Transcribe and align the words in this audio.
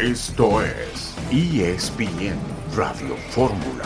Esto 0.00 0.62
es 0.62 1.16
ESPN 1.32 2.38
Radio 2.76 3.16
Fórmula. 3.30 3.82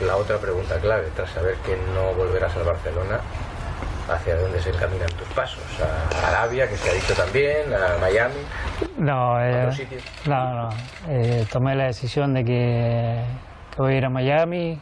La 0.00 0.16
otra 0.16 0.38
pregunta 0.38 0.78
clave, 0.80 1.08
tras 1.14 1.28
saber 1.28 1.56
que 1.56 1.76
no 1.94 2.14
volverás 2.14 2.56
al 2.56 2.64
Barcelona, 2.64 3.20
¿hacia 4.08 4.36
dónde 4.36 4.62
se 4.62 4.70
encaminan 4.70 5.10
tus 5.10 5.28
pasos? 5.34 5.62
¿A 5.82 6.28
Arabia, 6.28 6.66
que 6.66 6.76
se 6.76 6.88
ha 6.88 6.94
dicho 6.94 7.12
también? 7.12 7.70
¿A 7.74 7.98
Miami? 7.98 8.40
No, 8.96 9.38
eh, 9.38 9.68
no, 10.26 10.54
no. 10.54 10.68
Eh, 11.10 11.44
tomé 11.52 11.74
la 11.74 11.84
decisión 11.84 12.32
de 12.32 12.44
que, 12.44 13.24
que 13.72 13.76
voy 13.76 13.92
a 13.92 13.96
ir 13.98 14.04
a 14.06 14.10
Miami. 14.10 14.80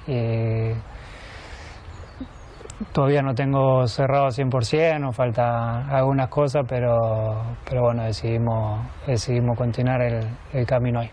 Todavía 2.92 3.22
no 3.22 3.34
tengo 3.34 3.86
cerrado 3.86 4.28
100%, 4.28 5.00
nos 5.00 5.14
falta 5.14 5.86
algunas 5.88 6.28
cosas, 6.28 6.64
pero, 6.68 7.56
pero 7.64 7.82
bueno, 7.82 8.04
decidimos, 8.04 8.86
decidimos 9.06 9.56
continuar 9.56 10.02
el, 10.02 10.26
el 10.52 10.66
camino 10.66 11.00
ahí. 11.00 11.10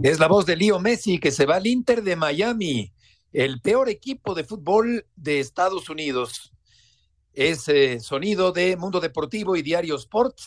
Es 0.00 0.20
la 0.20 0.28
voz 0.28 0.46
de 0.46 0.56
Leo 0.56 0.78
Messi 0.78 1.18
que 1.18 1.32
se 1.32 1.44
va 1.44 1.56
al 1.56 1.66
Inter 1.66 2.02
de 2.02 2.14
Miami, 2.14 2.92
el 3.32 3.60
peor 3.60 3.88
equipo 3.88 4.34
de 4.34 4.44
fútbol 4.44 5.06
de 5.16 5.40
Estados 5.40 5.90
Unidos. 5.90 6.52
Es 7.32 7.68
eh, 7.68 7.98
sonido 7.98 8.52
de 8.52 8.76
Mundo 8.76 9.00
Deportivo 9.00 9.56
y 9.56 9.62
Diario 9.62 9.96
Sport 9.96 10.38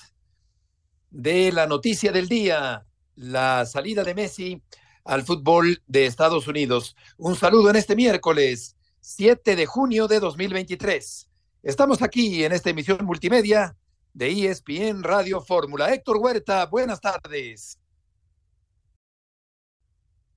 de 1.09 1.51
la 1.51 1.67
noticia 1.67 2.13
del 2.13 2.29
día, 2.29 2.85
la 3.15 3.65
salida 3.65 4.03
de 4.05 4.15
Messi 4.15 4.61
al 5.03 5.23
fútbol 5.23 5.81
de 5.87 6.05
Estados 6.05 6.47
Unidos. 6.47 6.95
Un 7.17 7.35
saludo 7.35 7.69
en 7.69 7.75
este 7.75 7.95
miércoles 7.95 8.75
7 9.01 9.55
de 9.55 9.65
junio 9.65 10.07
de 10.07 10.19
2023. 10.19 11.27
Estamos 11.63 12.01
aquí 12.01 12.43
en 12.43 12.51
esta 12.51 12.69
emisión 12.69 13.05
multimedia 13.05 13.75
de 14.13 14.49
ESPN 14.49 15.03
Radio 15.03 15.41
Fórmula. 15.41 15.93
Héctor 15.93 16.17
Huerta, 16.17 16.65
buenas 16.65 16.99
tardes. 16.99 17.77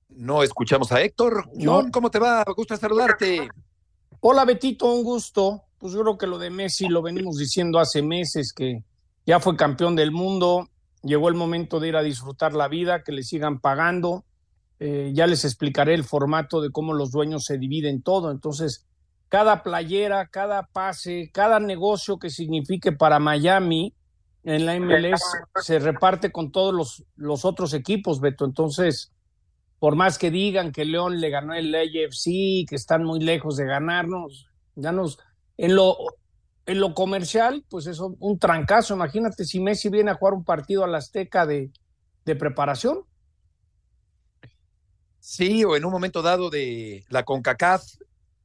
No 0.09 0.43
escuchamos 0.43 0.91
a 0.91 1.01
Héctor. 1.01 1.49
John, 1.59 1.91
¿cómo 1.91 2.09
te 2.09 2.19
va? 2.19 2.43
Me 2.47 2.53
gusta 2.53 2.77
saludarte. 2.77 3.49
Hola 4.19 4.45
Betito, 4.45 4.91
un 4.91 5.03
gusto. 5.03 5.63
Pues 5.77 5.93
yo 5.93 6.01
creo 6.01 6.17
que 6.17 6.27
lo 6.27 6.37
de 6.37 6.49
Messi 6.49 6.87
lo 6.87 7.01
venimos 7.01 7.37
diciendo 7.37 7.79
hace 7.79 8.01
meses 8.01 8.53
que 8.53 8.83
ya 9.25 9.39
fue 9.39 9.55
campeón 9.55 9.95
del 9.95 10.11
mundo, 10.11 10.69
llegó 11.03 11.29
el 11.29 11.35
momento 11.35 11.79
de 11.79 11.89
ir 11.89 11.95
a 11.95 12.03
disfrutar 12.03 12.53
la 12.53 12.67
vida, 12.67 13.03
que 13.03 13.11
le 13.11 13.23
sigan 13.23 13.59
pagando. 13.59 14.23
Eh, 14.79 15.11
ya 15.13 15.25
les 15.25 15.45
explicaré 15.45 15.93
el 15.93 16.03
formato 16.03 16.61
de 16.61 16.71
cómo 16.71 16.93
los 16.93 17.11
dueños 17.11 17.45
se 17.45 17.57
dividen 17.57 18.01
todo. 18.01 18.31
Entonces, 18.31 18.85
cada 19.29 19.63
playera, 19.63 20.27
cada 20.27 20.67
pase, 20.67 21.29
cada 21.33 21.59
negocio 21.59 22.19
que 22.19 22.29
signifique 22.29 22.91
para 22.91 23.19
Miami 23.19 23.93
en 24.43 24.65
la 24.65 24.79
MLS 24.79 25.21
se 25.61 25.79
reparte 25.79 26.31
con 26.31 26.51
todos 26.51 26.73
los, 26.73 27.03
los 27.15 27.45
otros 27.45 27.73
equipos, 27.73 28.19
Beto. 28.19 28.45
Entonces, 28.45 29.11
por 29.79 29.95
más 29.95 30.17
que 30.17 30.29
digan 30.29 30.71
que 30.71 30.85
León 30.85 31.19
le 31.19 31.29
ganó 31.29 31.53
el 31.53 31.73
AFC, 31.73 32.67
que 32.67 32.75
están 32.75 33.03
muy 33.03 33.19
lejos 33.19 33.57
de 33.57 33.65
ganarnos, 33.65 34.47
ya 34.75 34.91
nos, 34.91 35.17
en 35.57 35.75
lo, 35.75 35.97
en 36.65 36.79
lo 36.79 36.93
comercial, 36.93 37.65
pues 37.69 37.87
es 37.87 37.99
un 37.99 38.39
trancazo. 38.39 38.93
Imagínate 38.93 39.45
si 39.45 39.59
Messi 39.59 39.89
viene 39.89 40.11
a 40.11 40.15
jugar 40.15 40.33
un 40.33 40.43
partido 40.43 40.83
a 40.83 40.87
la 40.87 40.99
Azteca 40.99 41.45
de, 41.45 41.71
de 42.25 42.35
preparación. 42.35 42.99
Sí, 45.27 45.63
o 45.63 45.75
en 45.75 45.83
un 45.83 45.91
momento 45.91 46.21
dado 46.21 46.51
de 46.51 47.03
la 47.09 47.25
CONCACAF, 47.25 47.83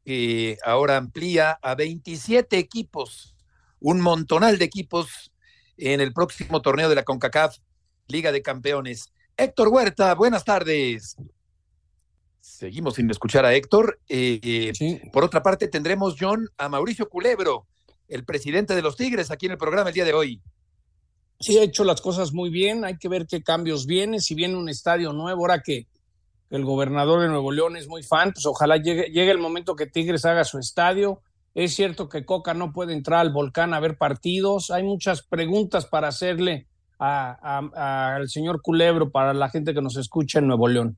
que 0.03 0.57
ahora 0.65 0.97
amplía 0.97 1.59
a 1.61 1.75
27 1.75 2.57
equipos, 2.57 3.37
un 3.81 4.01
montonal 4.01 4.57
de 4.57 4.65
equipos 4.65 5.31
en 5.77 6.01
el 6.01 6.15
próximo 6.15 6.63
torneo 6.63 6.89
de 6.89 6.95
la 6.95 7.05
CONCACAF, 7.05 7.59
Liga 8.09 8.33
de 8.33 8.41
Campeones. 8.41 9.13
Héctor 9.37 9.69
Huerta, 9.69 10.15
buenas 10.15 10.43
tardes. 10.43 11.17
Seguimos 12.41 12.95
sin 12.95 13.11
escuchar 13.11 13.45
a 13.45 13.53
Héctor. 13.53 14.01
Eh, 14.09 14.73
Sí. 14.75 15.03
Por 15.13 15.23
otra 15.23 15.43
parte, 15.43 15.69
tendremos, 15.69 16.17
John, 16.19 16.49
a 16.57 16.71
Mauricio 16.71 17.11
Culebro, 17.11 17.67
el 18.09 18.25
presidente 18.25 18.75
de 18.75 18.81
los 18.81 18.97
Tigres, 18.97 19.31
aquí 19.31 19.45
en 19.45 19.53
el 19.53 19.59
programa 19.59 19.91
el 19.91 19.95
día 19.95 20.07
de 20.07 20.15
hoy. 20.15 20.41
Sí, 21.41 21.59
ha 21.59 21.63
hecho 21.63 21.85
las 21.85 22.01
cosas 22.01 22.33
muy 22.33 22.49
bien, 22.49 22.87
hay 22.87 22.97
que 22.97 23.11
ver 23.11 23.27
qué 23.27 23.43
cambios 23.43 23.85
vienen, 23.85 24.23
si 24.23 24.35
viene 24.35 24.57
un 24.57 24.71
estadio 24.71 25.13
nuevo, 25.13 25.43
ahora 25.43 25.61
que 25.63 25.87
el 26.51 26.65
gobernador 26.65 27.21
de 27.23 27.29
Nuevo 27.29 27.53
León 27.53 27.77
es 27.77 27.89
muy 27.89 28.03
fan, 28.03 28.33
pues 28.33 28.45
ojalá 28.47 28.77
llegue, 28.77 29.05
llegue 29.05 29.31
el 29.31 29.39
momento 29.39 29.77
que 29.77 29.87
Tigres 29.87 30.25
haga 30.25 30.45
su 30.45 30.59
estadio. 30.59 31.23
Es 31.55 31.75
cierto 31.75 32.09
que 32.09 32.25
Coca 32.25 32.55
no 32.55 32.73
puede 32.73 32.93
entrar 32.93 33.21
al 33.21 33.33
volcán 33.33 33.75
a 33.75 33.81
ver 33.81 33.97
partidos, 33.97 34.71
hay 34.71 34.83
muchas 34.83 35.23
preguntas 35.23 35.87
para 35.87 36.09
hacerle 36.09 36.67
a- 36.99 37.39
a- 37.75 38.17
al 38.17 38.29
señor 38.29 38.61
Culebro 38.63 39.11
para 39.11 39.33
la 39.33 39.49
gente 39.49 39.73
que 39.75 39.81
nos 39.81 39.97
escucha 39.97 40.39
en 40.39 40.47
Nuevo 40.49 40.69
León. 40.69 40.97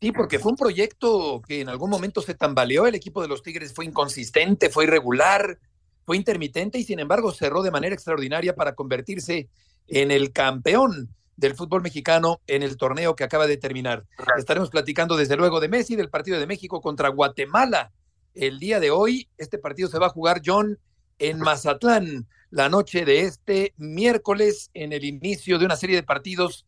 Sí, 0.00 0.12
porque 0.12 0.38
fue 0.38 0.52
un 0.52 0.56
proyecto 0.58 1.40
que 1.46 1.60
en 1.62 1.68
algún 1.70 1.88
momento 1.88 2.20
se 2.20 2.34
tambaleó, 2.34 2.86
el 2.86 2.94
equipo 2.94 3.22
de 3.22 3.28
los 3.28 3.42
Tigres 3.42 3.72
fue 3.72 3.86
inconsistente, 3.86 4.68
fue 4.68 4.84
irregular, 4.84 5.58
fue 6.04 6.16
intermitente 6.18 6.78
y 6.78 6.84
sin 6.84 6.98
embargo 6.98 7.32
cerró 7.32 7.62
de 7.62 7.70
manera 7.70 7.94
extraordinaria 7.94 8.54
para 8.54 8.74
convertirse 8.74 9.48
en 9.86 10.10
el 10.10 10.32
campeón 10.32 11.08
del 11.36 11.54
fútbol 11.54 11.82
mexicano 11.82 12.40
en 12.46 12.62
el 12.62 12.76
torneo 12.76 13.16
que 13.16 13.24
acaba 13.24 13.46
de 13.46 13.56
terminar. 13.56 14.04
Estaremos 14.38 14.70
platicando 14.70 15.16
desde 15.16 15.36
luego 15.36 15.60
de 15.60 15.68
Messi, 15.68 15.96
del 15.96 16.10
partido 16.10 16.38
de 16.38 16.46
México 16.46 16.80
contra 16.80 17.08
Guatemala. 17.08 17.92
El 18.34 18.58
día 18.58 18.80
de 18.80 18.90
hoy, 18.90 19.28
este 19.38 19.58
partido 19.58 19.88
se 19.88 19.98
va 19.98 20.06
a 20.06 20.10
jugar, 20.10 20.42
John, 20.44 20.78
en 21.18 21.38
Mazatlán, 21.38 22.26
la 22.50 22.68
noche 22.68 23.04
de 23.04 23.20
este 23.22 23.74
miércoles, 23.76 24.70
en 24.74 24.92
el 24.92 25.04
inicio 25.04 25.58
de 25.58 25.64
una 25.66 25.76
serie 25.76 25.96
de 25.96 26.02
partidos 26.02 26.66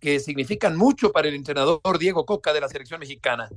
que 0.00 0.20
significan 0.20 0.76
mucho 0.76 1.12
para 1.12 1.28
el 1.28 1.34
entrenador 1.34 1.80
Diego 1.98 2.26
Coca 2.26 2.52
de 2.52 2.60
la 2.60 2.68
selección 2.68 3.00
mexicana. 3.00 3.48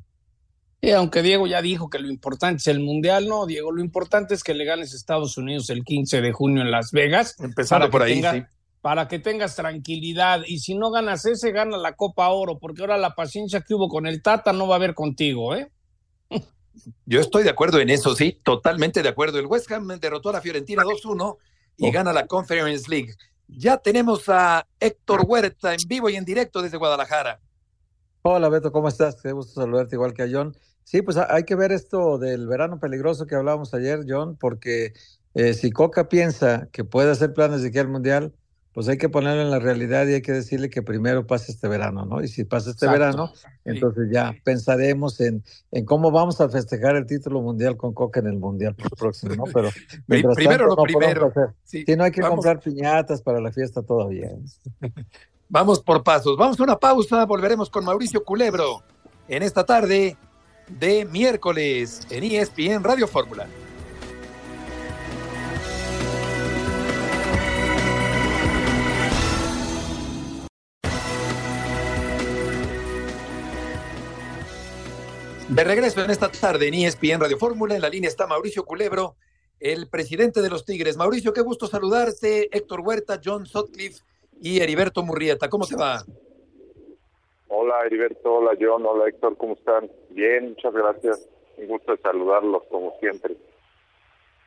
Y 0.79 0.91
aunque 0.91 1.23
Diego 1.23 1.47
ya 1.47 1.61
dijo 1.61 1.89
que 1.89 1.97
lo 1.99 2.07
importante 2.07 2.57
es 2.61 2.67
el 2.67 2.79
Mundial, 2.79 3.27
no, 3.27 3.47
Diego, 3.47 3.71
lo 3.71 3.81
importante 3.81 4.35
es 4.35 4.43
que 4.43 4.53
le 4.53 4.63
ganes 4.63 4.93
a 4.93 4.95
Estados 4.95 5.35
Unidos 5.37 5.69
el 5.71 5.83
15 5.83 6.21
de 6.21 6.31
junio 6.31 6.61
en 6.61 6.69
Las 6.71 6.91
Vegas. 6.91 7.35
Empezando 7.39 7.89
por 7.89 8.03
ahí, 8.03 8.21
tenga- 8.21 8.33
sí. 8.33 8.43
Para 8.81 9.07
que 9.07 9.19
tengas 9.19 9.55
tranquilidad. 9.55 10.41
Y 10.45 10.59
si 10.59 10.75
no 10.75 10.91
ganas 10.91 11.25
ese, 11.25 11.51
gana 11.51 11.77
la 11.77 11.95
Copa 11.95 12.29
Oro, 12.29 12.57
porque 12.59 12.81
ahora 12.81 12.97
la 12.97 13.15
paciencia 13.15 13.61
que 13.61 13.73
hubo 13.73 13.89
con 13.89 14.07
el 14.07 14.21
Tata 14.21 14.53
no 14.53 14.67
va 14.67 14.75
a 14.75 14.77
haber 14.77 14.93
contigo, 14.93 15.55
¿eh? 15.55 15.71
Yo 17.05 17.19
estoy 17.19 17.43
de 17.43 17.49
acuerdo 17.49 17.79
en 17.79 17.89
eso, 17.89 18.15
sí, 18.15 18.39
totalmente 18.43 19.01
de 19.01 19.09
acuerdo. 19.09 19.39
El 19.39 19.47
West 19.47 19.71
Ham 19.71 19.87
derrotó 19.99 20.29
a 20.29 20.33
la 20.33 20.41
Fiorentina 20.41 20.83
2-1 20.83 21.37
y 21.77 21.91
gana 21.91 22.13
la 22.13 22.27
Conference 22.27 22.89
League. 22.89 23.13
Ya 23.47 23.77
tenemos 23.77 24.29
a 24.29 24.67
Héctor 24.79 25.23
Huerta 25.25 25.73
en 25.73 25.79
vivo 25.87 26.09
y 26.09 26.15
en 26.15 26.25
directo 26.25 26.61
desde 26.61 26.77
Guadalajara. 26.77 27.39
Hola 28.21 28.49
Beto, 28.49 28.71
¿cómo 28.71 28.89
estás? 28.89 29.21
Qué 29.21 29.31
gusto 29.31 29.61
saludarte 29.61 29.95
igual 29.95 30.13
que 30.13 30.23
a 30.23 30.27
John. 30.31 30.55
Sí, 30.83 31.01
pues 31.01 31.17
ha- 31.17 31.33
hay 31.33 31.43
que 31.43 31.55
ver 31.55 31.71
esto 31.71 32.17
del 32.17 32.47
verano 32.47 32.79
peligroso 32.79 33.25
que 33.25 33.35
hablábamos 33.35 33.73
ayer, 33.73 34.01
John, 34.07 34.37
porque 34.37 34.93
eh, 35.33 35.53
si 35.53 35.71
Coca 35.71 36.09
piensa 36.09 36.67
que 36.71 36.83
puede 36.83 37.11
hacer 37.11 37.33
planes 37.33 37.61
de 37.63 37.71
que 37.71 37.79
al 37.79 37.87
Mundial, 37.87 38.33
pues 38.77 38.87
hay 38.89 38.99
que 38.99 39.09
ponerlo 39.09 39.41
en 39.41 39.49
la 39.49 39.57
realidad 39.57 40.05
y 40.05 40.13
hay 40.13 40.21
que 40.21 40.33
decirle 40.33 40.69
que 40.69 40.83
primero 40.83 41.25
pase 41.25 41.51
este 41.51 41.67
verano, 41.67 42.05
¿no? 42.05 42.21
Y 42.21 42.27
si 42.27 42.43
pasa 42.43 42.69
este 42.69 42.85
Exacto. 42.85 42.91
verano, 42.91 43.33
entonces 43.65 44.07
ya 44.11 44.35
pensaremos 44.43 45.19
en, 45.19 45.43
en 45.71 45.83
cómo 45.83 46.11
vamos 46.11 46.39
a 46.41 46.47
festejar 46.47 46.95
el 46.95 47.07
título 47.07 47.41
mundial 47.41 47.75
con 47.75 47.95
Coca 47.95 48.19
en 48.19 48.27
el 48.27 48.37
Mundial 48.37 48.75
próximo, 48.75 49.33
¿no? 49.33 49.45
Pero 49.51 49.69
primero 50.05 50.35
tanto, 50.35 50.65
lo 50.67 50.75
no 50.75 50.83
primero. 50.83 51.33
Sí, 51.63 51.85
Sí, 51.87 51.95
no 51.95 52.03
hay 52.03 52.11
que 52.11 52.21
vamos, 52.21 52.35
comprar 52.35 52.59
piñatas 52.59 53.19
para 53.23 53.41
la 53.41 53.51
fiesta 53.51 53.81
todavía. 53.81 54.29
vamos 55.49 55.79
por 55.79 56.03
pasos. 56.03 56.37
Vamos 56.37 56.59
a 56.59 56.63
una 56.63 56.77
pausa, 56.77 57.25
volveremos 57.25 57.71
con 57.71 57.83
Mauricio 57.83 58.23
Culebro 58.23 58.83
en 59.27 59.41
esta 59.41 59.65
tarde 59.65 60.15
de 60.67 61.03
miércoles 61.05 62.01
en 62.11 62.25
ESPN 62.25 62.83
Radio 62.83 63.07
Fórmula. 63.07 63.47
De 75.49 75.63
regreso 75.63 76.03
en 76.03 76.11
esta 76.11 76.29
tarde 76.29 76.67
en 76.67 76.73
ESPN 76.73 77.21
Radio 77.21 77.37
Fórmula, 77.37 77.73
en 77.73 77.81
la 77.81 77.87
línea 77.87 78.09
está 78.09 78.27
Mauricio 78.27 78.65
Culebro, 78.65 79.15
el 79.61 79.87
presidente 79.87 80.41
de 80.41 80.49
los 80.49 80.65
Tigres. 80.65 80.97
Mauricio, 80.97 81.31
qué 81.31 81.39
gusto 81.39 81.67
saludarte. 81.67 82.49
Héctor 82.51 82.81
Huerta, 82.81 83.21
John 83.23 83.45
Sutcliffe 83.45 84.03
y 84.41 84.59
Heriberto 84.59 85.03
Murrieta. 85.03 85.49
¿Cómo 85.49 85.63
se 85.63 85.77
va? 85.77 86.03
Hola 87.47 87.75
Heriberto, 87.85 88.35
hola 88.35 88.57
John, 88.59 88.85
hola 88.85 89.07
Héctor, 89.07 89.37
¿cómo 89.37 89.53
están? 89.53 89.89
Bien, 90.09 90.49
muchas 90.49 90.73
gracias. 90.73 91.29
Un 91.55 91.67
gusto 91.67 91.95
saludarlos 92.03 92.63
como 92.69 92.93
siempre. 92.99 93.37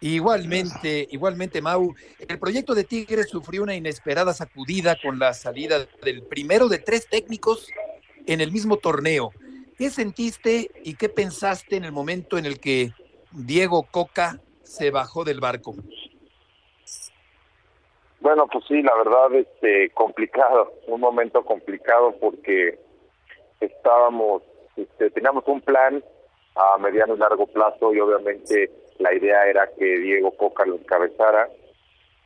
Igualmente, 0.03 1.09
igualmente, 1.11 1.63
Mau. 1.63 1.95
El 2.29 2.39
proyecto 2.39 2.75
de 2.75 2.85
Tigres 2.85 3.31
sufrió 3.31 3.63
una 3.63 3.75
inesperada 3.75 4.35
sacudida 4.35 4.99
con 5.03 5.19
la 5.19 5.33
salida 5.33 5.87
del 6.03 6.23
primero 6.25 6.69
de 6.69 6.79
tres 6.79 7.09
técnicos 7.09 7.71
en 8.27 8.43
el 8.43 8.53
mismo 8.53 8.77
torneo. 8.77 9.33
¿Qué 9.81 9.89
sentiste 9.89 10.71
y 10.85 10.95
qué 10.95 11.09
pensaste 11.09 11.75
en 11.75 11.87
el 11.87 11.93
momento 11.93 12.37
en 12.37 12.45
el 12.45 12.61
que 12.61 12.91
Diego 13.33 13.87
Coca 13.91 14.39
se 14.63 14.91
bajó 14.91 15.25
del 15.25 15.41
barco? 15.41 15.75
Bueno, 18.21 18.47
pues 18.53 18.63
sí, 18.69 18.83
la 18.83 18.95
verdad, 18.95 19.35
este, 19.35 19.89
complicado, 19.95 20.75
un 20.87 21.01
momento 21.01 21.43
complicado 21.47 22.15
porque 22.21 22.79
estábamos, 23.59 24.43
este, 24.77 25.09
teníamos 25.13 25.45
un 25.47 25.63
plan 25.63 26.05
a 26.57 26.77
mediano 26.77 27.15
y 27.15 27.19
largo 27.19 27.47
plazo 27.47 27.95
y 27.95 28.01
obviamente 28.01 28.71
la 28.99 29.15
idea 29.15 29.47
era 29.47 29.67
que 29.79 29.99
Diego 29.99 30.33
Coca 30.33 30.67
lo 30.67 30.75
encabezara 30.75 31.49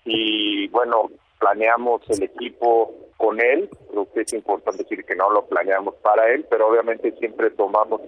y 0.04 0.66
bueno, 0.70 1.08
planeamos 1.44 2.00
el 2.08 2.22
equipo 2.22 2.94
con 3.18 3.38
él, 3.38 3.68
creo 3.90 4.10
que 4.12 4.22
es 4.22 4.32
importante 4.32 4.82
decir 4.82 5.04
que 5.04 5.14
no 5.14 5.28
lo 5.30 5.44
planeamos 5.44 5.94
para 5.96 6.32
él, 6.32 6.46
pero 6.48 6.68
obviamente 6.68 7.12
siempre 7.18 7.50
tomamos 7.50 8.00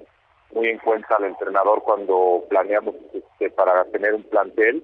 muy 0.53 0.69
en 0.69 0.79
cuenta 0.79 1.17
al 1.17 1.25
entrenador 1.25 1.83
cuando 1.83 2.45
planeamos 2.49 2.95
este, 3.13 3.51
para 3.51 3.85
tener 3.87 4.15
un 4.15 4.23
plantel. 4.23 4.83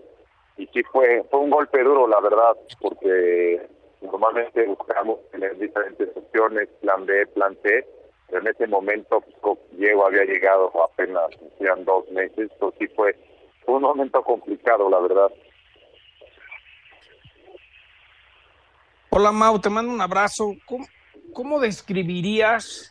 Y 0.58 0.66
sí 0.66 0.82
fue 0.92 1.24
fue 1.30 1.40
un 1.40 1.48
golpe 1.48 1.82
duro 1.82 2.06
la 2.06 2.20
verdad 2.20 2.54
porque 2.78 3.66
normalmente 4.02 4.66
buscamos 4.66 5.18
tener 5.30 5.56
diferentes 5.56 6.14
opciones 6.14 6.68
plan 6.82 7.06
B 7.06 7.26
plan 7.28 7.56
C 7.62 7.86
pero 8.28 8.42
en 8.42 8.48
ese 8.48 8.66
momento 8.66 9.24
pues, 9.40 9.58
Diego 9.70 10.04
había 10.04 10.24
llegado 10.24 10.70
apenas 10.84 11.30
hacían 11.54 11.86
dos 11.86 12.06
meses 12.10 12.50
entonces 12.52 12.80
sí 12.80 12.94
fue, 12.94 13.16
fue 13.64 13.76
un 13.76 13.82
momento 13.82 14.22
complicado 14.22 14.90
la 14.90 15.00
verdad 15.00 15.32
Hola 19.14 19.30
Mau, 19.30 19.58
te 19.58 19.68
mando 19.68 19.92
un 19.92 20.00
abrazo. 20.00 20.54
¿Cómo, 20.64 20.86
cómo 21.34 21.60
describirías 21.60 22.90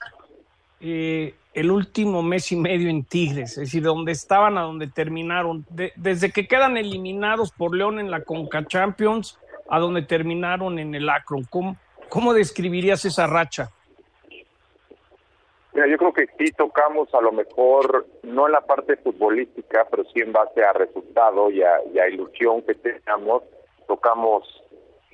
eh, 0.79 1.33
el 1.56 1.71
último 1.71 2.21
mes 2.21 2.51
y 2.51 2.56
medio 2.57 2.91
en 2.91 3.03
Tigres? 3.03 3.53
Es 3.53 3.56
decir, 3.57 3.81
dónde 3.81 4.12
estaban 4.12 4.56
a 4.56 4.62
dónde 4.62 4.85
terminaron. 4.85 5.65
De, 5.71 5.91
desde 5.95 6.31
que 6.31 6.47
quedan 6.47 6.77
eliminados 6.77 7.51
por 7.51 7.75
León 7.75 7.97
en 7.97 8.12
la 8.12 8.23
Conca 8.23 8.63
Champions 8.68 9.39
a 9.68 9.79
donde 9.79 10.03
terminaron 10.03 10.77
en 10.77 10.94
el 10.94 11.09
Akron. 11.09 11.44
¿Cómo, 11.45 11.75
cómo 12.07 12.35
describirías 12.35 13.03
esa 13.03 13.25
racha? 13.25 13.71
Mira, 15.74 15.88
yo 15.88 15.97
creo 15.97 16.13
que 16.13 16.27
sí 16.38 16.51
tocamos 16.51 17.12
a 17.15 17.21
lo 17.21 17.31
mejor, 17.31 18.06
no 18.21 18.45
en 18.45 18.51
la 18.51 18.62
parte 18.62 18.95
futbolística, 18.97 19.88
pero 19.89 20.03
sí 20.03 20.19
en 20.19 20.33
base 20.33 20.63
a 20.63 20.71
resultado 20.71 21.50
y 21.50 21.63
a, 21.63 21.83
y 21.91 21.97
a 21.97 22.07
ilusión 22.07 22.62
que 22.62 22.75
teníamos, 22.75 23.41
tocamos 23.88 24.62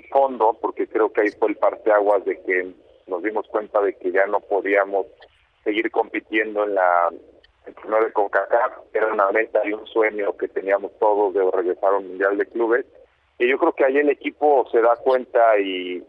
fondo, 0.09 0.57
porque 0.61 0.87
creo 0.87 1.11
que 1.11 1.21
ahí 1.21 1.29
fue 1.39 1.49
el 1.49 1.55
parteaguas 1.57 2.25
de 2.25 2.41
que 2.41 2.73
nos 3.07 3.23
dimos 3.23 3.47
cuenta 3.47 3.81
de 3.81 3.95
que 3.95 4.11
ya 4.11 4.25
no 4.25 4.39
podíamos 4.39 5.07
seguir 5.63 5.89
compitiendo 5.91 6.63
en 6.63 6.75
la 6.75 7.09
en 7.65 7.73
torneo 7.73 8.03
de 8.05 8.13
CONCACAF, 8.13 8.73
era 8.93 9.13
una 9.13 9.29
meta 9.31 9.59
y 9.65 9.73
un 9.73 9.85
sueño 9.87 10.35
que 10.37 10.47
teníamos 10.47 10.97
todos 10.99 11.33
de 11.33 11.51
regresar 11.51 11.93
a 11.93 11.97
un 11.97 12.07
Mundial 12.07 12.37
de 12.37 12.45
Clubes. 12.45 12.85
Y 13.39 13.49
yo 13.49 13.57
creo 13.57 13.73
que 13.73 13.85
ahí 13.85 13.97
el 13.97 14.09
equipo 14.09 14.67
se 14.71 14.81
da 14.81 14.95
cuenta 14.95 15.59
y, 15.59 15.99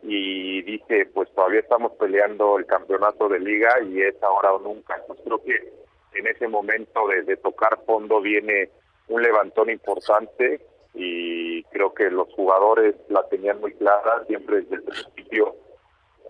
dice, 0.63 1.07
pues 1.13 1.29
todavía 1.35 1.61
estamos 1.61 1.93
peleando 1.99 2.59
el 2.59 2.67
campeonato 2.67 3.29
de 3.29 3.41
liga 3.41 3.71
y 3.83 4.01
es 4.01 4.15
ahora 4.23 4.55
o 4.55 4.61
nunca. 4.61 5.03
Pues 5.07 5.19
creo 5.25 5.43
que 5.43 5.73
en 6.15 6.27
ese 6.27 6.49
momento 6.49 7.07
de 7.09 7.37
tocar 7.37 7.79
fondo 7.85 8.21
viene 8.21 8.71
un 9.09 9.23
levantón 9.23 9.69
importante 9.71 10.61
y 10.99 11.63
creo 11.65 11.95
que 11.95 12.11
los 12.11 12.29
jugadores 12.35 12.97
la 13.09 13.27
tenían 13.29 13.61
muy 13.61 13.73
clara, 13.75 14.25
siempre 14.27 14.63
desde 14.63 14.75
el 14.77 14.83
principio 14.83 15.55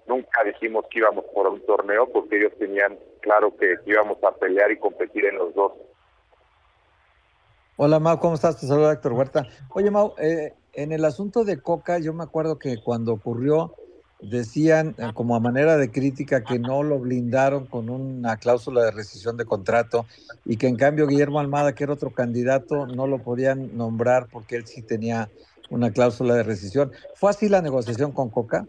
nunca 0.06 0.42
dijimos 0.44 0.84
que 0.90 0.98
íbamos 0.98 1.24
por 1.34 1.46
un 1.46 1.60
torneo 1.66 2.08
porque 2.10 2.38
ellos 2.38 2.52
tenían 2.58 2.98
claro 3.20 3.54
que 3.56 3.76
íbamos 3.86 4.22
a 4.24 4.32
pelear 4.32 4.70
y 4.70 4.78
competir 4.78 5.26
en 5.26 5.36
los 5.36 5.54
dos. 5.54 5.72
Hola 7.76 8.00
Mau, 8.00 8.18
¿cómo 8.18 8.34
estás? 8.34 8.58
Te 8.58 8.66
saluda 8.66 8.92
Héctor 8.92 9.12
Huerta. 9.12 9.46
Oye 9.74 9.90
Mau, 9.90 10.14
eh, 10.18 10.54
en 10.72 10.92
el 10.92 11.04
asunto 11.04 11.44
de 11.44 11.60
Coca, 11.60 11.98
yo 11.98 12.12
me 12.12 12.24
acuerdo 12.24 12.58
que 12.58 12.82
cuando 12.82 13.12
ocurrió 13.12 13.74
decían 14.20 14.94
eh, 14.98 15.12
como 15.14 15.36
a 15.36 15.40
manera 15.40 15.76
de 15.76 15.90
crítica 15.90 16.42
que 16.42 16.58
no 16.58 16.82
lo 16.82 16.98
blindaron 16.98 17.66
con 17.66 17.88
una 17.88 18.36
cláusula 18.36 18.82
de 18.84 18.90
rescisión 18.90 19.36
de 19.36 19.44
contrato 19.44 20.06
y 20.44 20.56
que 20.56 20.66
en 20.66 20.76
cambio 20.76 21.06
Guillermo 21.06 21.40
Almada, 21.40 21.74
que 21.74 21.84
era 21.84 21.92
otro 21.92 22.10
candidato, 22.10 22.86
no 22.86 23.06
lo 23.06 23.18
podían 23.18 23.76
nombrar 23.76 24.26
porque 24.30 24.56
él 24.56 24.66
sí 24.66 24.82
tenía 24.82 25.28
una 25.70 25.92
cláusula 25.92 26.34
de 26.34 26.42
rescisión. 26.42 26.92
¿Fue 27.14 27.30
así 27.30 27.48
la 27.48 27.62
negociación 27.62 28.12
con 28.12 28.30
Coca? 28.30 28.66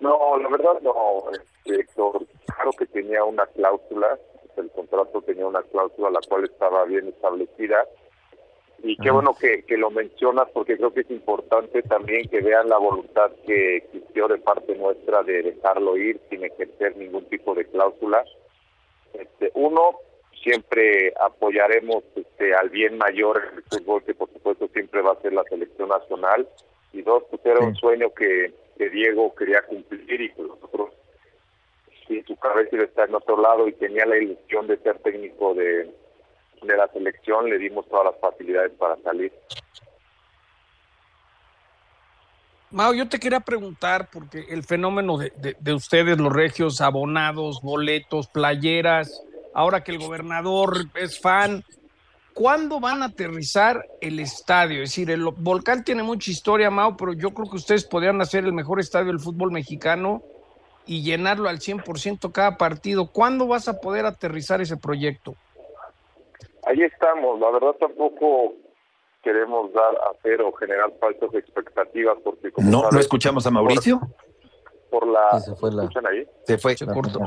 No, 0.00 0.38
la 0.38 0.48
verdad 0.48 0.80
no, 0.82 0.94
este, 1.32 1.80
Héctor. 1.80 2.26
Claro 2.46 2.70
que 2.78 2.86
tenía 2.86 3.24
una 3.24 3.46
cláusula, 3.46 4.18
el 4.56 4.70
contrato 4.70 5.22
tenía 5.22 5.46
una 5.46 5.62
cláusula 5.62 6.10
la 6.10 6.20
cual 6.28 6.44
estaba 6.44 6.84
bien 6.84 7.08
establecida 7.08 7.76
y 8.82 8.96
qué 8.96 9.10
bueno 9.10 9.34
que, 9.38 9.62
que, 9.64 9.76
lo 9.76 9.90
mencionas 9.90 10.48
porque 10.54 10.76
creo 10.76 10.92
que 10.92 11.00
es 11.00 11.10
importante 11.10 11.82
también 11.82 12.28
que 12.28 12.40
vean 12.40 12.68
la 12.68 12.78
voluntad 12.78 13.30
que 13.46 13.76
existió 13.76 14.26
de 14.28 14.38
parte 14.38 14.74
nuestra 14.74 15.22
de 15.22 15.42
dejarlo 15.42 15.96
ir 15.96 16.18
sin 16.30 16.44
ejercer 16.44 16.96
ningún 16.96 17.24
tipo 17.26 17.54
de 17.54 17.66
cláusula. 17.66 18.24
Este, 19.12 19.50
uno, 19.54 19.98
siempre 20.42 21.12
apoyaremos 21.20 22.04
este, 22.16 22.54
al 22.54 22.70
bien 22.70 22.96
mayor 22.96 23.42
en 23.50 23.58
el 23.58 23.64
fútbol, 23.64 24.02
que 24.04 24.14
por 24.14 24.32
supuesto 24.32 24.68
siempre 24.68 25.02
va 25.02 25.12
a 25.12 25.20
ser 25.20 25.34
la 25.34 25.44
selección 25.44 25.90
nacional. 25.90 26.48
Y 26.92 27.02
dos, 27.02 27.24
pues 27.30 27.44
era 27.44 27.60
un 27.60 27.74
sueño 27.76 28.12
que, 28.14 28.52
que 28.78 28.88
Diego 28.88 29.34
quería 29.34 29.62
cumplir 29.62 30.20
y 30.20 30.28
pues 30.30 30.48
nosotros, 30.48 30.90
si 32.08 32.22
su 32.22 32.34
cabeza 32.36 32.78
está 32.78 33.04
en 33.04 33.14
otro 33.14 33.40
lado 33.40 33.68
y 33.68 33.72
tenía 33.72 34.06
la 34.06 34.16
ilusión 34.16 34.66
de 34.66 34.78
ser 34.78 34.98
técnico 35.00 35.54
de 35.54 35.90
de 36.62 36.76
la 36.76 36.88
selección 36.88 37.48
le 37.48 37.58
dimos 37.58 37.88
todas 37.88 38.06
las 38.06 38.20
facilidades 38.20 38.72
para 38.78 38.96
salir. 39.02 39.32
Mao, 42.70 42.94
yo 42.94 43.08
te 43.08 43.18
quería 43.18 43.40
preguntar, 43.40 44.08
porque 44.12 44.46
el 44.48 44.62
fenómeno 44.62 45.18
de, 45.18 45.32
de, 45.36 45.56
de, 45.58 45.74
ustedes, 45.74 46.18
los 46.18 46.32
regios, 46.32 46.80
abonados, 46.80 47.60
boletos, 47.62 48.28
playeras, 48.28 49.22
ahora 49.52 49.82
que 49.82 49.90
el 49.90 49.98
gobernador 49.98 50.86
es 50.94 51.20
fan, 51.20 51.64
¿cuándo 52.32 52.78
van 52.78 53.02
a 53.02 53.06
aterrizar 53.06 53.84
el 54.00 54.20
estadio? 54.20 54.82
Es 54.82 54.90
decir, 54.90 55.10
el 55.10 55.24
Volcán 55.24 55.82
tiene 55.82 56.04
mucha 56.04 56.30
historia, 56.30 56.70
Mao, 56.70 56.96
pero 56.96 57.12
yo 57.12 57.30
creo 57.30 57.50
que 57.50 57.56
ustedes 57.56 57.84
podrían 57.84 58.20
hacer 58.20 58.44
el 58.44 58.52
mejor 58.52 58.78
estadio 58.78 59.08
del 59.08 59.18
fútbol 59.18 59.50
mexicano 59.50 60.22
y 60.86 61.02
llenarlo 61.02 61.48
al 61.48 61.58
100% 61.58 62.30
cada 62.32 62.56
partido. 62.56 63.08
¿Cuándo 63.08 63.46
vas 63.46 63.68
a 63.68 63.80
poder 63.80 64.06
aterrizar 64.06 64.60
ese 64.60 64.76
proyecto? 64.76 65.34
Ahí 66.66 66.82
estamos. 66.82 67.40
La 67.40 67.50
verdad 67.50 67.72
tampoco 67.78 68.54
queremos 69.22 69.72
dar 69.72 69.94
a 69.96 70.12
cero 70.22 70.52
generar 70.58 70.92
falsas 70.98 71.34
expectativas 71.34 72.16
porque 72.24 72.50
como 72.52 72.70
no, 72.70 72.78
sabes, 72.80 72.94
¿no 72.94 73.00
escuchamos 73.00 73.46
a 73.46 73.50
Mauricio? 73.50 74.00
Por, 74.90 75.00
por 75.00 75.08
la, 75.08 75.40
sí, 75.40 75.50
se 75.50 75.56
fue 75.56 75.72
la... 75.72 75.82
¿escuchan 75.82 76.06
ahí? 76.06 76.26
Se 76.46 76.58
fue 76.58 76.76
corto. 76.76 77.20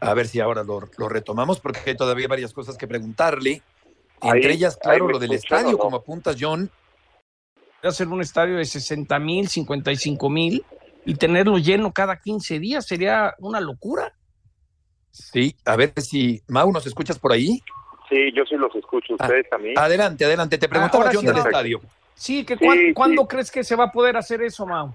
A 0.00 0.14
ver 0.14 0.28
si 0.28 0.40
ahora 0.40 0.62
lo, 0.62 0.80
lo, 0.96 1.08
retomamos 1.08 1.60
porque 1.60 1.80
hay 1.86 1.96
todavía 1.96 2.28
varias 2.28 2.52
cosas 2.52 2.76
que 2.76 2.86
preguntarle. 2.86 3.62
Entre 4.20 4.50
ahí, 4.50 4.56
ellas, 4.56 4.76
claro, 4.76 5.08
lo 5.08 5.18
del 5.18 5.32
estadio, 5.32 5.72
no? 5.72 5.78
como 5.78 5.96
apuntas, 5.96 6.36
John. 6.38 6.70
Hacer 7.82 8.08
un 8.08 8.20
estadio 8.20 8.56
de 8.56 8.64
60 8.64 9.18
mil, 9.18 9.48
55 9.48 10.28
mil 10.28 10.64
y 11.04 11.14
tenerlo 11.14 11.58
lleno 11.58 11.92
cada 11.92 12.18
15 12.20 12.58
días 12.58 12.86
sería 12.86 13.34
una 13.38 13.60
locura. 13.60 14.12
Sí, 15.10 15.56
a 15.64 15.76
ver 15.76 15.92
si, 16.00 16.42
Mau, 16.48 16.70
¿nos 16.70 16.86
escuchas 16.86 17.18
por 17.18 17.32
ahí? 17.32 17.62
Sí, 18.08 18.32
yo 18.34 18.44
sí 18.46 18.56
los 18.56 18.74
escucho. 18.74 19.14
¿Ustedes 19.14 19.46
ah, 19.50 19.56
a 19.56 19.58
mí? 19.58 19.74
Adelante, 19.76 20.24
adelante. 20.24 20.58
Te 20.58 20.68
preguntaba 20.68 21.04
Ah, 21.06 21.10
John 21.12 21.20
sí, 21.20 21.26
del 21.26 21.36
no. 21.36 21.42
estadio. 21.44 21.80
Sí, 22.14 22.44
que 22.44 22.56
cuán- 22.56 22.78
Sí, 22.78 22.94
¿cuándo 22.94 23.22
sí. 23.22 23.28
crees 23.28 23.50
que 23.50 23.62
se 23.64 23.76
va 23.76 23.84
a 23.84 23.92
poder 23.92 24.16
hacer 24.16 24.42
eso, 24.42 24.66
Mau? 24.66 24.94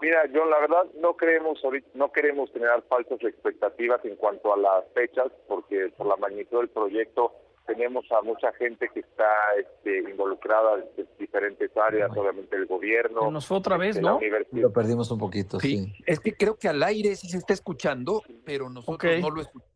Mira, 0.00 0.18
John, 0.34 0.50
la 0.50 0.58
verdad 0.58 0.82
no 1.00 1.16
queremos 1.16 1.58
ahorita, 1.64 1.88
no 1.94 2.12
queremos 2.12 2.50
generar 2.52 2.82
falsas 2.88 3.18
expectativas 3.22 4.04
en 4.04 4.16
cuanto 4.16 4.52
a 4.52 4.56
las 4.58 4.84
fechas, 4.92 5.28
porque 5.48 5.90
por 5.96 6.06
la 6.06 6.16
magnitud 6.16 6.58
del 6.58 6.68
proyecto 6.68 7.32
tenemos 7.66 8.04
a 8.12 8.20
mucha 8.20 8.52
gente 8.54 8.90
que 8.92 9.00
está 9.00 9.24
este, 9.58 10.00
involucrada 10.10 10.74
en 10.98 11.06
diferentes 11.18 11.70
áreas, 11.76 12.10
obviamente 12.14 12.54
el 12.56 12.66
gobierno, 12.66 13.30
Nos 13.30 13.46
fue 13.46 13.56
otra 13.56 13.78
vez, 13.78 13.90
este, 13.96 14.02
¿no? 14.02 14.18
universidad. 14.18 14.60
Lo 14.60 14.72
perdimos 14.72 15.10
un 15.10 15.18
poquito, 15.18 15.58
Sí, 15.60 15.78
sí. 15.78 16.02
es 16.04 16.20
que 16.20 16.34
creo 16.36 16.56
que 16.58 16.68
al 16.68 16.82
aire 16.82 17.16
sí 17.16 17.28
se 17.30 17.38
está 17.38 17.54
escuchando, 17.54 18.22
pero 18.44 18.68
nosotros 18.68 19.20
no 19.20 19.30
lo 19.30 19.40
escuchamos. 19.40 19.73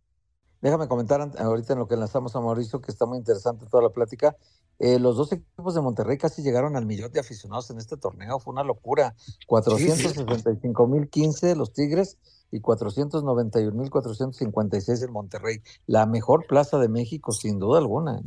Déjame 0.61 0.89
comentar 0.89 1.21
ahorita 1.39 1.73
en 1.75 1.79
lo 1.79 1.87
que 1.87 1.97
lanzamos 1.97 2.35
a 2.35 2.41
Mauricio, 2.41 2.81
que 2.81 2.91
está 2.91 3.07
muy 3.07 3.19
interesante 3.19 3.67
toda 3.67 3.83
la 3.83 3.91
plática. 3.91 4.37
Eh, 4.81 4.99
los 4.99 5.17
dos 5.17 5.33
equipos 5.33 5.75
de 5.75 5.81
Monterrey 5.81 6.19
casi 6.19 6.43
llegaron 6.43 6.77
al 6.77 6.87
millón 6.87 7.13
de 7.13 7.21
aficionados 7.21 7.71
en 7.71 7.79
este 7.79 7.97
torneo, 7.97 8.41
fue 8.41 8.53
una 8.53 8.65
locura. 8.65 9.15
465 9.47 10.87
mil 10.87 11.09
15 11.09 11.55
los 11.57 11.73
Tigres 11.73 12.19
y 12.51 12.61
491 12.61 13.77
mil 13.77 13.91
456 13.91 15.03
el 15.03 15.11
Monterrey. 15.11 15.63
La 15.87 16.07
mejor 16.07 16.47
plaza 16.47 16.79
de 16.79 16.89
México, 16.89 17.33
sin 17.33 17.59
duda 17.59 17.79
alguna. 17.79 18.19
¿eh? 18.19 18.23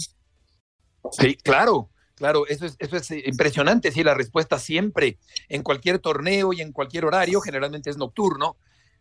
Sí, 1.11 1.35
claro, 1.35 1.89
claro, 2.15 2.45
eso 2.47 2.65
es, 2.65 2.75
eso 2.79 2.95
es 2.95 3.11
eh, 3.11 3.23
impresionante, 3.25 3.91
sí, 3.91 4.03
la 4.03 4.13
respuesta 4.13 4.59
siempre, 4.59 5.19
en 5.50 5.63
cualquier 5.63 6.00
torneo 6.00 6.53
y 6.53 6.61
en 6.61 6.71
cualquier 6.71 7.05
horario, 7.05 7.41
generalmente 7.41 7.89
es 7.89 7.97
nocturno, 7.97 8.55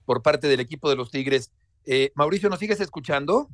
por 0.05 0.23
parte 0.23 0.49
del 0.49 0.61
equipo 0.61 0.89
de 0.89 0.97
los 0.97 1.11
Tigres. 1.11 1.53
Eh, 1.87 2.11
Mauricio, 2.15 2.49
¿nos 2.49 2.59
sigues 2.59 2.81
escuchando? 2.81 3.49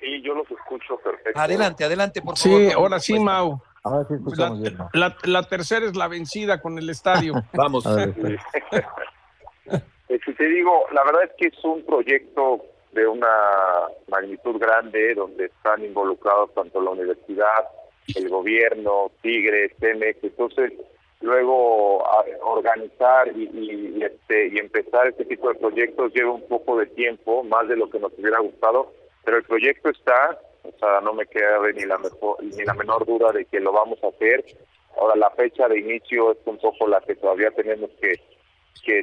Sí, 0.00 0.20
yo 0.22 0.34
los 0.34 0.50
escucho 0.50 0.96
perfecto. 0.98 1.38
Adelante, 1.40 1.84
adelante, 1.84 2.20
por 2.22 2.36
favor. 2.36 2.60
Sí, 2.60 2.72
ahora 2.72 3.00
sí. 3.00 3.18
Mau. 3.18 3.60
Ahora 3.82 4.04
sí 4.08 4.14
Pues 4.22 4.36
la, 4.38 4.46
escuchamos 4.46 4.60
bien, 4.62 4.76
¿no? 4.78 4.88
la- 4.92 5.16
la 5.24 5.42
tercera 5.44 5.86
es 5.86 5.96
la 5.96 6.08
vencida 6.08 6.60
con 6.60 6.76
el 6.78 6.90
estadio. 6.90 7.34
Vamos. 7.54 7.86
A 7.86 7.94
ver, 7.94 8.08
espera. 8.10 8.42
Eh, 10.08 10.20
Si 10.24 10.32
te 10.34 10.44
digo, 10.46 10.86
la 10.92 11.02
verdad 11.02 11.24
es 11.24 11.30
que 11.36 11.46
es 11.48 11.64
un 11.64 11.84
proyecto 11.84 12.64
de 12.92 13.08
una 13.08 13.26
magnitud 14.06 14.56
grande 14.56 15.14
donde 15.16 15.46
están 15.46 15.84
involucrados 15.84 16.54
tanto 16.54 16.80
la 16.80 16.90
universidad, 16.90 17.66
el 18.14 18.28
gobierno, 18.28 19.10
Tigres, 19.20 19.72
Cemex, 19.80 20.22
entonces 20.22 20.72
luego 21.20 22.02
organizar 22.42 23.28
y, 23.36 23.44
y- 23.52 23.96
y, 23.98 24.02
este 24.04 24.48
y 24.48 24.58
empezar 24.58 25.08
este 25.08 25.24
tipo 25.24 25.48
de 25.48 25.54
proyectos 25.58 26.12
lleva 26.14 26.32
un 26.32 26.46
poco 26.48 26.76
de 26.78 26.86
tiempo, 26.86 27.42
más 27.44 27.68
de 27.68 27.76
lo 27.76 27.88
que 27.90 27.98
nos 27.98 28.12
hubiera 28.18 28.40
gustado, 28.40 28.92
pero 29.24 29.38
el 29.38 29.44
proyecto 29.44 29.90
está, 29.90 30.38
o 30.62 30.72
sea, 30.78 31.00
no 31.00 31.12
me 31.14 31.26
queda 31.26 31.58
ni 31.74 31.84
la 31.84 31.98
mejor, 31.98 32.42
ni 32.42 32.64
la 32.64 32.74
menor 32.74 33.04
duda 33.06 33.32
de 33.32 33.44
que 33.46 33.60
lo 33.60 33.72
vamos 33.72 33.98
a 34.04 34.08
hacer. 34.08 34.44
Ahora 34.96 35.16
la 35.16 35.30
fecha 35.30 35.68
de 35.68 35.78
inicio 35.78 36.32
es 36.32 36.38
un 36.46 36.58
poco 36.58 36.86
la 36.88 37.00
que 37.00 37.14
todavía 37.16 37.50
tenemos 37.50 37.90
que 38.00 38.14
que, 38.84 39.02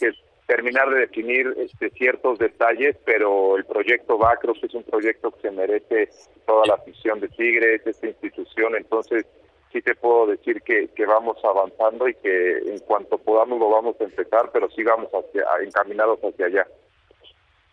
que 0.00 0.10
terminar 0.46 0.88
de 0.90 1.00
definir 1.00 1.54
este, 1.58 1.90
ciertos 1.90 2.38
detalles, 2.38 2.96
pero 3.04 3.56
el 3.56 3.64
proyecto 3.64 4.18
va, 4.18 4.36
creo 4.36 4.54
que 4.54 4.66
es 4.66 4.74
un 4.74 4.82
proyecto 4.82 5.30
que 5.30 5.40
se 5.42 5.50
merece 5.52 6.08
toda 6.46 6.66
la 6.66 6.74
afición 6.74 7.20
de 7.20 7.28
Tigres, 7.28 7.86
esta 7.86 8.06
institución, 8.08 8.74
entonces 8.74 9.24
sí 9.72 9.82
te 9.82 9.94
puedo 9.94 10.26
decir 10.26 10.62
que, 10.62 10.88
que 10.88 11.06
vamos 11.06 11.36
avanzando 11.44 12.08
y 12.08 12.14
que 12.14 12.58
en 12.58 12.78
cuanto 12.80 13.18
podamos 13.18 13.58
lo 13.58 13.70
vamos 13.70 13.96
a 14.00 14.04
empezar, 14.04 14.50
pero 14.52 14.70
sí 14.70 14.82
vamos 14.82 15.08
hacia, 15.12 15.44
encaminados 15.64 16.20
hacia 16.20 16.46
allá. 16.46 16.66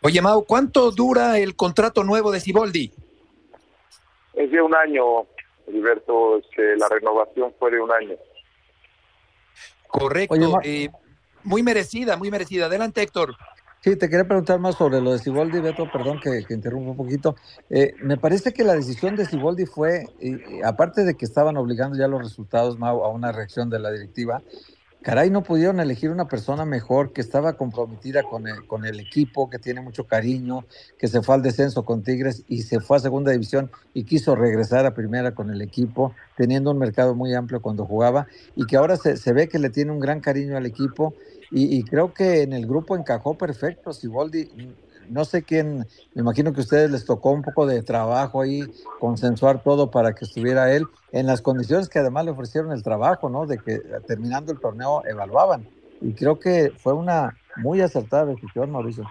Oye, 0.01 0.21
Mau, 0.21 0.45
¿cuánto 0.45 0.91
dura 0.91 1.37
el 1.37 1.55
contrato 1.55 2.03
nuevo 2.03 2.31
de 2.31 2.39
Siboldi? 2.39 2.91
Es 4.33 4.49
de 4.49 4.61
un 4.61 4.73
año, 4.73 5.25
Heriberto, 5.67 6.37
este, 6.37 6.77
la 6.77 6.87
renovación 6.87 7.53
fue 7.59 7.71
de 7.71 7.81
un 7.81 7.91
año. 7.91 8.15
Correcto. 9.87 10.35
Oye, 10.35 10.85
eh, 10.85 10.89
muy 11.43 11.63
merecida, 11.63 12.15
muy 12.15 12.31
merecida. 12.31 12.67
Adelante, 12.67 13.01
Héctor. 13.01 13.35
Sí, 13.81 13.95
te 13.95 14.09
quería 14.09 14.27
preguntar 14.27 14.59
más 14.59 14.75
sobre 14.75 14.99
lo 14.99 15.13
de 15.13 15.19
Siboldi, 15.19 15.61
Beto, 15.61 15.89
perdón 15.89 16.19
que, 16.19 16.43
interrumpa 16.53 16.91
un 16.91 16.97
poquito. 16.97 17.37
Eh, 17.69 17.93
me 18.01 18.17
parece 18.17 18.51
que 18.51 18.65
la 18.65 18.73
decisión 18.73 19.15
de 19.15 19.25
Siboldi 19.25 19.65
fue, 19.65 20.05
aparte 20.65 21.05
de 21.05 21.15
que 21.15 21.23
estaban 21.23 21.55
obligando 21.55 21.97
ya 21.97 22.09
los 22.09 22.21
resultados, 22.21 22.77
Mau, 22.77 23.05
a 23.05 23.09
una 23.09 23.31
reacción 23.31 23.69
de 23.69 23.79
la 23.79 23.89
directiva, 23.89 24.41
caray, 25.01 25.29
no 25.29 25.43
pudieron 25.43 25.79
elegir 25.79 26.09
una 26.09 26.27
persona 26.27 26.65
mejor 26.65 27.13
que 27.13 27.21
estaba 27.21 27.53
comprometida 27.53 28.23
con 28.23 28.49
el, 28.49 28.67
con 28.67 28.83
el 28.83 28.99
equipo, 28.99 29.49
que 29.49 29.59
tiene 29.59 29.79
mucho 29.79 30.05
cariño, 30.05 30.65
que 30.97 31.07
se 31.07 31.21
fue 31.21 31.35
al 31.35 31.41
descenso 31.41 31.85
con 31.85 32.03
Tigres 32.03 32.43
y 32.49 32.63
se 32.63 32.81
fue 32.81 32.97
a 32.97 32.99
segunda 32.99 33.31
división 33.31 33.71
y 33.93 34.03
quiso 34.03 34.35
regresar 34.35 34.85
a 34.85 34.93
primera 34.93 35.33
con 35.33 35.51
el 35.51 35.61
equipo, 35.61 36.13
teniendo 36.35 36.71
un 36.71 36.79
mercado 36.79 37.15
muy 37.15 37.33
amplio 37.33 37.61
cuando 37.61 37.85
jugaba 37.85 38.27
y 38.57 38.65
que 38.65 38.75
ahora 38.75 38.97
se, 38.97 39.15
se 39.15 39.31
ve 39.31 39.47
que 39.47 39.57
le 39.57 39.69
tiene 39.69 39.93
un 39.93 40.01
gran 40.01 40.19
cariño 40.19 40.57
al 40.57 40.65
equipo 40.65 41.13
y, 41.51 41.77
y 41.77 41.83
creo 41.83 42.13
que 42.13 42.41
en 42.43 42.53
el 42.53 42.67
grupo 42.67 42.95
encajó 42.95 43.37
perfecto. 43.37 43.93
Siboldi, 43.93 44.49
no 45.09 45.25
sé 45.25 45.43
quién, 45.43 45.79
me 46.13 46.21
imagino 46.21 46.53
que 46.53 46.59
a 46.59 46.63
ustedes 46.63 46.91
les 46.91 47.05
tocó 47.05 47.31
un 47.31 47.41
poco 47.41 47.65
de 47.65 47.81
trabajo 47.81 48.41
ahí, 48.41 48.61
consensuar 48.99 49.63
todo 49.63 49.89
para 49.91 50.13
que 50.13 50.25
estuviera 50.25 50.71
él, 50.73 50.85
en 51.11 51.25
las 51.25 51.41
condiciones 51.41 51.89
que 51.89 51.99
además 51.99 52.25
le 52.25 52.31
ofrecieron 52.31 52.71
el 52.71 52.83
trabajo, 52.83 53.29
¿no? 53.29 53.45
De 53.45 53.57
que 53.57 53.79
terminando 54.07 54.51
el 54.51 54.59
torneo 54.59 55.01
evaluaban. 55.05 55.67
Y 56.01 56.13
creo 56.13 56.39
que 56.39 56.71
fue 56.77 56.93
una 56.93 57.37
muy 57.57 57.81
acertada 57.81 58.25
decisión, 58.25 58.71
Mauricio. 58.71 59.03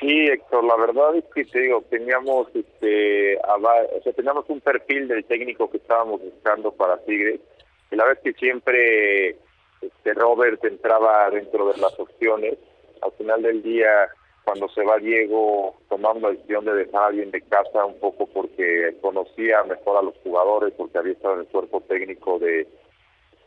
Sí, 0.00 0.26
Héctor, 0.26 0.64
la 0.64 0.76
verdad 0.76 1.14
es 1.16 1.24
que 1.34 1.44
te 1.44 1.60
digo, 1.60 1.82
teníamos 1.88 2.48
este, 2.54 3.38
o 3.38 4.02
sea, 4.02 4.12
teníamos 4.12 4.44
un 4.48 4.60
perfil 4.60 5.08
del 5.08 5.24
técnico 5.24 5.70
que 5.70 5.78
estábamos 5.78 6.20
buscando 6.20 6.72
para 6.72 6.98
Tigres. 7.04 7.40
Y 7.90 7.96
la 7.96 8.04
verdad 8.04 8.22
es 8.22 8.34
que 8.34 8.38
siempre 8.38 9.38
este, 9.80 10.14
Robert 10.14 10.64
entraba 10.64 11.30
dentro 11.30 11.72
de 11.72 11.78
las 11.78 11.98
opciones. 11.98 12.58
Al 13.02 13.12
final 13.12 13.42
del 13.42 13.62
día, 13.62 14.08
cuando 14.44 14.68
se 14.68 14.82
va 14.84 14.98
Diego, 14.98 15.76
tomamos 15.88 16.22
la 16.22 16.30
decisión 16.30 16.64
de 16.64 16.74
dejar 16.74 17.02
a 17.02 17.06
alguien 17.06 17.30
de 17.30 17.42
casa 17.42 17.84
un 17.84 17.98
poco 17.98 18.26
porque 18.26 18.96
conocía 19.00 19.62
mejor 19.64 19.96
a 19.98 20.02
los 20.02 20.16
jugadores, 20.22 20.72
porque 20.76 20.98
había 20.98 21.12
estado 21.12 21.34
en 21.34 21.40
el 21.40 21.46
cuerpo 21.46 21.80
técnico 21.82 22.38
de, 22.38 22.66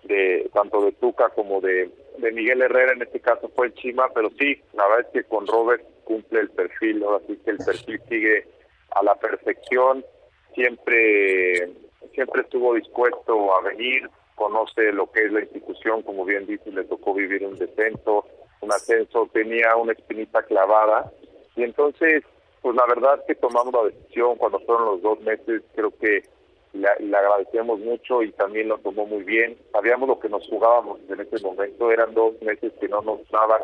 de 0.04 0.50
tanto 0.54 0.82
de 0.82 0.92
Tuca 0.94 1.30
como 1.30 1.62
de, 1.62 1.90
de 2.18 2.32
Miguel 2.32 2.62
Herrera, 2.62 2.94
en 2.94 3.02
este 3.02 3.20
caso 3.20 3.50
fue 3.56 3.68
el 3.68 3.74
Chima, 3.76 4.10
pero 4.14 4.30
sí, 4.38 4.62
la 4.74 4.88
verdad 4.88 5.06
es 5.08 5.14
que 5.14 5.30
con 5.30 5.48
Robert 5.48 5.84
cumple 6.04 6.42
el 6.42 6.50
perfil, 6.50 7.04
ahora 7.04 7.24
sí 7.28 7.40
que 7.44 7.52
el 7.52 7.58
perfil 7.58 8.02
sigue 8.10 8.48
a 8.92 9.04
la 9.04 9.16
perfección, 9.16 10.06
siempre 10.54 11.70
siempre 12.14 12.42
estuvo 12.42 12.74
dispuesto 12.74 13.56
a 13.56 13.62
venir, 13.62 14.10
conoce 14.40 14.94
lo 14.94 15.12
que 15.12 15.26
es 15.26 15.32
la 15.34 15.42
institución, 15.42 16.02
como 16.02 16.24
bien 16.24 16.48
dice, 16.48 16.72
le 16.72 16.86
tocó 16.86 17.14
vivir 17.14 17.46
un 17.46 17.58
descenso, 17.58 18.26
un 18.62 18.72
ascenso, 18.72 19.30
tenía 19.34 19.76
una 19.76 19.92
espinita 19.92 20.42
clavada, 20.44 21.12
y 21.58 21.64
entonces, 21.64 22.24
pues 22.62 22.74
la 22.76 22.86
verdad 22.88 23.22
que 23.28 23.36
tomamos 23.36 23.74
la 23.74 23.90
decisión 23.90 24.38
cuando 24.38 24.60
fueron 24.62 24.86
los 24.86 25.02
dos 25.02 25.20
meses, 25.20 25.62
creo 25.76 25.92
que 26.00 26.24
le, 26.72 26.88
agradecemos 26.88 27.80
mucho 27.80 28.24
y 28.24 28.32
también 28.32 28.70
lo 28.70 28.78
tomó 28.78 29.06
muy 29.06 29.24
bien. 29.24 29.58
Sabíamos 29.74 30.08
lo 30.08 30.20
que 30.20 30.30
nos 30.30 30.48
jugábamos 30.48 31.00
en 31.10 31.20
ese 31.20 31.44
momento, 31.44 31.92
eran 31.92 32.14
dos 32.14 32.42
meses 32.42 32.72
que 32.80 32.88
no 32.88 33.02
nos 33.02 33.28
daban 33.30 33.62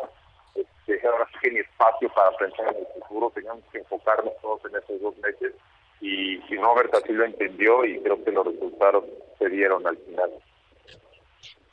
este, 0.54 1.06
ahora 1.06 1.26
que 1.40 1.50
ni 1.50 1.60
espacio 1.60 2.10
para 2.14 2.36
pensar 2.36 2.68
en 2.74 2.80
el 2.80 3.02
futuro, 3.02 3.32
teníamos 3.34 3.64
que 3.72 3.78
enfocarnos 3.78 4.34
todos 4.42 4.60
en 4.66 4.76
esos 4.76 5.00
dos 5.00 5.16
meses 5.18 5.54
y, 6.02 6.34
y 6.52 6.56
Robert 6.58 6.94
así 6.94 7.12
lo 7.12 7.24
entendió 7.24 7.84
y 7.84 7.98
creo 8.00 8.22
que 8.22 8.30
los 8.32 8.46
resultados 8.46 9.04
se 9.38 9.48
dieron 9.48 9.86
al 9.86 9.96
final. 9.98 10.30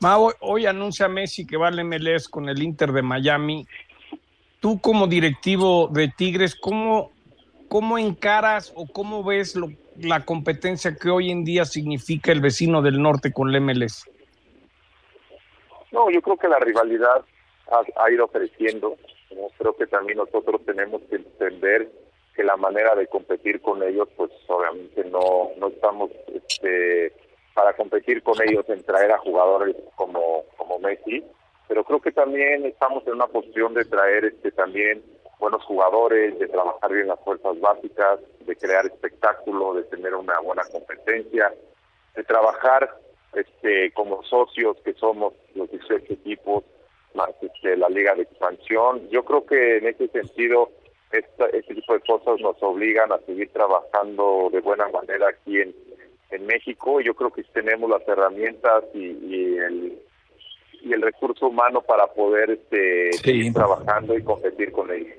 Mau, 0.00 0.32
hoy 0.40 0.66
anuncia 0.66 1.08
Messi 1.08 1.46
que 1.46 1.56
va 1.56 1.68
al 1.68 1.84
MLS 1.84 2.28
con 2.28 2.48
el 2.48 2.62
Inter 2.62 2.92
de 2.92 3.02
Miami. 3.02 3.66
Tú 4.60 4.80
como 4.80 5.06
directivo 5.06 5.88
de 5.88 6.08
Tigres, 6.08 6.54
¿cómo, 6.54 7.12
cómo 7.68 7.98
encaras 7.98 8.72
o 8.76 8.86
cómo 8.86 9.22
ves 9.22 9.54
la 9.98 10.24
competencia 10.24 10.96
que 10.96 11.10
hoy 11.10 11.30
en 11.30 11.44
día 11.44 11.64
significa 11.64 12.32
el 12.32 12.40
vecino 12.40 12.82
del 12.82 13.00
norte 13.00 13.32
con 13.32 13.54
el 13.54 13.60
MLS? 13.60 14.08
No, 15.92 16.10
yo 16.10 16.20
creo 16.22 16.36
que 16.36 16.48
la 16.48 16.58
rivalidad 16.58 17.24
ha, 17.96 18.10
ido 18.10 18.26
creciendo. 18.28 18.96
Creo 19.58 19.76
que 19.76 19.86
también 19.86 20.18
nosotros 20.18 20.60
tenemos 20.66 21.02
que 21.08 21.16
entender 21.16 21.90
que 22.34 22.42
la 22.42 22.56
manera 22.56 22.94
de 22.94 23.06
competir 23.06 23.60
con 23.60 23.82
ellos, 23.82 24.08
pues 24.16 24.30
obviamente 24.48 25.04
no, 25.04 25.50
no 25.56 25.68
estamos 25.68 26.10
este, 26.34 27.12
para 27.54 27.74
competir 27.74 28.22
con 28.22 28.34
ellos 28.42 28.68
en 28.68 28.82
traer 28.82 29.12
a 29.12 29.18
jugadores 29.18 29.76
como, 29.94 30.44
como 30.56 30.78
Messi, 30.80 31.24
pero 31.68 31.84
creo 31.84 32.00
que 32.00 32.12
también 32.12 32.66
estamos 32.66 33.06
en 33.06 33.14
una 33.14 33.26
posición 33.26 33.74
de 33.74 33.84
traer 33.84 34.26
este 34.26 34.50
también 34.52 35.02
buenos 35.38 35.62
jugadores, 35.64 36.38
de 36.38 36.48
trabajar 36.48 36.92
bien 36.92 37.08
las 37.08 37.20
fuerzas 37.20 37.58
básicas, 37.60 38.20
de 38.40 38.56
crear 38.56 38.86
espectáculo, 38.86 39.74
de 39.74 39.84
tener 39.84 40.14
una 40.14 40.38
buena 40.40 40.62
competencia, 40.70 41.52
de 42.14 42.24
trabajar 42.24 42.98
este 43.34 43.92
como 43.92 44.22
socios 44.24 44.76
que 44.84 44.94
somos 44.94 45.34
los 45.54 45.70
18 45.70 46.12
equipos 46.12 46.64
más 47.14 47.30
este, 47.40 47.76
la 47.76 47.88
liga 47.88 48.14
de 48.14 48.22
expansión. 48.22 49.08
Yo 49.08 49.24
creo 49.24 49.46
que 49.46 49.78
en 49.78 49.86
ese 49.86 50.08
sentido 50.08 50.70
esta, 51.12 51.46
este 51.46 51.74
tipo 51.74 51.94
de 51.94 52.00
cosas 52.00 52.40
nos 52.40 52.60
obligan 52.62 53.12
a 53.12 53.18
seguir 53.20 53.50
trabajando 53.52 54.48
de 54.52 54.60
buena 54.60 54.88
manera 54.88 55.28
aquí 55.28 55.60
en, 55.60 55.74
en 56.30 56.46
México. 56.46 57.00
Yo 57.00 57.14
creo 57.14 57.30
que 57.30 57.42
tenemos 57.44 57.88
las 57.90 58.06
herramientas 58.08 58.84
y, 58.94 59.04
y 59.04 59.56
el 59.58 59.98
y 60.82 60.92
el 60.92 61.00
recurso 61.00 61.46
humano 61.46 61.80
para 61.80 62.06
poder 62.08 62.50
este, 62.50 63.10
Sí. 63.14 63.18
seguir 63.24 63.54
trabajando 63.54 64.14
y 64.18 64.22
competir 64.22 64.70
con 64.70 64.92
ellos. 64.92 65.16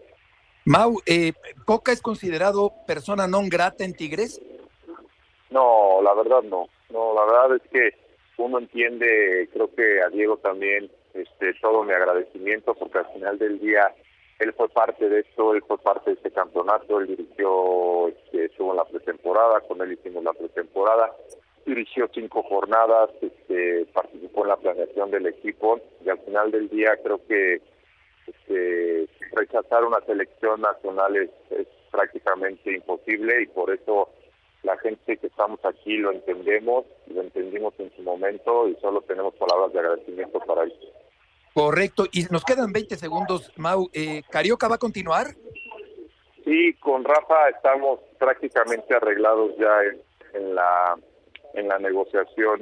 Mau, 0.65 1.01
eh, 1.07 1.33
¿Coca 1.65 1.91
es 1.91 2.01
considerado 2.01 2.71
persona 2.85 3.25
non 3.27 3.49
grata 3.49 3.83
en 3.83 3.93
Tigres? 3.93 4.39
No, 5.49 6.01
la 6.03 6.13
verdad 6.13 6.43
no. 6.43 6.67
No, 6.89 7.13
la 7.15 7.25
verdad 7.25 7.55
es 7.57 7.71
que 7.71 7.97
uno 8.37 8.59
entiende, 8.59 9.49
creo 9.53 9.73
que 9.73 10.01
a 10.01 10.09
Diego 10.09 10.37
también, 10.37 10.91
este, 11.13 11.53
todo 11.61 11.83
mi 11.83 11.93
agradecimiento, 11.93 12.75
porque 12.75 12.99
al 12.99 13.07
final 13.13 13.39
del 13.39 13.59
día 13.59 13.89
él 14.39 14.53
fue 14.53 14.67
parte 14.69 15.07
de 15.07 15.21
esto, 15.21 15.53
él 15.53 15.63
fue 15.67 15.77
parte 15.77 16.11
de 16.11 16.15
este 16.17 16.31
campeonato, 16.31 16.99
él 16.99 17.07
dirigió, 17.07 18.09
este, 18.09 18.45
estuvo 18.45 18.71
en 18.71 18.77
la 18.77 18.85
pretemporada, 18.85 19.61
con 19.61 19.81
él 19.81 19.93
hicimos 19.93 20.23
la 20.23 20.33
pretemporada, 20.33 21.15
dirigió 21.65 22.09
cinco 22.13 22.43
jornadas, 22.43 23.09
este, 23.21 23.85
participó 23.93 24.43
en 24.43 24.49
la 24.49 24.57
planeación 24.57 25.11
del 25.11 25.27
equipo 25.27 25.79
y 26.03 26.09
al 26.09 26.19
final 26.19 26.51
del 26.51 26.69
día 26.69 26.97
creo 27.01 27.25
que 27.27 27.61
este, 28.27 29.07
rechazar 29.31 29.85
una 29.85 30.01
selección 30.01 30.61
nacional 30.61 31.15
es, 31.15 31.29
es 31.51 31.67
prácticamente 31.91 32.73
imposible 32.73 33.43
y 33.43 33.47
por 33.47 33.73
eso 33.73 34.09
la 34.63 34.77
gente 34.79 35.17
que 35.17 35.27
estamos 35.27 35.59
aquí 35.63 35.97
lo 35.97 36.11
entendemos, 36.11 36.85
lo 37.07 37.21
entendimos 37.21 37.73
en 37.79 37.95
su 37.95 38.01
momento 38.01 38.67
y 38.67 38.75
solo 38.81 39.01
tenemos 39.01 39.33
palabras 39.35 39.71
de 39.71 39.79
agradecimiento 39.79 40.39
para 40.39 40.63
ellos. 40.63 41.04
Correcto. 41.55 42.03
Y 42.11 42.25
nos 42.31 42.43
quedan 42.43 42.73
20 42.73 42.97
segundos, 42.97 43.49
Mau. 43.55 43.89
Eh, 43.93 44.23
¿Carioca 44.29 44.67
va 44.67 44.75
a 44.75 44.77
continuar? 44.77 45.27
Sí, 46.43 46.73
con 46.81 47.05
Rafa 47.05 47.47
estamos 47.47 48.01
prácticamente 48.19 48.93
arreglados 48.93 49.53
ya 49.57 49.83
en, 49.83 50.01
en 50.33 50.53
la 50.53 50.97
en 51.53 51.69
la 51.69 51.79
negociación 51.79 52.59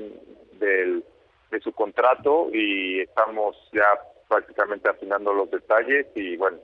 del, 0.60 1.04
de 1.50 1.60
su 1.62 1.72
contrato 1.72 2.50
y 2.54 3.02
estamos 3.02 3.58
ya 3.74 3.88
prácticamente 4.28 4.88
afinando 4.88 5.34
los 5.34 5.50
detalles 5.50 6.06
y 6.14 6.38
bueno, 6.38 6.60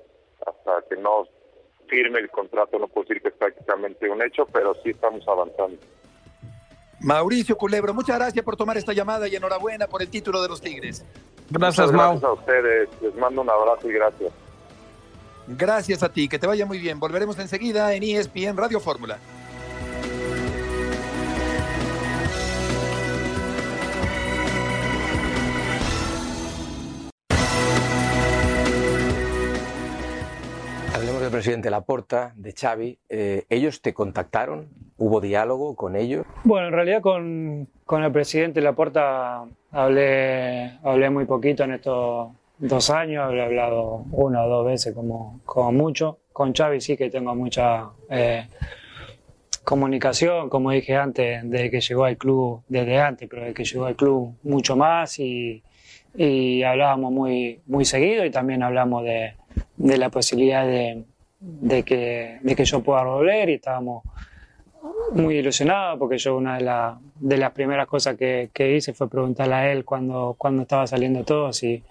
hasta 0.46 0.88
que 0.88 1.02
no 1.02 1.28
firme 1.88 2.20
el 2.20 2.30
contrato 2.30 2.78
no 2.78 2.88
puedo 2.88 3.08
decir 3.08 3.24
que 3.24 3.30
es 3.30 3.34
prácticamente 3.34 4.08
un 4.08 4.22
hecho, 4.22 4.46
pero 4.46 4.76
sí 4.84 4.92
estamos 4.92 5.28
avanzando. 5.28 5.80
Mauricio 7.02 7.58
Culebro, 7.58 7.96
muchas 7.96 8.20
gracias 8.20 8.46
por 8.46 8.56
tomar 8.56 8.78
esta 8.78 8.94
llamada 8.94 9.28
y 9.28 9.36
enhorabuena 9.36 9.88
por 9.88 10.04
el 10.04 10.12
título 10.12 10.44
de 10.44 10.50
los 10.50 10.62
Tigres. 10.62 11.04
Gracias, 11.50 11.92
Gracias 11.92 12.24
a 12.24 12.34
ustedes, 12.34 12.90
les 13.02 13.16
mando 13.16 13.42
un 13.42 13.50
abrazo 13.50 13.90
y 13.90 13.94
gracias. 13.94 14.32
Gracias 15.48 16.04
a 16.04 16.10
ti, 16.10 16.30
que 16.30 16.38
te 16.38 16.46
vaya 16.46 16.66
muy 16.66 16.78
bien. 16.78 17.00
Volveremos 17.00 17.40
enseguida 17.40 17.94
en 17.94 18.04
ESPN 18.04 18.56
Radio 18.56 18.80
Fórmula. 18.80 19.18
Presidente 31.40 31.70
Laporta, 31.70 32.34
de 32.36 32.52
Xavi. 32.52 33.00
Eh, 33.08 33.46
¿Ellos 33.50 33.82
te 33.82 33.94
contactaron? 33.94 34.68
¿Hubo 34.98 35.22
diálogo 35.22 35.74
con 35.74 35.96
ellos? 35.96 36.26
Bueno, 36.44 36.68
en 36.68 36.74
realidad 36.74 37.00
con, 37.02 37.70
con 37.86 38.04
el 38.04 38.12
presidente 38.12 38.60
Laporta 38.60 39.46
hablé, 39.72 40.80
hablé 40.84 41.10
muy 41.10 41.24
poquito 41.24 41.64
en 41.64 41.76
estos 41.76 42.32
dos 42.58 42.90
años, 42.90 43.24
habré 43.24 43.42
hablado 43.42 44.04
una 44.12 44.44
o 44.44 44.50
dos 44.50 44.66
veces 44.66 44.94
como, 44.94 45.40
como 45.46 45.72
mucho. 45.72 46.18
Con 46.34 46.54
Xavi 46.54 46.82
sí 46.82 46.98
que 46.98 47.10
tengo 47.10 47.34
mucha 47.34 47.88
eh, 48.10 48.46
comunicación, 49.64 50.50
como 50.50 50.72
dije 50.72 50.98
antes, 50.98 51.50
desde 51.50 51.72
que 51.72 51.80
llegó 51.80 52.04
al 52.04 52.18
club, 52.18 52.64
desde 52.68 53.00
antes, 53.00 53.30
pero 53.30 53.44
desde 53.44 53.54
que 53.54 53.64
llegó 53.64 53.86
al 53.86 53.96
club 53.96 54.36
mucho 54.44 54.76
más 54.76 55.18
y, 55.20 55.64
y 56.16 56.64
hablábamos 56.64 57.14
muy, 57.14 57.62
muy 57.66 57.86
seguido 57.86 58.26
y 58.26 58.30
también 58.30 58.62
hablamos 58.62 59.06
de, 59.06 59.36
de 59.78 59.98
la 59.98 60.10
posibilidad 60.10 60.66
de, 60.66 61.06
de, 61.40 61.84
que, 61.84 62.40
de 62.42 62.56
que 62.56 62.66
yo 62.66 62.82
pueda 62.82 63.04
volver 63.04 63.50
y 63.50 63.54
estábamos 63.54 64.04
muy 65.14 65.38
ilusionados 65.38 65.98
porque 66.00 66.18
yo 66.18 66.38
una 66.38 66.56
de, 66.58 66.64
la- 66.64 67.00
de 67.20 67.38
las 67.38 67.52
primeras 67.52 67.88
cosas 67.88 68.16
que, 68.16 68.50
que 68.54 68.76
hice 68.76 68.94
fue 68.94 69.10
preguntarle 69.10 69.54
a 69.56 69.72
él 69.72 69.84
cuando, 69.84 70.36
cuando 70.38 70.62
estaba 70.62 70.88
saliendo 70.88 71.24
todo 71.24 71.52
si, 71.52 71.84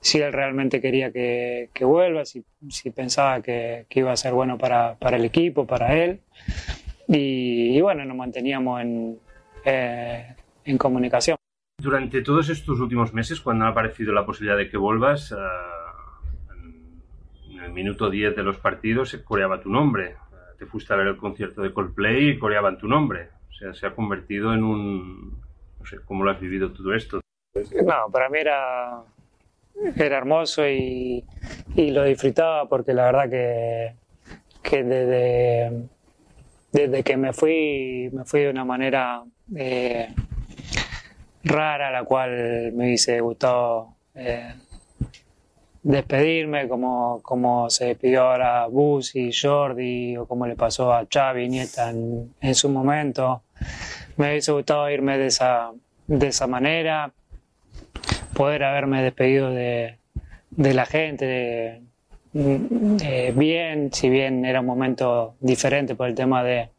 si 0.00 0.18
él 0.20 0.32
realmente 0.32 0.80
quería 0.80 1.12
que, 1.12 1.70
que 1.72 1.84
vuelva, 1.84 2.24
si, 2.24 2.42
si 2.68 2.90
pensaba 2.90 3.40
que, 3.40 3.86
que 3.88 4.00
iba 4.00 4.10
a 4.12 4.16
ser 4.16 4.32
bueno 4.32 4.58
para, 4.58 4.94
para 4.96 5.16
el 5.16 5.24
equipo, 5.24 5.66
para 5.66 5.94
él. 5.96 6.20
Y, 7.06 7.76
y 7.76 7.80
bueno, 7.82 8.04
nos 8.04 8.16
manteníamos 8.16 8.80
en, 8.80 9.18
eh, 9.64 10.34
en 10.64 10.78
comunicación. 10.78 11.36
Durante 11.80 12.22
todos 12.22 12.48
estos 12.48 12.80
últimos 12.80 13.12
meses, 13.12 13.40
cuando 13.40 13.66
ha 13.66 13.68
aparecido 13.68 14.12
la 14.12 14.24
posibilidad 14.24 14.56
de 14.56 14.68
que 14.70 14.76
vuelvas, 14.78 15.32
en 15.32 15.38
el 17.64 17.72
minuto 17.72 18.10
10 18.10 18.36
de 18.36 18.42
los 18.42 18.58
partidos 18.58 19.10
se 19.10 19.24
coreaba 19.24 19.60
tu 19.60 19.70
nombre. 19.70 20.16
Te 20.58 20.66
fuiste 20.66 20.92
a 20.92 20.96
ver 20.96 21.08
el 21.08 21.16
concierto 21.16 21.62
de 21.62 21.72
Coldplay 21.72 22.30
y 22.30 22.38
coreaban 22.38 22.78
tu 22.78 22.86
nombre. 22.86 23.28
O 23.50 23.52
sea, 23.52 23.74
se 23.74 23.86
ha 23.86 23.94
convertido 23.94 24.54
en 24.54 24.62
un... 24.62 25.42
No 25.80 25.86
sé, 25.86 25.98
¿cómo 26.04 26.24
lo 26.24 26.30
has 26.30 26.40
vivido 26.40 26.72
todo 26.72 26.94
esto? 26.94 27.20
No, 27.84 28.10
para 28.10 28.28
mí 28.28 28.38
era, 28.38 29.02
era 29.96 30.18
hermoso 30.18 30.66
y, 30.66 31.24
y 31.76 31.90
lo 31.90 32.04
disfrutaba 32.04 32.68
porque 32.68 32.94
la 32.94 33.04
verdad 33.04 33.30
que, 33.30 33.94
que 34.62 34.82
desde, 34.82 35.88
desde 36.72 37.02
que 37.02 37.16
me 37.16 37.32
fui, 37.32 38.10
me 38.12 38.24
fui 38.24 38.40
de 38.40 38.50
una 38.50 38.64
manera 38.64 39.22
eh, 39.54 40.12
rara, 41.44 41.90
la 41.90 42.04
cual 42.04 42.72
me 42.72 42.86
hubiese 42.86 43.20
gustado 43.20 43.94
eh, 44.14 44.54
despedirme, 45.84 46.66
como, 46.66 47.20
como 47.22 47.70
se 47.70 47.86
despidió 47.86 48.22
ahora 48.22 48.66
Busi, 48.66 49.30
Jordi, 49.32 50.16
o 50.16 50.26
como 50.26 50.46
le 50.46 50.56
pasó 50.56 50.92
a 50.92 51.06
Xavi 51.08 51.48
Nieta 51.48 51.90
en, 51.90 52.34
en 52.40 52.54
su 52.54 52.68
momento. 52.68 53.42
Me 54.16 54.30
hubiese 54.30 54.50
gustado 54.52 54.90
irme 54.90 55.18
de 55.18 55.26
esa, 55.26 55.70
de 56.06 56.26
esa 56.26 56.46
manera, 56.46 57.12
poder 58.34 58.64
haberme 58.64 59.02
despedido 59.02 59.50
de, 59.50 59.98
de 60.50 60.74
la 60.74 60.86
gente 60.86 61.82
bien, 62.32 63.92
si 63.92 64.08
bien 64.08 64.44
era 64.44 64.60
un 64.60 64.66
momento 64.66 65.36
diferente 65.40 65.94
por 65.94 66.08
el 66.08 66.14
tema 66.14 66.42
de, 66.42 66.70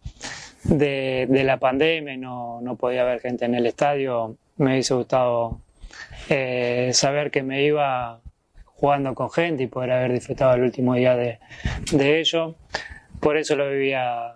de, 0.66 1.44
la 1.46 1.58
pandemia 1.58 2.18
no, 2.18 2.60
no 2.62 2.76
podía 2.76 3.04
haber 3.04 3.22
gente 3.22 3.46
en 3.46 3.56
el 3.56 3.66
estadio, 3.66 4.36
me 4.58 4.72
hubiese 4.72 4.94
gustado 4.94 5.62
eh, 6.30 6.90
saber 6.94 7.32
que 7.32 7.44
me 7.44 7.64
iba 7.64 8.20
jugando 8.76 9.16
con 9.16 9.32
gente 9.32 9.64
y 9.64 9.68
poder 9.68 9.92
haber 9.92 10.14
disfrutado 10.14 10.54
el 10.54 10.64
último 10.64 10.96
día 10.96 11.16
de, 11.16 11.40
de 11.92 12.20
ello. 12.20 12.56
Por 13.20 13.38
eso 13.38 13.56
lo 13.56 13.70
vivía, 13.70 14.36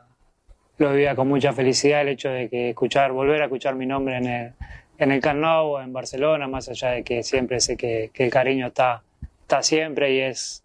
lo 0.78 0.92
vivía 0.92 1.16
con 1.16 1.28
mucha 1.28 1.54
felicidad 1.54 2.02
el 2.02 2.10
hecho 2.10 2.30
de 2.30 2.50
que 2.50 2.70
escuchar, 2.70 3.12
volver 3.12 3.42
a 3.42 3.46
escuchar 3.46 3.76
mi 3.76 3.86
nombre 3.86 4.18
en 4.18 4.28
el, 4.28 4.54
en 4.98 5.12
el 5.12 5.22
Camp 5.22 5.44
en 5.82 5.94
Barcelona, 5.94 6.48
más 6.48 6.70
allá 6.70 6.92
de 6.92 7.04
que 7.04 7.24
siempre 7.24 7.60
sé 7.60 7.76
que, 7.76 8.12
que 8.14 8.26
el 8.26 8.32
cariño 8.32 8.68
está, 8.68 9.04
está 9.42 9.62
siempre 9.62 10.14
y 10.14 10.20
es, 10.22 10.64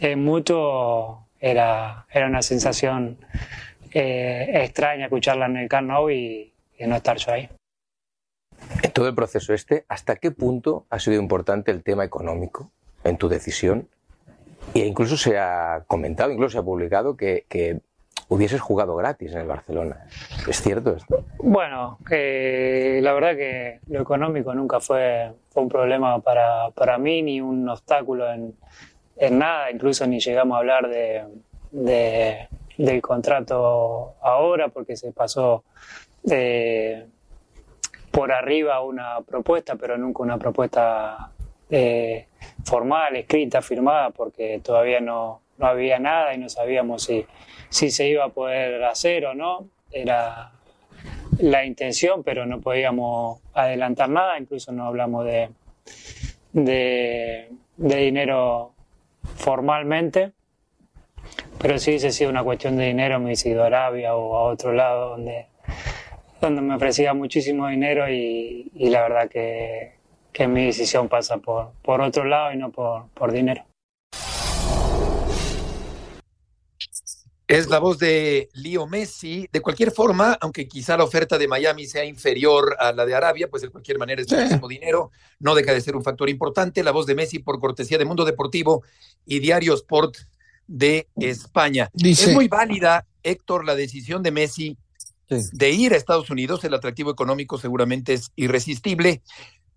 es 0.00 0.16
mutuo, 0.16 1.26
era, 1.40 2.06
era 2.10 2.26
una 2.26 2.42
sensación 2.42 3.18
eh, 3.92 4.50
extraña 4.54 5.04
escucharla 5.04 5.46
en 5.46 5.58
el 5.58 5.68
Camp 5.68 5.90
y, 6.10 6.52
y 6.78 6.86
no 6.86 6.96
estar 6.96 7.18
yo 7.18 7.32
ahí. 7.32 7.48
En 8.82 8.92
todo 8.92 9.08
el 9.08 9.14
proceso 9.14 9.52
este, 9.52 9.84
¿hasta 9.88 10.16
qué 10.16 10.30
punto 10.30 10.86
ha 10.90 10.98
sido 10.98 11.20
importante 11.20 11.70
el 11.70 11.82
tema 11.82 12.04
económico 12.04 12.70
en 13.04 13.16
tu 13.16 13.28
decisión? 13.28 13.88
E 14.74 14.80
incluso 14.80 15.16
se 15.16 15.38
ha 15.38 15.82
comentado, 15.86 16.30
incluso 16.30 16.52
se 16.52 16.58
ha 16.58 16.62
publicado 16.62 17.16
que, 17.16 17.44
hubieses 18.28 18.60
jugado 18.60 18.94
gratis 18.94 19.32
en 19.32 19.38
el 19.40 19.46
Barcelona. 19.48 20.06
¿Es 20.46 20.62
cierto 20.62 20.94
esto? 20.94 21.24
Bueno, 21.38 21.98
la 22.08 23.12
verdad 23.12 23.34
que 23.34 23.80
lo 23.88 24.00
económico 24.02 24.54
nunca 24.54 24.78
fue, 24.78 25.32
un 25.54 25.68
problema 25.68 26.20
para, 26.20 26.70
para 26.70 26.96
mí 26.96 27.22
ni 27.22 27.40
un 27.40 27.68
obstáculo 27.68 28.30
en, 28.32 28.54
en 29.16 29.38
nada, 29.38 29.70
incluso 29.72 30.06
ni 30.06 30.20
llegamos 30.20 30.54
a 30.54 30.58
hablar 30.60 30.88
de- 30.88 32.46
del 32.78 33.02
contrato 33.02 34.14
ahora 34.22 34.68
porque 34.68 34.96
se 34.96 35.12
pasó 35.12 35.64
eh, 36.30 37.04
por 38.10 38.32
arriba 38.32 38.80
una 38.82 39.20
propuesta, 39.22 39.74
pero 39.76 39.98
nunca 39.98 40.22
una 40.22 40.38
propuesta 40.38 41.30
eh, 41.70 42.26
formal, 42.64 43.16
escrita, 43.16 43.62
firmada, 43.62 44.10
porque 44.10 44.60
todavía 44.62 45.00
no, 45.00 45.40
no 45.58 45.66
había 45.66 45.98
nada 45.98 46.34
y 46.34 46.38
no 46.38 46.48
sabíamos 46.48 47.04
si, 47.04 47.24
si 47.68 47.90
se 47.90 48.08
iba 48.08 48.24
a 48.24 48.28
poder 48.30 48.82
hacer 48.84 49.26
o 49.26 49.34
no. 49.34 49.68
Era 49.92 50.52
la 51.38 51.64
intención, 51.64 52.22
pero 52.22 52.46
no 52.46 52.60
podíamos 52.60 53.40
adelantar 53.54 54.08
nada, 54.08 54.38
incluso 54.38 54.72
no 54.72 54.86
hablamos 54.86 55.24
de, 55.24 55.50
de, 56.52 57.48
dinero 57.76 58.72
formalmente, 59.36 60.32
pero 61.60 61.78
si 61.78 61.90
hubiese 61.90 62.10
sido 62.10 62.30
una 62.30 62.42
cuestión 62.42 62.76
de 62.76 62.86
dinero. 62.86 63.18
Me 63.18 63.26
hubiese 63.26 63.50
ido 63.50 63.62
a 63.64 63.66
Arabia 63.66 64.14
o 64.14 64.36
a 64.36 64.44
otro 64.44 64.72
lado 64.72 65.10
donde, 65.10 65.46
donde 66.40 66.62
me 66.62 66.74
ofrecía 66.74 67.14
muchísimo 67.14 67.68
dinero 67.68 68.08
y 68.08 68.70
la 68.74 69.02
verdad 69.02 69.28
que, 69.28 69.99
que 70.32 70.46
mi 70.46 70.66
decisión 70.66 71.08
pasa 71.08 71.38
por, 71.38 71.72
por 71.82 72.00
otro 72.00 72.24
lado 72.24 72.52
y 72.52 72.56
no 72.56 72.70
por, 72.70 73.08
por 73.08 73.32
dinero. 73.32 73.64
Es 77.46 77.68
la 77.68 77.80
voz 77.80 77.98
de 77.98 78.48
Leo 78.52 78.86
Messi. 78.86 79.48
De 79.52 79.60
cualquier 79.60 79.90
forma, 79.90 80.38
aunque 80.40 80.68
quizá 80.68 80.96
la 80.96 81.02
oferta 81.02 81.36
de 81.36 81.48
Miami 81.48 81.84
sea 81.84 82.04
inferior 82.04 82.76
a 82.78 82.92
la 82.92 83.04
de 83.04 83.14
Arabia, 83.14 83.48
pues 83.50 83.62
de 83.62 83.70
cualquier 83.70 83.98
manera 83.98 84.22
es 84.22 84.28
Sí. 84.28 84.36
muchísimo 84.36 84.68
dinero. 84.68 85.10
No 85.40 85.56
deja 85.56 85.72
de 85.74 85.80
ser 85.80 85.96
un 85.96 86.04
factor 86.04 86.30
importante. 86.30 86.84
La 86.84 86.92
voz 86.92 87.06
de 87.06 87.16
Messi 87.16 87.40
por 87.40 87.58
cortesía 87.58 87.98
de 87.98 88.04
Mundo 88.04 88.24
Deportivo 88.24 88.84
y 89.26 89.40
Diario 89.40 89.74
Sport 89.74 90.16
de 90.68 91.08
España. 91.16 91.90
Dice- 91.92 92.30
Es 92.30 92.34
muy 92.34 92.46
válida, 92.46 93.04
Héctor, 93.24 93.64
la 93.64 93.74
decisión 93.74 94.22
de 94.22 94.30
Messi 94.30 94.76
Sí. 95.28 95.36
de 95.52 95.70
ir 95.70 95.92
a 95.92 95.96
Estados 95.96 96.30
Unidos. 96.30 96.62
El 96.62 96.74
atractivo 96.74 97.10
económico 97.10 97.58
seguramente 97.58 98.12
es 98.14 98.30
irresistible, 98.36 99.22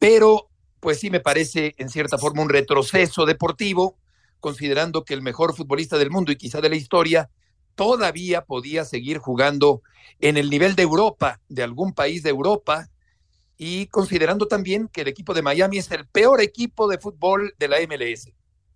pero 0.04 0.50
pues 0.82 1.00
sí 1.00 1.10
me 1.10 1.22
parece 1.22 1.76
en 1.78 1.88
cierta 1.88 2.18
forma 2.18 2.42
un 2.42 2.50
retroceso 2.50 3.26
deportivo, 3.26 3.96
considerando 4.42 5.06
que 5.06 5.14
el 5.14 5.22
mejor 5.22 5.56
futbolista 5.56 5.98
del 5.98 6.12
mundo 6.12 6.34
y 6.34 6.36
quizá 6.36 6.60
de 6.60 6.68
la 6.68 6.76
historia 6.76 7.30
todavía 7.76 8.44
podía 8.44 8.84
seguir 8.84 9.20
jugando 9.20 9.82
en 10.20 10.36
el 10.36 10.50
nivel 10.50 10.76
de 10.76 10.84
Europa, 10.84 11.40
de 11.48 11.64
algún 11.64 11.94
país 11.94 12.22
de 12.22 12.32
Europa, 12.32 12.90
y 13.58 13.88
considerando 13.88 14.46
también 14.50 14.90
que 14.90 15.04
el 15.04 15.08
equipo 15.08 15.34
de 15.34 15.42
Miami 15.42 15.78
es 15.78 15.90
el 15.92 16.06
peor 16.06 16.42
equipo 16.42 16.90
de 16.90 16.98
fútbol 16.98 17.54
de 17.58 17.68
la 17.70 17.80
MLS. 17.80 18.24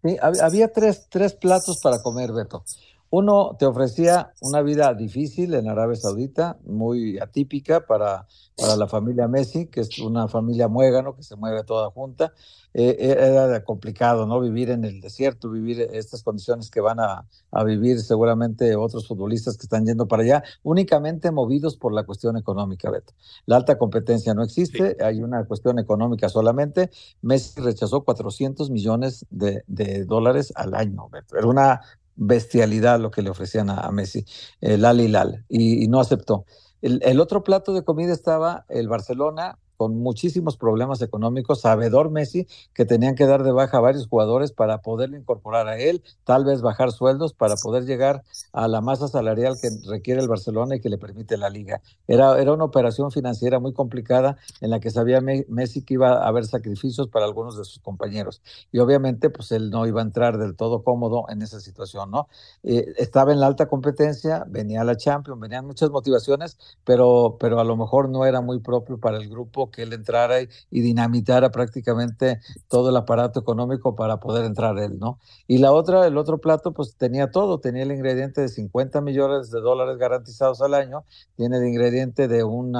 Sí, 0.02 0.16
hab- 0.22 0.42
había 0.42 0.72
tres, 0.72 1.08
tres 1.10 1.34
platos 1.34 1.82
para 1.84 2.02
comer, 2.02 2.32
Beto. 2.32 2.64
Uno 3.10 3.56
te 3.58 3.66
ofrecía 3.66 4.34
una 4.42 4.62
vida 4.62 4.94
difícil 4.94 5.54
en 5.54 5.70
Arabia 5.70 5.96
Saudita, 5.96 6.58
muy 6.66 7.18
atípica 7.20 7.86
para, 7.86 8.28
para 8.58 8.76
la 8.76 8.88
familia 8.88 9.30
Messi, 9.30 9.68
que 9.68 9.82
es 9.82 10.00
una 10.00 10.28
familia 10.28 10.68
muégano 10.68 11.16
que 11.16 11.24
se 11.24 11.38
mueve 11.38 11.64
toda 11.64 11.90
junta. 11.90 12.34
Eh, 12.74 12.98
eh, 13.00 13.16
era 13.18 13.64
complicado, 13.64 14.28
¿no? 14.28 14.42
Vivir 14.42 14.70
en 14.72 14.84
el 14.84 15.00
desierto, 15.00 15.50
vivir 15.50 15.82
estas 15.94 16.22
condiciones 16.22 16.70
que 16.70 16.82
van 16.82 17.00
a, 17.00 17.26
a, 17.52 17.64
vivir 17.64 18.02
seguramente 18.02 18.76
otros 18.76 19.08
futbolistas 19.08 19.58
que 19.58 19.64
están 19.64 19.86
yendo 19.86 20.08
para 20.08 20.24
allá, 20.24 20.44
únicamente 20.64 21.32
movidos 21.32 21.78
por 21.78 21.94
la 21.94 22.04
cuestión 22.04 22.38
económica, 22.38 22.92
Beto. 22.92 23.14
La 23.46 23.56
alta 23.56 23.78
competencia 23.78 24.34
no 24.34 24.44
existe, 24.44 24.98
hay 25.02 25.22
una 25.22 25.46
cuestión 25.46 25.80
económica 25.80 26.28
solamente. 26.28 26.92
Messi 27.22 27.62
rechazó 27.62 28.04
400 28.04 28.70
millones 28.70 29.26
de, 29.30 29.64
de 29.66 30.04
dólares 30.04 30.52
al 30.56 30.76
año, 30.76 31.10
Beto. 31.10 31.38
Era 31.38 31.48
una 31.48 31.82
bestialidad 32.18 33.00
lo 33.00 33.12
que 33.12 33.22
le 33.22 33.30
ofrecían 33.30 33.70
a, 33.70 33.90
Messi, 33.92 34.26
el 34.60 34.84
Al 34.84 35.00
Hilal, 35.00 35.46
y, 35.48 35.88
no 35.88 36.00
aceptó. 36.00 36.46
El, 36.82 37.20
otro 37.20 37.44
plato 37.44 37.74
de 37.74 37.84
comida 37.84 38.14
estaba 38.14 38.66
el 38.70 38.88
Barcelona 38.88 39.58
con 39.78 40.00
muchísimos 40.00 40.58
problemas 40.58 41.02
económicos, 41.02 41.62
sabedor 41.62 42.10
Messi 42.10 42.48
que 42.74 42.86
tenían 42.86 43.16
que 43.16 43.26
dar 43.26 43.44
de 43.44 43.52
baja 43.52 43.78
a 43.78 43.82
varios 43.82 44.08
jugadores 44.08 44.52
para 44.52 44.82
poderlo 44.82 45.18
incorporar 45.18 45.68
a 45.68 45.78
él, 45.78 46.04
tal 46.24 46.46
vez 46.46 46.62
bajar 46.62 46.92
sueldos 46.92 47.34
para 47.34 47.56
poder 47.56 47.86
llegar 47.86 48.24
a 48.52 48.68
la 48.68 48.82
masa 48.82 49.08
salarial 49.08 49.56
que 49.62 49.70
requiere 49.88 50.20
el 50.20 50.28
Barcelona 50.28 50.76
y 50.76 50.80
que 50.80 50.90
le 50.90 50.98
permite 50.98 51.38
la 51.38 51.50
liga. 51.50 51.82
Era, 52.08 52.40
era 52.42 52.54
una 52.54 52.64
operación 52.64 53.12
financiera 53.12 53.60
muy 53.60 53.74
complicada 53.74 54.38
en 54.62 54.72
la 54.72 54.80
que 54.80 54.90
sabía 54.90 55.22
Messi 55.22 55.84
que 55.84 55.94
iba 55.94 56.24
a 56.24 56.28
haber 56.28 56.46
sacrificios 56.46 57.08
para 57.08 57.26
algunos 57.26 57.56
de 57.58 57.64
sus 57.64 57.80
compañeros 57.80 58.42
y 58.72 58.80
obviamente 58.80 59.30
pues 59.30 59.52
él 59.52 59.70
no 59.70 59.86
iba 59.86 60.02
a 60.02 60.04
entrar 60.04 60.40
del 60.40 60.56
todo 60.56 60.84
cómodo 60.84 61.26
en 61.30 61.44
esa 61.44 61.60
situación, 61.60 62.10
¿no? 62.10 62.28
Eh, 62.64 62.94
estaba 62.98 63.32
en 63.32 63.40
la 63.40 63.46
alta 63.48 63.68
competencia, 63.68 64.44
venía 64.48 64.84
la 64.84 64.98
Champions, 64.98 65.40
venían 65.40 65.68
muchas 65.68 65.92
motivaciones, 65.92 66.58
pero, 66.84 67.38
pero 67.40 67.60
a 67.60 67.64
lo 67.64 67.78
mejor 67.78 68.10
no 68.10 68.26
era 68.26 68.42
muy 68.42 68.60
propio 68.60 69.00
para 69.00 69.18
el 69.18 69.30
grupo 69.30 69.67
que 69.72 69.84
él 69.84 69.94
entrara 69.94 70.42
y, 70.42 70.48
dinamitara 70.70 71.52
prácticamente 71.52 72.40
todo 72.68 72.90
el 72.90 72.96
aparato 72.96 73.40
económico 73.40 73.96
para 73.96 74.20
poder 74.20 74.46
entrar 74.46 74.78
él, 74.80 75.00
¿no? 75.00 75.20
Y 75.48 75.58
la 75.58 75.72
otra, 75.72 76.08
el 76.08 76.18
otro 76.18 76.40
plato, 76.40 76.72
pues 76.74 76.96
tenía 76.96 77.32
todo, 77.32 77.60
tenía 77.60 77.84
el 77.84 77.92
ingrediente 77.92 78.42
de 78.42 78.50
50 78.50 79.02
millones 79.02 79.52
de 79.52 79.60
dólares 79.60 79.98
garantizados 79.98 80.62
al 80.62 80.74
año, 80.74 81.04
tiene 81.36 81.58
el 81.58 81.68
ingrediente 81.68 82.28
de 82.28 82.44
un 82.44 82.74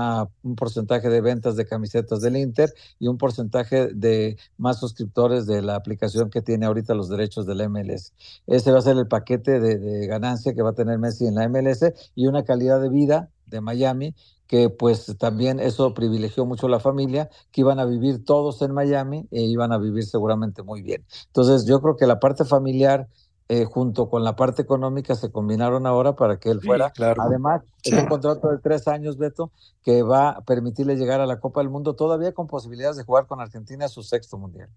porcentaje 0.56 1.10
de 1.10 1.22
ventas 1.22 1.56
de 1.56 1.66
camisetas 1.66 2.22
del 2.22 2.38
Inter 2.38 2.74
y 3.00 3.08
un 3.08 3.18
porcentaje 3.18 3.88
de 3.94 4.38
más 4.58 4.80
suscriptores 4.80 5.46
de 5.46 5.62
la 5.62 5.76
aplicación 5.76 6.30
que 6.30 6.42
tiene 6.42 6.66
ahorita 6.66 6.94
los 6.94 7.10
derechos 7.10 7.46
del 7.46 7.68
MLS. 7.70 8.14
Ese 8.48 8.72
va 8.72 8.80
a 8.80 8.82
ser 8.82 8.98
el 8.98 9.08
paquete 9.08 9.60
de, 9.60 9.78
de 9.78 10.08
ganancia 10.08 10.54
que 10.54 10.62
va 10.62 10.72
a 10.72 10.74
tener 10.74 10.98
Messi 11.00 11.26
en 11.26 11.36
la 11.36 11.48
MLS 11.50 11.94
y 12.16 12.28
una 12.28 12.44
calidad 12.44 12.82
de 12.82 12.90
vida 12.90 13.30
de 13.46 13.62
Miami 13.62 14.16
que 14.48 14.70
pues 14.70 15.16
también 15.18 15.60
eso 15.60 15.94
privilegió 15.94 16.46
mucho 16.46 16.68
a 16.68 16.70
la 16.70 16.80
familia, 16.80 17.30
que 17.52 17.62
iban 17.62 17.80
a 17.80 17.86
vivir 17.86 18.24
todos 18.26 18.62
en 18.62 18.74
Miami 18.74 19.28
e 19.32 19.42
iban 19.42 19.72
a 19.72 19.78
vivir 19.78 20.06
seguramente 20.06 20.64
muy 20.64 20.82
bien. 20.82 21.06
Entonces 21.28 21.66
yo 21.66 21.82
creo 21.82 21.98
que 21.98 22.08
la 22.08 22.20
parte 22.20 22.46
familiar 22.46 23.08
eh, 23.50 23.64
junto 23.64 24.10
con 24.10 24.26
la 24.26 24.36
parte 24.36 24.62
económica 24.62 25.16
se 25.16 25.32
combinaron 25.32 25.88
ahora 25.88 26.18
para 26.18 26.38
que 26.38 26.50
él 26.50 26.60
fuera. 26.62 26.88
Sí, 26.88 26.94
claro. 26.96 27.22
Además, 27.22 27.62
es 27.82 27.94
un 27.94 28.06
contrato 28.08 28.50
de 28.50 28.58
tres 28.58 28.90
años, 28.90 29.18
Beto, 29.18 29.52
que 29.84 30.04
va 30.04 30.32
a 30.32 30.42
permitirle 30.42 30.98
llegar 30.98 31.22
a 31.22 31.26
la 31.26 31.40
Copa 31.40 31.62
del 31.62 31.70
Mundo 31.70 31.96
todavía 31.96 32.34
con 32.34 32.48
posibilidades 32.48 32.98
de 32.98 33.06
jugar 33.06 33.26
con 33.26 33.40
Argentina 33.40 33.86
a 33.86 33.88
su 33.88 34.04
sexto 34.04 34.38
mundial. 34.38 34.70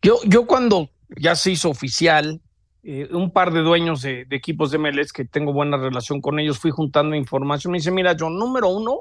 Yo, 0.00 0.16
yo 0.26 0.46
cuando 0.46 0.88
ya 1.20 1.36
se 1.36 1.50
hizo 1.50 1.68
oficial, 1.68 2.40
eh, 2.88 3.08
un 3.10 3.32
par 3.32 3.52
de 3.52 3.62
dueños 3.62 4.02
de, 4.02 4.28
equipos 4.30 4.70
de 4.70 4.78
MLS 4.78 5.12
que 5.12 5.24
tengo 5.24 5.52
buena 5.52 5.76
relación 5.76 6.20
con 6.20 6.38
ellos, 6.38 6.60
fui 6.60 6.70
juntando 6.70 7.16
información. 7.16 7.72
Me 7.72 7.78
dice, 7.78 7.90
mira, 7.90 8.14
John, 8.16 8.38
número 8.38 8.68
uno, 8.68 8.98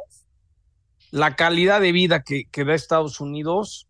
la 1.12 1.36
calidad 1.36 1.82
de 1.82 1.92
vida 1.92 2.24
que, 2.24 2.46
que 2.52 2.66
da 2.66 2.74
Estados 2.74 3.22
Unidos 3.22 3.88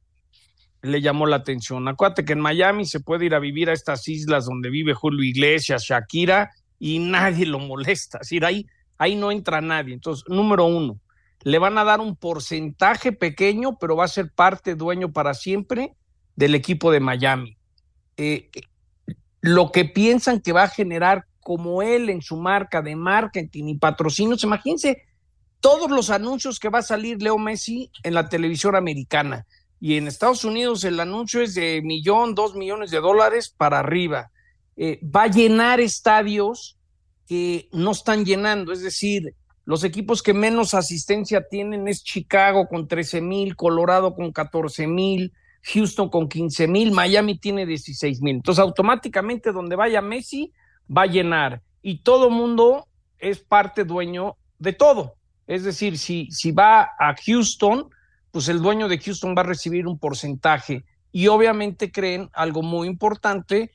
le 0.81 0.99
llamó 0.99 1.27
la 1.27 1.37
atención. 1.37 1.87
Acuérdate 1.87 2.25
que 2.25 2.33
en 2.33 2.41
Miami 2.41 2.83
se 2.83 2.99
puede 2.99 3.23
ir 3.23 3.35
a 3.35 3.39
vivir 3.39 3.69
a 3.69 3.73
estas 3.73 4.05
islas 4.09 4.43
donde 4.43 4.69
vive 4.69 4.93
Julio 4.93 5.23
Iglesias, 5.23 5.85
Shakira, 5.85 6.51
y 6.77 6.99
nadie 6.99 7.45
lo 7.45 7.59
molesta. 7.59 8.17
Es 8.17 8.27
decir, 8.27 8.43
ahí, 8.43 8.65
ahí 8.97 9.15
no 9.15 9.31
entra 9.31 9.61
nadie. 9.61 9.93
Entonces, 9.93 10.25
número 10.27 10.65
uno, 10.65 10.99
le 11.43 11.57
van 11.57 11.77
a 11.77 11.85
dar 11.85 12.01
un 12.01 12.17
porcentaje 12.17 13.13
pequeño, 13.13 13.77
pero 13.79 13.95
va 13.95 14.03
a 14.03 14.09
ser 14.09 14.29
parte 14.29 14.75
dueño 14.75 15.13
para 15.13 15.33
siempre 15.33 15.93
del 16.35 16.53
equipo 16.53 16.91
de 16.91 16.99
Miami. 16.99 17.57
Eh, 18.17 18.49
lo 19.45 19.71
que 19.71 19.85
piensan 19.85 20.41
que 20.41 20.53
va 20.53 20.63
a 20.63 20.69
generar 20.69 21.25
como 21.39 21.83
él 21.83 22.09
en 22.09 22.21
su 22.23 22.35
marca 22.37 22.81
de 22.81 22.95
marketing 22.95 23.65
y 23.65 23.77
patrocinios. 23.77 24.43
Imagínense 24.43 25.03
todos 25.59 25.91
los 25.91 26.09
anuncios 26.09 26.59
que 26.59 26.69
va 26.69 26.79
a 26.79 26.83
salir 26.83 27.21
Leo 27.21 27.37
Messi 27.37 27.91
en 28.03 28.15
la 28.15 28.27
televisión 28.27 28.75
americana. 28.75 29.45
Y 29.79 29.97
en 29.97 30.07
Estados 30.07 30.45
Unidos 30.45 30.83
el 30.83 30.99
anuncio 30.99 31.41
es 31.41 31.53
de 31.53 31.81
millón, 31.83 32.33
dos 32.33 32.55
millones 32.55 32.89
de 32.89 32.99
dólares 32.99 33.53
para 33.55 33.79
arriba. 33.79 34.31
Eh, 34.77 34.99
va 35.03 35.23
a 35.23 35.31
llenar 35.31 35.79
estadios 35.79 36.79
que 37.27 37.69
no 37.71 37.91
están 37.91 38.25
llenando, 38.25 38.71
es 38.71 38.81
decir, 38.81 39.35
los 39.63 39.83
equipos 39.83 40.21
que 40.23 40.33
menos 40.33 40.73
asistencia 40.73 41.47
tienen 41.47 41.87
es 41.87 42.03
Chicago 42.03 42.67
con 42.67 42.87
13 42.87 43.21
mil, 43.21 43.55
Colorado 43.55 44.15
con 44.15 44.31
14 44.31 44.87
mil, 44.87 45.33
Houston 45.73 46.09
con 46.09 46.29
15 46.29 46.67
mil, 46.67 46.91
Miami 46.91 47.37
tiene 47.37 47.65
16 47.65 48.21
mil. 48.21 48.35
Entonces, 48.35 48.61
automáticamente 48.61 49.51
donde 49.51 49.75
vaya 49.75 50.01
Messi, 50.01 50.51
va 50.95 51.03
a 51.03 51.07
llenar. 51.07 51.61
Y 51.81 51.99
todo 51.99 52.29
mundo 52.29 52.87
es 53.17 53.39
parte 53.39 53.83
dueño 53.83 54.35
de 54.59 54.73
todo. 54.73 55.15
Es 55.47 55.63
decir, 55.63 55.97
si, 55.97 56.29
si 56.31 56.51
va 56.51 56.81
a 56.99 57.15
Houston, 57.25 57.89
pues 58.31 58.47
el 58.49 58.61
dueño 58.61 58.87
de 58.87 58.99
Houston 58.99 59.35
va 59.35 59.41
a 59.41 59.45
recibir 59.45 59.87
un 59.87 59.97
porcentaje. 59.97 60.83
Y 61.11 61.27
obviamente 61.27 61.91
creen 61.91 62.29
algo 62.33 62.61
muy 62.61 62.87
importante, 62.87 63.71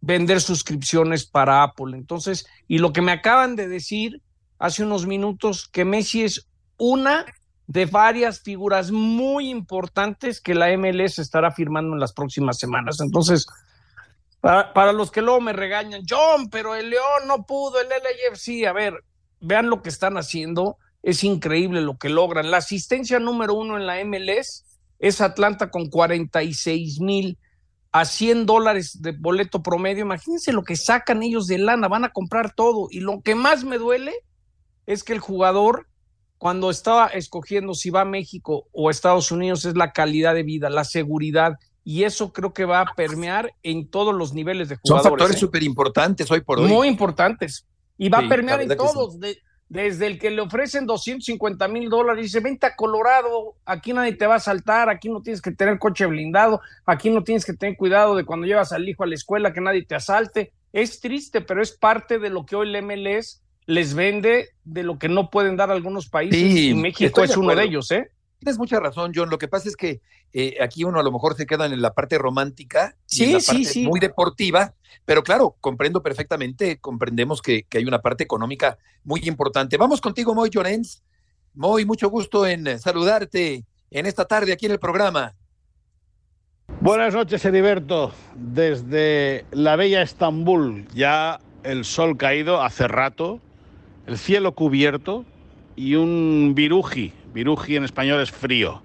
vender 0.00 0.40
suscripciones 0.40 1.26
para 1.26 1.62
Apple. 1.62 1.96
Entonces, 1.96 2.46
y 2.66 2.78
lo 2.78 2.92
que 2.92 3.02
me 3.02 3.12
acaban 3.12 3.56
de 3.56 3.68
decir 3.68 4.22
hace 4.58 4.82
unos 4.82 5.06
minutos, 5.06 5.68
que 5.68 5.84
Messi 5.84 6.22
es 6.22 6.48
una 6.78 7.26
de 7.66 7.86
varias 7.86 8.40
figuras 8.40 8.90
muy 8.90 9.48
importantes 9.48 10.40
que 10.40 10.54
la 10.54 10.76
MLS 10.76 11.18
estará 11.18 11.50
firmando 11.50 11.94
en 11.94 12.00
las 12.00 12.12
próximas 12.12 12.58
semanas. 12.58 13.00
Entonces, 13.00 13.46
para, 14.40 14.72
para, 14.72 14.92
los 14.92 15.10
que 15.10 15.22
luego 15.22 15.40
me 15.40 15.52
regañan, 15.52 16.02
John, 16.08 16.50
pero 16.50 16.74
el 16.74 16.90
León 16.90 17.26
no 17.26 17.46
pudo, 17.46 17.80
el 17.80 17.88
LAFC, 17.88 18.66
a 18.66 18.72
ver, 18.72 19.02
vean 19.40 19.70
lo 19.70 19.82
que 19.82 19.88
están 19.88 20.16
haciendo, 20.18 20.76
es 21.02 21.24
increíble 21.24 21.80
lo 21.80 21.96
que 21.96 22.08
logran. 22.08 22.50
La 22.50 22.58
asistencia 22.58 23.18
número 23.18 23.54
uno 23.54 23.76
en 23.76 23.86
la 23.86 24.02
MLS 24.04 24.64
es 24.98 25.20
Atlanta 25.20 25.70
con 25.70 25.88
46 25.88 27.00
mil 27.00 27.38
a 27.92 28.04
100 28.04 28.46
dólares 28.46 29.02
de 29.02 29.12
boleto 29.12 29.62
promedio. 29.62 30.02
Imagínense 30.02 30.52
lo 30.52 30.64
que 30.64 30.76
sacan 30.76 31.22
ellos 31.22 31.46
de 31.46 31.58
lana, 31.58 31.88
van 31.88 32.04
a 32.04 32.12
comprar 32.12 32.54
todo. 32.54 32.88
Y 32.90 33.00
lo 33.00 33.20
que 33.20 33.34
más 33.34 33.64
me 33.64 33.78
duele 33.78 34.12
es 34.86 35.04
que 35.04 35.12
el 35.12 35.20
jugador 35.20 35.86
cuando 36.38 36.70
estaba 36.70 37.06
escogiendo 37.08 37.74
si 37.74 37.90
va 37.90 38.02
a 38.02 38.04
México 38.04 38.66
o 38.72 38.90
Estados 38.90 39.30
Unidos 39.30 39.64
es 39.64 39.76
la 39.76 39.92
calidad 39.92 40.34
de 40.34 40.42
vida, 40.42 40.68
la 40.70 40.84
seguridad, 40.84 41.58
y 41.84 42.04
eso 42.04 42.32
creo 42.32 42.52
que 42.52 42.64
va 42.64 42.80
a 42.80 42.94
permear 42.94 43.52
en 43.62 43.88
todos 43.88 44.14
los 44.14 44.32
niveles 44.32 44.68
de 44.68 44.76
jugadores. 44.76 45.02
Son 45.02 45.12
factores 45.12 45.38
súper 45.38 45.62
¿eh? 45.62 45.66
importantes 45.66 46.30
hoy 46.30 46.40
por 46.40 46.58
hoy. 46.58 46.68
Muy 46.68 46.88
importantes. 46.88 47.66
Y 47.98 48.08
va 48.08 48.20
sí, 48.20 48.26
a 48.26 48.28
permear 48.28 48.62
en 48.62 48.76
todos, 48.76 49.14
sí. 49.14 49.20
de, 49.20 49.38
desde 49.68 50.06
el 50.06 50.18
que 50.18 50.30
le 50.30 50.40
ofrecen 50.40 50.86
250 50.86 51.68
mil 51.68 51.88
dólares, 51.88 52.24
dice, 52.24 52.40
vente 52.40 52.66
a 52.66 52.74
Colorado, 52.74 53.54
aquí 53.64 53.92
nadie 53.92 54.14
te 54.14 54.26
va 54.26 54.36
a 54.36 54.40
saltar, 54.40 54.88
aquí 54.88 55.08
no 55.08 55.22
tienes 55.22 55.42
que 55.42 55.52
tener 55.52 55.78
coche 55.78 56.06
blindado, 56.06 56.60
aquí 56.86 57.10
no 57.10 57.22
tienes 57.22 57.44
que 57.44 57.54
tener 57.54 57.76
cuidado 57.76 58.16
de 58.16 58.24
cuando 58.24 58.46
llevas 58.46 58.72
al 58.72 58.88
hijo 58.88 59.04
a 59.04 59.06
la 59.06 59.14
escuela, 59.14 59.52
que 59.52 59.60
nadie 59.60 59.84
te 59.84 59.94
asalte. 59.94 60.52
Es 60.72 61.00
triste, 61.00 61.40
pero 61.40 61.62
es 61.62 61.72
parte 61.72 62.18
de 62.18 62.30
lo 62.30 62.44
que 62.44 62.56
hoy 62.56 62.74
el 62.74 62.82
MLS 62.82 63.43
les 63.66 63.94
vende 63.94 64.50
de 64.64 64.82
lo 64.82 64.98
que 64.98 65.08
no 65.08 65.30
pueden 65.30 65.56
dar 65.56 65.70
algunos 65.70 66.08
países 66.08 66.38
Sí, 66.38 66.70
y 66.70 66.74
México 66.74 67.20
de 67.20 67.26
es 67.26 67.36
uno 67.36 67.54
de 67.54 67.64
ellos, 67.64 67.90
¿eh? 67.90 68.10
Tienes 68.38 68.58
mucha 68.58 68.78
razón, 68.78 69.12
John. 69.14 69.30
Lo 69.30 69.38
que 69.38 69.48
pasa 69.48 69.68
es 69.68 69.76
que 69.76 70.02
eh, 70.34 70.56
aquí 70.60 70.84
uno 70.84 71.00
a 71.00 71.02
lo 71.02 71.10
mejor 71.10 71.34
se 71.34 71.46
queda 71.46 71.64
en 71.64 71.80
la 71.80 71.94
parte 71.94 72.18
romántica, 72.18 72.94
y 73.10 73.16
Sí, 73.16 73.24
en 73.24 73.32
la 73.34 73.40
sí, 73.40 73.46
parte 73.46 73.64
sí. 73.64 73.86
muy 73.86 74.00
deportiva, 74.00 74.74
pero 75.06 75.22
claro, 75.22 75.56
comprendo 75.60 76.02
perfectamente, 76.02 76.78
comprendemos 76.78 77.40
que, 77.40 77.62
que 77.62 77.78
hay 77.78 77.84
una 77.84 78.02
parte 78.02 78.24
económica 78.24 78.76
muy 79.02 79.20
importante. 79.24 79.76
Vamos 79.78 80.00
contigo, 80.00 80.34
Moy 80.34 80.50
Llorens. 80.50 81.02
Moy, 81.54 81.86
mucho 81.86 82.10
gusto 82.10 82.46
en 82.46 82.78
saludarte 82.78 83.64
en 83.90 84.06
esta 84.06 84.26
tarde 84.26 84.52
aquí 84.52 84.66
en 84.66 84.72
el 84.72 84.78
programa. 84.78 85.34
Buenas 86.80 87.14
noches, 87.14 87.44
Heriberto. 87.44 88.12
Desde 88.34 89.44
la 89.52 89.76
bella 89.76 90.02
Estambul, 90.02 90.86
ya 90.94 91.40
el 91.62 91.84
sol 91.84 92.16
caído 92.16 92.62
hace 92.62 92.88
rato, 92.88 93.40
el 94.06 94.18
cielo 94.18 94.52
cubierto 94.52 95.24
y 95.76 95.94
un 95.94 96.52
viruji. 96.54 97.12
Viruji 97.32 97.76
en 97.76 97.84
español 97.84 98.20
es 98.20 98.30
frío. 98.30 98.82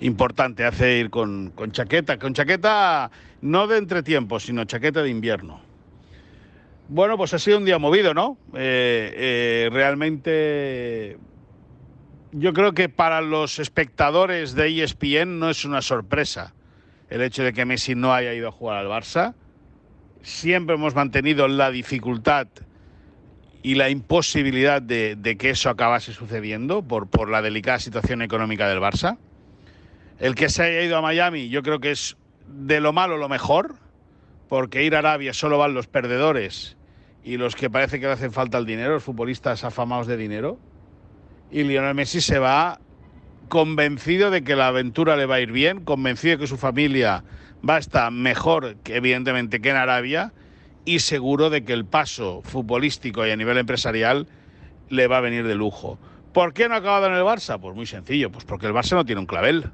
Importante, 0.00 0.64
hace 0.64 0.98
ir 0.98 1.10
con, 1.10 1.50
con 1.54 1.72
chaqueta. 1.72 2.18
Con 2.18 2.34
chaqueta 2.34 3.10
no 3.42 3.66
de 3.66 3.78
entretiempo, 3.78 4.40
sino 4.40 4.64
chaqueta 4.64 5.02
de 5.02 5.10
invierno. 5.10 5.60
Bueno, 6.88 7.16
pues 7.16 7.34
ha 7.34 7.38
sido 7.38 7.58
un 7.58 7.64
día 7.64 7.78
movido, 7.78 8.14
¿no? 8.14 8.38
Eh, 8.54 9.12
eh, 9.16 9.68
realmente 9.72 11.18
yo 12.32 12.52
creo 12.52 12.72
que 12.74 12.88
para 12.88 13.20
los 13.20 13.58
espectadores 13.58 14.54
de 14.54 14.82
ESPN 14.82 15.38
no 15.38 15.50
es 15.50 15.64
una 15.64 15.82
sorpresa 15.82 16.54
el 17.08 17.22
hecho 17.22 17.42
de 17.42 17.52
que 17.52 17.64
Messi 17.64 17.94
no 17.94 18.12
haya 18.12 18.34
ido 18.34 18.48
a 18.48 18.52
jugar 18.52 18.78
al 18.78 18.88
Barça. 18.88 19.34
Siempre 20.22 20.74
hemos 20.74 20.94
mantenido 20.94 21.46
la 21.48 21.70
dificultad 21.70 22.48
y 23.66 23.74
la 23.74 23.90
imposibilidad 23.90 24.80
de, 24.80 25.36
que 25.40 25.50
eso 25.50 25.70
acabase 25.70 26.12
sucediendo 26.12 26.82
por, 26.82 27.08
por 27.08 27.28
la 27.28 27.42
delicada 27.42 27.80
situación 27.80 28.22
económica 28.22 28.68
del 28.68 28.78
Barça. 28.78 29.18
El 30.20 30.36
que 30.36 30.48
se 30.50 30.62
haya 30.62 30.82
ido 30.82 30.96
a 30.96 31.02
Miami 31.02 31.48
yo 31.48 31.64
creo 31.64 31.80
que 31.80 31.90
es 31.90 32.16
de 32.46 32.78
lo 32.78 32.92
malo 32.92 33.16
lo 33.16 33.28
mejor, 33.28 33.74
porque 34.48 34.84
ir 34.84 34.94
a 34.94 35.00
Arabia 35.00 35.34
solo 35.34 35.58
van 35.58 35.74
los 35.74 35.88
perdedores 35.88 36.76
y 37.24 37.38
los 37.38 37.56
que 37.56 37.68
parece 37.68 37.98
que 37.98 38.06
le 38.06 38.12
hacen 38.12 38.30
falta 38.30 38.56
el 38.56 38.66
dinero, 38.66 38.92
los 38.92 39.02
futbolistas 39.02 39.64
afamados 39.64 40.06
de 40.06 40.16
dinero. 40.16 40.60
Y 41.50 41.64
Lionel 41.64 41.96
Messi 41.96 42.20
se 42.20 42.38
va 42.38 42.78
convencido 43.48 44.30
de 44.30 44.44
que 44.44 44.54
la 44.54 44.68
aventura 44.68 45.16
le 45.16 45.26
va 45.26 45.34
a 45.34 45.40
ir 45.40 45.50
bien, 45.50 45.84
convencido 45.84 46.36
de 46.36 46.38
que 46.38 46.46
su 46.46 46.56
familia 46.56 47.24
va 47.68 47.74
a 47.74 47.78
estar 47.78 48.12
mejor, 48.12 48.76
evidentemente, 48.84 49.60
que 49.60 49.70
en 49.70 49.76
Arabia, 49.76 50.32
y 50.86 51.00
seguro 51.00 51.50
de 51.50 51.64
que 51.64 51.74
el 51.74 51.84
paso 51.84 52.40
futbolístico 52.42 53.26
y 53.26 53.30
a 53.30 53.36
nivel 53.36 53.58
empresarial 53.58 54.26
le 54.88 55.06
va 55.08 55.18
a 55.18 55.20
venir 55.20 55.46
de 55.46 55.54
lujo. 55.54 55.98
¿Por 56.32 56.54
qué 56.54 56.68
no 56.68 56.74
ha 56.74 56.78
acabado 56.78 57.06
en 57.06 57.14
el 57.14 57.22
Barça? 57.22 57.60
Pues 57.60 57.74
muy 57.74 57.86
sencillo, 57.86 58.30
pues 58.30 58.44
porque 58.44 58.66
el 58.66 58.72
Barça 58.72 58.94
no 58.94 59.04
tiene 59.04 59.20
un 59.20 59.26
clavel. 59.26 59.70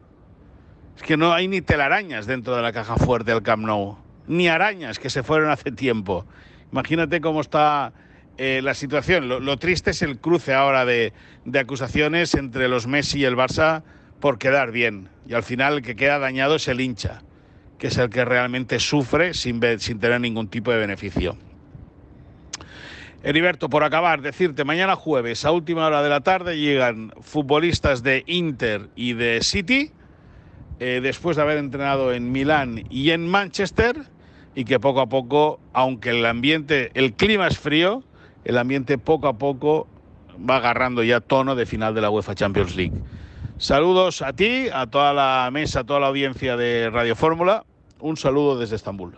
Es 0.97 1.03
que 1.03 1.17
no 1.17 1.33
hay 1.33 1.49
ni 1.49 1.61
telarañas 1.61 2.27
dentro 2.27 2.57
de 2.57 2.63
la 2.63 2.73
caja 2.73 2.97
fuerte 2.97 3.31
del 3.31 3.43
Camp 3.43 3.65
Nou, 3.65 3.99
ni 4.27 4.49
arañas 4.49 4.99
que 4.99 5.11
se 5.11 5.23
fueron 5.23 5.51
hace 5.51 5.71
tiempo. 5.71 6.27
Imagínate 6.73 7.21
cómo 7.21 7.43
está 7.43 7.93
eh, 8.39 8.61
la 8.63 8.75
situación. 8.75 9.29
Lo, 9.29 9.57
triste 9.59 9.91
es 9.91 10.01
el 10.01 10.19
cruce 10.19 10.55
ahora 10.55 10.87
de, 10.87 11.13
acusaciones 11.59 12.35
entre 12.35 12.69
los 12.69 12.87
Messi 12.87 13.21
y 13.21 13.25
el 13.25 13.37
Barça 13.37 13.83
por 14.21 14.39
quedar 14.39 14.73
bien. 14.73 15.09
Y 15.27 15.35
al 15.35 15.43
final 15.43 15.75
el 15.75 15.83
que 15.83 15.97
queda 15.97 16.19
dañado 16.19 16.57
es 16.57 16.69
el 16.69 16.81
hincha, 16.81 17.23
que 17.83 17.89
es 17.89 17.99
el 17.99 18.11
que 18.11 18.25
realmente 18.25 18.79
sufre 18.79 19.35
sin, 19.35 19.59
tener 19.59 20.21
ningún 20.21 20.47
tipo 20.47 20.71
de 20.71 20.79
beneficio. 20.79 21.37
Heriberto, 23.25 23.69
por 23.69 23.83
acabar, 23.83 24.23
decirte, 24.23 24.63
mañana 24.63 24.95
jueves 24.95 25.45
a 25.45 25.51
última 25.51 25.89
hora 25.89 26.01
de 26.01 26.09
la 26.09 26.21
tarde 26.21 26.61
llegan 26.61 27.13
futbolistas 27.23 28.05
de 28.05 28.23
Inter 28.29 28.89
y 28.95 29.15
de 29.15 29.43
City 29.43 29.91
eh, 30.79 31.01
después 31.03 31.35
de 31.37 31.43
haber 31.43 31.59
entrenado 31.59 32.13
en 32.13 32.31
Milán 32.31 32.85
y 32.89 33.11
en 33.11 33.29
Manchester, 33.29 33.97
y 34.55 34.65
que 34.65 34.79
poco 34.79 35.01
a 35.01 35.09
poco, 35.09 35.59
aunque 35.73 36.11
el 36.11 36.25
ambiente, 36.25 36.93
el 36.95 37.15
clima 37.15 37.49
es 37.49 37.59
frío, 37.59 38.05
el 38.45 38.59
ambiente 38.59 38.97
poco 38.97 39.27
a 39.27 39.39
poco 39.39 39.89
va 40.49 40.59
agarrando 40.59 41.03
ya 41.03 41.19
tono 41.19 41.57
de 41.57 41.67
final 41.67 41.97
de 41.97 42.01
la 42.01 42.11
UEFA 42.11 42.37
Champions 42.37 42.77
League. 42.77 42.95
Saludos 43.59 44.23
a 44.23 44.33
ti, 44.35 44.69
a 44.73 44.87
toda 44.87 45.13
la 45.13 45.51
mesa, 45.53 45.81
a 45.81 45.85
toda 45.85 45.99
la 45.99 46.07
audiencia 46.07 46.57
de 46.57 46.89
Radio 46.89 47.17
Fórmula. 47.17 47.65
Un 48.03 48.17
saludo 48.17 48.59
desde 48.59 48.75
Estambul. 48.75 49.17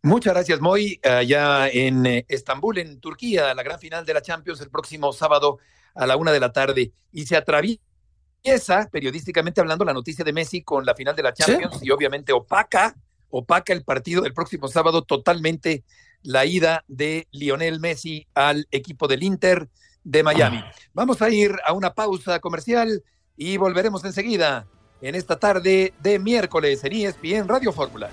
Muchas 0.00 0.32
gracias, 0.32 0.60
Moy. 0.60 1.00
Allá 1.02 1.68
en 1.68 2.06
eh, 2.06 2.24
Estambul, 2.28 2.78
en 2.78 3.00
Turquía, 3.00 3.52
la 3.52 3.64
gran 3.64 3.80
final 3.80 4.06
de 4.06 4.14
la 4.14 4.22
Champions 4.22 4.60
el 4.60 4.70
próximo 4.70 5.12
sábado 5.12 5.58
a 5.96 6.06
la 6.06 6.16
una 6.16 6.30
de 6.30 6.38
la 6.38 6.52
tarde. 6.52 6.92
Y 7.10 7.26
se 7.26 7.36
atraviesa 7.36 8.88
periodísticamente 8.92 9.60
hablando, 9.60 9.84
la 9.84 9.92
noticia 9.92 10.24
de 10.24 10.32
Messi 10.32 10.62
con 10.62 10.86
la 10.86 10.94
final 10.94 11.16
de 11.16 11.22
la 11.24 11.34
Champions 11.34 11.80
y 11.82 11.90
obviamente 11.90 12.32
opaca, 12.32 12.94
opaca 13.28 13.72
el 13.72 13.82
partido 13.82 14.22
del 14.22 14.34
próximo 14.34 14.68
sábado 14.68 15.02
totalmente 15.02 15.82
la 16.22 16.46
ida 16.46 16.84
de 16.86 17.26
Lionel 17.32 17.80
Messi 17.80 18.24
al 18.34 18.68
equipo 18.70 19.08
del 19.08 19.24
Inter 19.24 19.68
de 20.04 20.22
Miami. 20.22 20.58
Ah. 20.58 20.72
Vamos 20.92 21.20
a 21.20 21.28
ir 21.28 21.56
a 21.66 21.72
una 21.72 21.92
pausa 21.92 22.38
comercial 22.38 23.02
y 23.36 23.56
volveremos 23.56 24.04
enseguida 24.04 24.68
en 25.02 25.16
esta 25.16 25.36
tarde 25.36 25.92
de 26.00 26.18
miércoles 26.20 26.84
en 26.84 26.92
ESPN 26.92 27.48
Radio 27.48 27.72
Fórmula. 27.72 28.08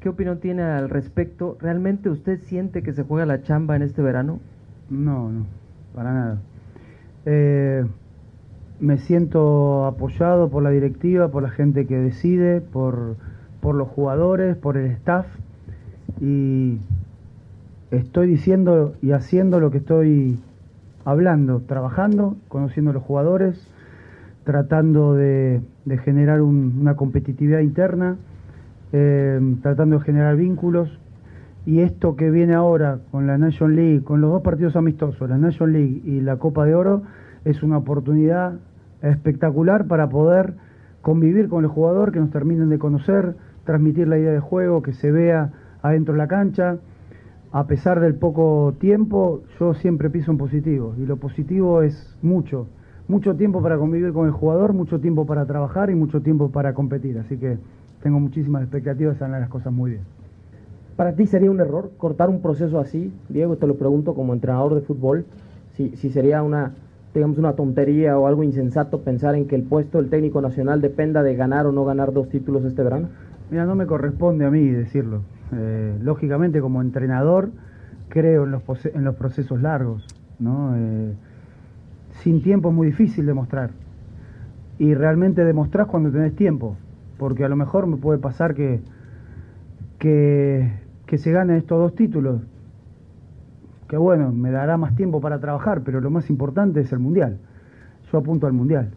¿Qué 0.00 0.08
opinión 0.08 0.38
tiene 0.38 0.62
al 0.62 0.90
respecto? 0.90 1.56
¿Realmente 1.60 2.08
usted 2.08 2.38
siente 2.42 2.82
que 2.82 2.92
se 2.92 3.02
juega 3.02 3.26
la 3.26 3.42
chamba 3.42 3.74
en 3.74 3.82
este 3.82 4.00
verano? 4.00 4.38
No, 4.90 5.30
no, 5.30 5.46
para 5.94 6.12
nada. 6.12 6.38
Eh, 7.24 7.84
me 8.80 8.98
siento 8.98 9.86
apoyado 9.86 10.50
por 10.50 10.62
la 10.62 10.70
directiva, 10.70 11.28
por 11.28 11.42
la 11.42 11.48
gente 11.48 11.86
que 11.86 11.96
decide, 11.96 12.60
por, 12.60 13.16
por 13.64 13.76
los 13.76 13.88
jugadores, 13.88 14.58
por 14.58 14.76
el 14.76 14.90
staff 14.90 15.24
y 16.20 16.80
estoy 17.90 18.26
diciendo 18.26 18.92
y 19.00 19.12
haciendo 19.12 19.58
lo 19.58 19.70
que 19.70 19.78
estoy 19.78 20.38
hablando, 21.06 21.60
trabajando, 21.60 22.36
conociendo 22.48 22.90
a 22.90 22.94
los 22.94 23.02
jugadores, 23.02 23.66
tratando 24.44 25.14
de, 25.14 25.62
generar 26.04 26.42
una 26.42 26.94
competitividad 26.94 27.60
interna 27.60 28.18
eh, 28.92 29.40
tratando 29.62 29.98
de 29.98 30.04
generar 30.04 30.36
vínculos. 30.36 31.00
Y 31.64 31.80
esto 31.80 32.16
que 32.16 32.30
viene 32.30 32.52
ahora 32.52 32.98
con 33.12 33.26
la 33.26 33.38
Nation 33.38 33.74
League, 33.76 34.04
con 34.04 34.20
los 34.20 34.30
dos 34.30 34.42
partidos 34.42 34.76
amistosos, 34.76 35.26
la 35.30 35.38
Nation 35.38 35.72
League 35.72 36.02
y 36.04 36.20
la 36.20 36.36
Copa 36.36 36.66
de 36.66 36.74
Oro, 36.74 37.02
es 37.46 37.62
una 37.62 37.78
oportunidad 37.78 38.58
espectacular 39.00 39.86
para 39.86 40.10
poder 40.10 40.52
convivir 41.00 41.48
con 41.48 41.64
el 41.64 41.70
jugador, 41.70 42.12
que 42.12 42.18
nos 42.18 42.30
terminen 42.30 42.68
de 42.68 42.78
conocer, 42.78 43.36
transmitir 43.64 44.08
la 44.08 44.18
idea 44.18 44.32
de 44.32 44.40
juego, 44.40 44.82
que 44.82 44.92
se 44.92 45.10
vea 45.10 45.52
adentro 45.82 46.14
de 46.14 46.18
la 46.18 46.28
cancha. 46.28 46.78
A 47.52 47.66
pesar 47.66 48.00
del 48.00 48.14
poco 48.14 48.74
tiempo, 48.78 49.42
yo 49.60 49.74
siempre 49.74 50.10
piso 50.10 50.32
en 50.32 50.38
positivo. 50.38 50.94
Y 50.98 51.06
lo 51.06 51.16
positivo 51.16 51.82
es 51.82 52.16
mucho. 52.22 52.66
Mucho 53.06 53.34
tiempo 53.36 53.62
para 53.62 53.76
convivir 53.76 54.12
con 54.12 54.26
el 54.26 54.32
jugador, 54.32 54.72
mucho 54.72 54.98
tiempo 55.00 55.26
para 55.26 55.44
trabajar 55.44 55.90
y 55.90 55.94
mucho 55.94 56.20
tiempo 56.20 56.50
para 56.50 56.74
competir. 56.74 57.18
Así 57.18 57.36
que 57.36 57.58
tengo 58.02 58.18
muchísimas 58.18 58.62
expectativas, 58.62 59.18
salen 59.18 59.40
las 59.40 59.48
cosas 59.48 59.72
muy 59.72 59.92
bien. 59.92 60.02
¿Para 60.96 61.14
ti 61.14 61.26
sería 61.26 61.50
un 61.50 61.60
error 61.60 61.90
cortar 61.98 62.28
un 62.28 62.40
proceso 62.40 62.78
así? 62.78 63.12
Diego, 63.28 63.56
te 63.56 63.66
lo 63.66 63.74
pregunto 63.76 64.14
como 64.14 64.32
entrenador 64.32 64.74
de 64.74 64.80
fútbol, 64.82 65.24
si, 65.76 65.96
si 65.96 66.10
sería 66.10 66.42
una, 66.42 66.72
digamos, 67.12 67.36
una 67.36 67.54
tontería 67.54 68.16
o 68.18 68.26
algo 68.26 68.44
insensato 68.44 69.00
pensar 69.00 69.34
en 69.34 69.48
que 69.48 69.56
el 69.56 69.64
puesto 69.64 69.98
del 69.98 70.08
técnico 70.08 70.40
nacional 70.40 70.80
dependa 70.80 71.22
de 71.22 71.34
ganar 71.34 71.66
o 71.66 71.72
no 71.72 71.84
ganar 71.84 72.12
dos 72.12 72.28
títulos 72.28 72.64
este 72.64 72.82
verano. 72.82 73.08
No 73.54 73.74
me 73.74 73.86
corresponde 73.86 74.44
a 74.44 74.50
mí 74.50 74.68
decirlo. 74.68 75.22
Eh, 75.52 75.98
lógicamente, 76.02 76.60
como 76.60 76.82
entrenador, 76.82 77.50
creo 78.08 78.44
en 78.44 78.50
los, 78.50 78.62
en 78.86 79.04
los 79.04 79.14
procesos 79.14 79.60
largos. 79.62 80.06
¿no? 80.38 80.74
Eh, 80.76 81.14
sin 82.22 82.42
tiempo 82.42 82.70
es 82.70 82.74
muy 82.74 82.88
difícil 82.88 83.26
demostrar. 83.26 83.70
Y 84.78 84.94
realmente 84.94 85.44
demostrás 85.44 85.86
cuando 85.86 86.10
tenés 86.10 86.34
tiempo 86.34 86.76
porque 87.18 87.44
a 87.44 87.48
lo 87.48 87.56
mejor 87.56 87.86
me 87.86 87.96
puede 87.96 88.18
pasar 88.18 88.54
que, 88.54 88.80
que, 89.98 90.70
se 91.16 91.30
ganen 91.30 91.56
estos 91.56 91.78
dos 91.78 91.94
títulos, 91.94 92.42
que 93.88 93.96
bueno, 93.96 94.32
me 94.32 94.50
dará 94.50 94.76
más 94.76 94.96
tiempo 94.96 95.20
para 95.20 95.38
trabajar, 95.38 95.82
pero 95.84 96.00
lo 96.00 96.10
más 96.10 96.28
importante 96.28 96.80
es 96.80 96.92
el 96.92 96.98
Mundial. 96.98 97.38
Yo 98.10 98.18
apunto 98.18 98.46
al 98.46 98.52
Mundial. 98.52 98.90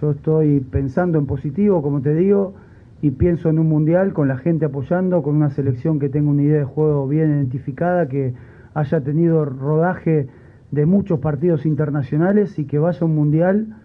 Yo 0.00 0.12
estoy 0.12 0.60
pensando 0.60 1.18
en 1.18 1.26
positivo, 1.26 1.82
como 1.82 2.00
te 2.00 2.14
digo, 2.14 2.54
y 3.02 3.12
pienso 3.12 3.48
en 3.48 3.58
un 3.58 3.68
Mundial 3.68 4.12
con 4.12 4.28
la 4.28 4.36
gente 4.36 4.66
apoyando, 4.66 5.22
con 5.22 5.36
una 5.36 5.50
selección 5.50 5.98
que 5.98 6.08
tenga 6.08 6.30
una 6.30 6.42
idea 6.42 6.58
de 6.58 6.64
juego 6.64 7.08
bien 7.08 7.30
identificada, 7.30 8.08
que 8.08 8.34
haya 8.74 9.00
tenido 9.00 9.44
rodaje 9.44 10.28
de 10.70 10.86
muchos 10.86 11.18
partidos 11.20 11.66
internacionales 11.66 12.58
y 12.58 12.66
que 12.66 12.78
vaya 12.78 13.00
a 13.00 13.04
un 13.04 13.14
Mundial 13.14 13.76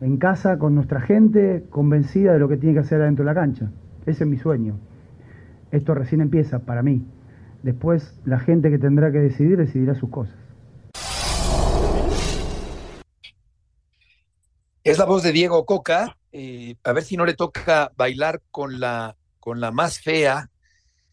en 0.00 0.16
casa 0.16 0.58
con 0.58 0.74
nuestra 0.74 1.00
gente, 1.00 1.64
convencida 1.70 2.32
de 2.32 2.38
lo 2.38 2.48
que 2.48 2.56
tiene 2.56 2.74
que 2.74 2.80
hacer 2.80 3.02
adentro 3.02 3.24
de 3.24 3.30
la 3.30 3.34
cancha. 3.34 3.70
Ese 4.06 4.24
es 4.24 4.30
mi 4.30 4.36
sueño. 4.36 4.76
Esto 5.72 5.94
recién 5.94 6.20
empieza 6.20 6.60
para 6.60 6.82
mí. 6.82 7.04
Después 7.62 8.18
la 8.24 8.38
gente 8.38 8.70
que 8.70 8.78
tendrá 8.78 9.12
que 9.12 9.18
decidir 9.18 9.58
decidirá 9.58 9.94
sus 9.94 10.08
cosas. 10.08 10.49
Es 14.82 14.98
la 14.98 15.04
voz 15.04 15.22
de 15.22 15.32
Diego 15.32 15.66
Coca. 15.66 16.16
Eh, 16.32 16.76
a 16.84 16.92
ver 16.92 17.04
si 17.04 17.16
no 17.16 17.26
le 17.26 17.34
toca 17.34 17.92
bailar 17.96 18.42
con 18.50 18.80
la, 18.80 19.16
con 19.38 19.60
la 19.60 19.70
más 19.70 20.00
fea. 20.00 20.50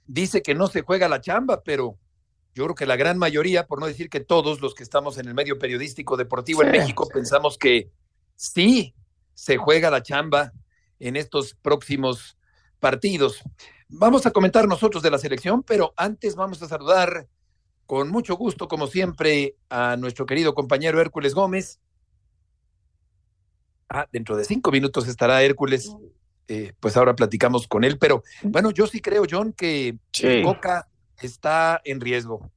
Dice 0.05 0.41
que 0.41 0.55
no 0.55 0.67
se 0.67 0.81
juega 0.81 1.09
la 1.09 1.19
chamba, 1.19 1.63
pero 1.63 1.97
yo 2.53 2.63
creo 2.63 2.75
que 2.75 2.85
la 2.85 2.95
gran 2.95 3.17
mayoría, 3.17 3.67
por 3.67 3.79
no 3.79 3.87
decir 3.87 4.09
que 4.09 4.19
todos 4.19 4.61
los 4.61 4.73
que 4.73 4.83
estamos 4.83 5.17
en 5.17 5.27
el 5.27 5.33
medio 5.33 5.59
periodístico 5.59 6.15
deportivo 6.15 6.63
en 6.63 6.71
México, 6.71 7.07
pensamos 7.13 7.57
que 7.57 7.91
sí 8.35 8.95
se 9.33 9.57
juega 9.57 9.91
la 9.91 10.01
chamba 10.01 10.53
en 10.99 11.17
estos 11.17 11.53
próximos 11.53 12.37
partidos. 12.79 13.43
Vamos 13.89 14.25
a 14.25 14.31
comentar 14.31 14.67
nosotros 14.67 15.03
de 15.03 15.11
la 15.11 15.17
selección, 15.17 15.61
pero 15.61 15.93
antes 15.97 16.35
vamos 16.35 16.61
a 16.61 16.67
saludar 16.67 17.27
con 17.85 18.09
mucho 18.09 18.35
gusto, 18.35 18.67
como 18.67 18.87
siempre, 18.87 19.55
a 19.69 19.95
nuestro 19.97 20.25
querido 20.25 20.53
compañero 20.53 20.99
Hércules 20.99 21.33
Gómez. 21.33 21.79
Ah, 23.89 24.07
dentro 24.11 24.35
de 24.35 24.45
cinco 24.45 24.71
minutos 24.71 25.07
estará 25.07 25.41
Hércules. 25.43 25.91
Eh, 26.49 26.73
pues 26.79 26.95
ahora 26.95 27.15
platicamos 27.15 27.67
con 27.67 27.83
él, 27.83 27.97
pero 27.97 28.23
bueno, 28.43 28.71
yo 28.71 28.87
sí 28.87 29.01
creo, 29.01 29.23
John, 29.29 29.51
que 29.51 29.97
Coca 30.43 30.87
está 31.21 31.81
en 31.83 31.99
riesgo. 31.99 32.49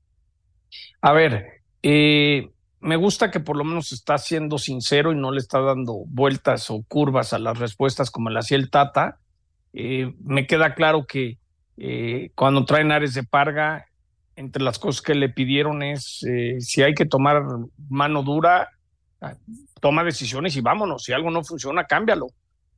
A 1.00 1.12
ver, 1.12 1.62
eh, 1.82 2.50
me 2.80 2.96
gusta 2.96 3.30
que 3.30 3.40
por 3.40 3.56
lo 3.56 3.64
menos 3.64 3.92
está 3.92 4.16
siendo 4.18 4.58
sincero 4.58 5.12
y 5.12 5.16
no 5.16 5.30
le 5.30 5.38
está 5.38 5.60
dando 5.60 6.04
vueltas 6.06 6.70
o 6.70 6.82
curvas 6.86 7.32
a 7.32 7.38
las 7.38 7.58
respuestas 7.58 8.10
como 8.10 8.30
le 8.30 8.38
hacía 8.38 8.56
el 8.56 8.70
Tata. 8.70 9.18
Eh, 9.72 10.14
me 10.24 10.46
queda 10.46 10.74
claro 10.74 11.06
que 11.06 11.38
eh, 11.76 12.30
cuando 12.34 12.64
traen 12.64 12.92
Ares 12.92 13.14
de 13.14 13.22
Parga, 13.22 13.86
entre 14.36 14.62
las 14.62 14.78
cosas 14.78 15.02
que 15.02 15.14
le 15.14 15.28
pidieron 15.28 15.82
es 15.82 16.24
eh, 16.26 16.56
si 16.60 16.82
hay 16.82 16.94
que 16.94 17.04
tomar 17.04 17.42
mano 17.88 18.22
dura, 18.22 18.70
toma 19.80 20.04
decisiones 20.04 20.56
y 20.56 20.60
vámonos. 20.60 21.04
Si 21.04 21.12
algo 21.12 21.30
no 21.30 21.44
funciona, 21.44 21.84
cámbialo. 21.84 22.28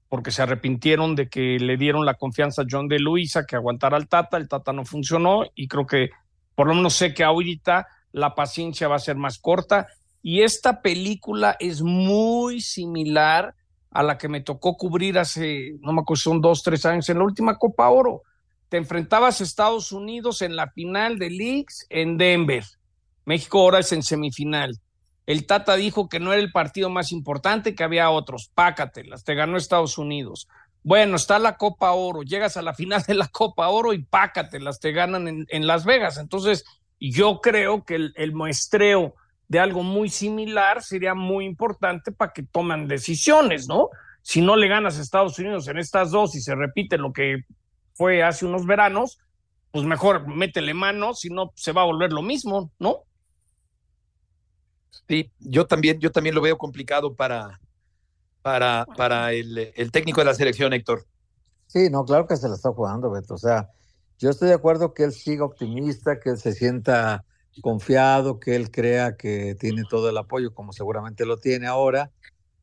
Porque 0.09 0.31
se 0.31 0.43
arrepintieron 0.43 1.15
de 1.15 1.29
que 1.29 1.59
le 1.59 1.77
dieron 1.77 2.05
la 2.05 2.15
confianza 2.15 2.63
a 2.63 2.67
John 2.71 2.89
de 2.89 2.99
Luisa, 2.99 3.47
que 3.47 3.57
aguantara 3.57 3.97
al 3.97 4.09
Tata, 4.09 4.37
el 4.37 4.49
Tata 4.49 4.73
no 4.73 4.85
funcionó 4.85 5.45
y 5.55 5.69
creo 5.69 5.87
que 5.87 6.11
por 6.55 6.67
lo 6.67 6.75
menos 6.75 6.95
sé 6.95 7.15
que 7.15 7.25
ahorita 7.25 7.87
la 8.13 8.35
paciencia 8.35 8.89
va 8.89 8.97
a 8.97 9.01
ser 9.01 9.17
más 9.17 9.39
corta. 9.39 9.89
Y 10.23 10.43
esta 10.43 10.83
película 10.83 11.57
es 11.59 11.83
muy 11.83 12.61
similar 12.61 13.55
a 13.91 14.03
la 14.03 14.17
que 14.19 14.29
me 14.29 14.41
tocó 14.41 14.77
cubrir 14.77 15.19
hace, 15.19 15.75
no 15.81 15.93
me 15.93 16.01
acuerdo, 16.01 16.21
son 16.21 16.41
dos, 16.41 16.63
tres 16.63 16.87
años, 16.87 17.09
en 17.09 17.19
la 17.19 17.25
última 17.25 17.59
Copa 17.59 17.89
Oro. 17.89 18.23
Te 18.69 18.77
enfrentabas 18.79 19.41
a 19.41 19.45
Estados 19.45 19.93
Unidos 19.93 20.41
en 20.41 20.57
la 20.57 20.71
final 20.71 21.19
de 21.19 21.31
Leagues 21.31 21.87
en 21.91 22.17
Denver. 22.17 22.65
México 23.25 23.61
ahora 23.61 23.81
es 23.81 23.93
en 23.93 24.03
semifinal. 24.03 24.79
El 25.27 25.47
Tata 25.47 25.77
dijo 25.77 26.09
que 26.09 26.21
no 26.21 26.33
era 26.33 26.43
el 26.43 26.53
partido 26.53 26.91
más 26.91 27.13
importante, 27.13 27.75
que 27.75 27.85
había 27.85 28.11
otros. 28.11 28.51
Pácatelas, 28.55 29.25
te 29.25 29.35
ganó 29.35 29.57
Estados 29.57 29.99
Unidos. 29.99 30.49
Bueno, 30.85 31.15
está 31.15 31.39
la 31.39 31.57
Copa 31.57 31.93
Oro, 31.93 32.23
llegas 32.23 32.57
a 32.57 32.63
la 32.63 32.75
final 32.75 33.03
de 33.07 33.15
la 33.15 33.29
Copa 33.29 33.69
Oro 33.69 33.93
y 33.93 34.03
pácatelas, 34.03 34.81
te 34.81 34.91
ganan 34.93 35.47
en, 35.49 35.67
Las 35.67 35.85
Vegas. 35.85 36.19
Entonces, 36.19 36.65
yo 36.99 37.41
creo 37.41 37.85
que 37.85 37.95
el, 38.15 38.35
muestreo 38.35 39.15
de 39.47 39.61
algo 39.61 39.85
muy 39.85 40.09
similar 40.09 40.83
sería 40.83 41.15
muy 41.15 41.45
importante 41.45 42.11
para 42.11 42.33
que 42.33 42.43
tomen 42.43 42.89
decisiones, 42.89 43.69
¿no? 43.69 43.91
Si 44.23 44.41
no 44.41 44.57
le 44.57 44.67
ganas 44.67 44.99
a 44.99 45.03
Estados 45.03 45.39
Unidos 45.39 45.69
en 45.69 45.79
estas 45.79 46.11
dos 46.11 46.35
y 46.35 46.41
se 46.41 46.55
repite 46.55 46.99
lo 46.99 47.13
que 47.13 47.45
fue 47.95 48.23
hace 48.23 48.47
unos 48.47 48.67
veranos, 48.67 49.19
pues 49.71 49.85
mejor 49.85 50.27
métele 50.27 50.75
mano, 50.75 51.15
si 51.15 51.29
no 51.29 51.53
se 51.55 51.73
va 51.73 51.83
a 51.83 51.87
volver 51.87 52.13
lo 52.13 52.23
mismo, 52.23 52.73
¿no? 52.79 53.05
Sí, 55.09 55.31
yo 55.41 55.67
también, 55.67 55.99
yo 56.01 56.13
también 56.13 56.35
lo 56.35 56.41
veo 56.41 56.59
complicado 56.59 57.15
para, 57.15 57.61
para, 58.43 58.87
para 58.97 59.33
el, 59.33 59.73
técnico 59.91 60.21
de 60.21 60.27
la 60.27 60.35
selección, 60.35 60.73
Héctor. 60.73 61.05
Sí, 61.67 61.89
no, 61.91 62.05
claro 62.05 62.27
que 62.27 62.37
se 62.37 62.49
la 62.49 62.55
está 62.55 62.71
jugando, 62.73 63.11
Beto. 63.11 63.35
O 63.35 63.39
sea, 63.39 63.71
yo 64.19 64.31
estoy 64.31 64.49
de 64.49 64.55
acuerdo 64.55 64.95
que 64.95 65.05
él 65.05 65.13
siga 65.13 65.45
optimista, 65.45 66.21
que 66.21 66.31
él 66.31 66.39
se 66.39 66.53
sienta 66.53 67.25
confiado, 67.61 68.39
que 68.39 68.57
él 68.57 68.71
crea 68.71 69.17
que 69.17 69.55
tiene 69.55 69.83
todo 69.89 70.09
el 70.09 70.17
apoyo, 70.17 70.55
como 70.55 70.73
seguramente 70.73 71.27
lo 71.27 71.39
tiene 71.39 71.67
ahora, 71.67 72.11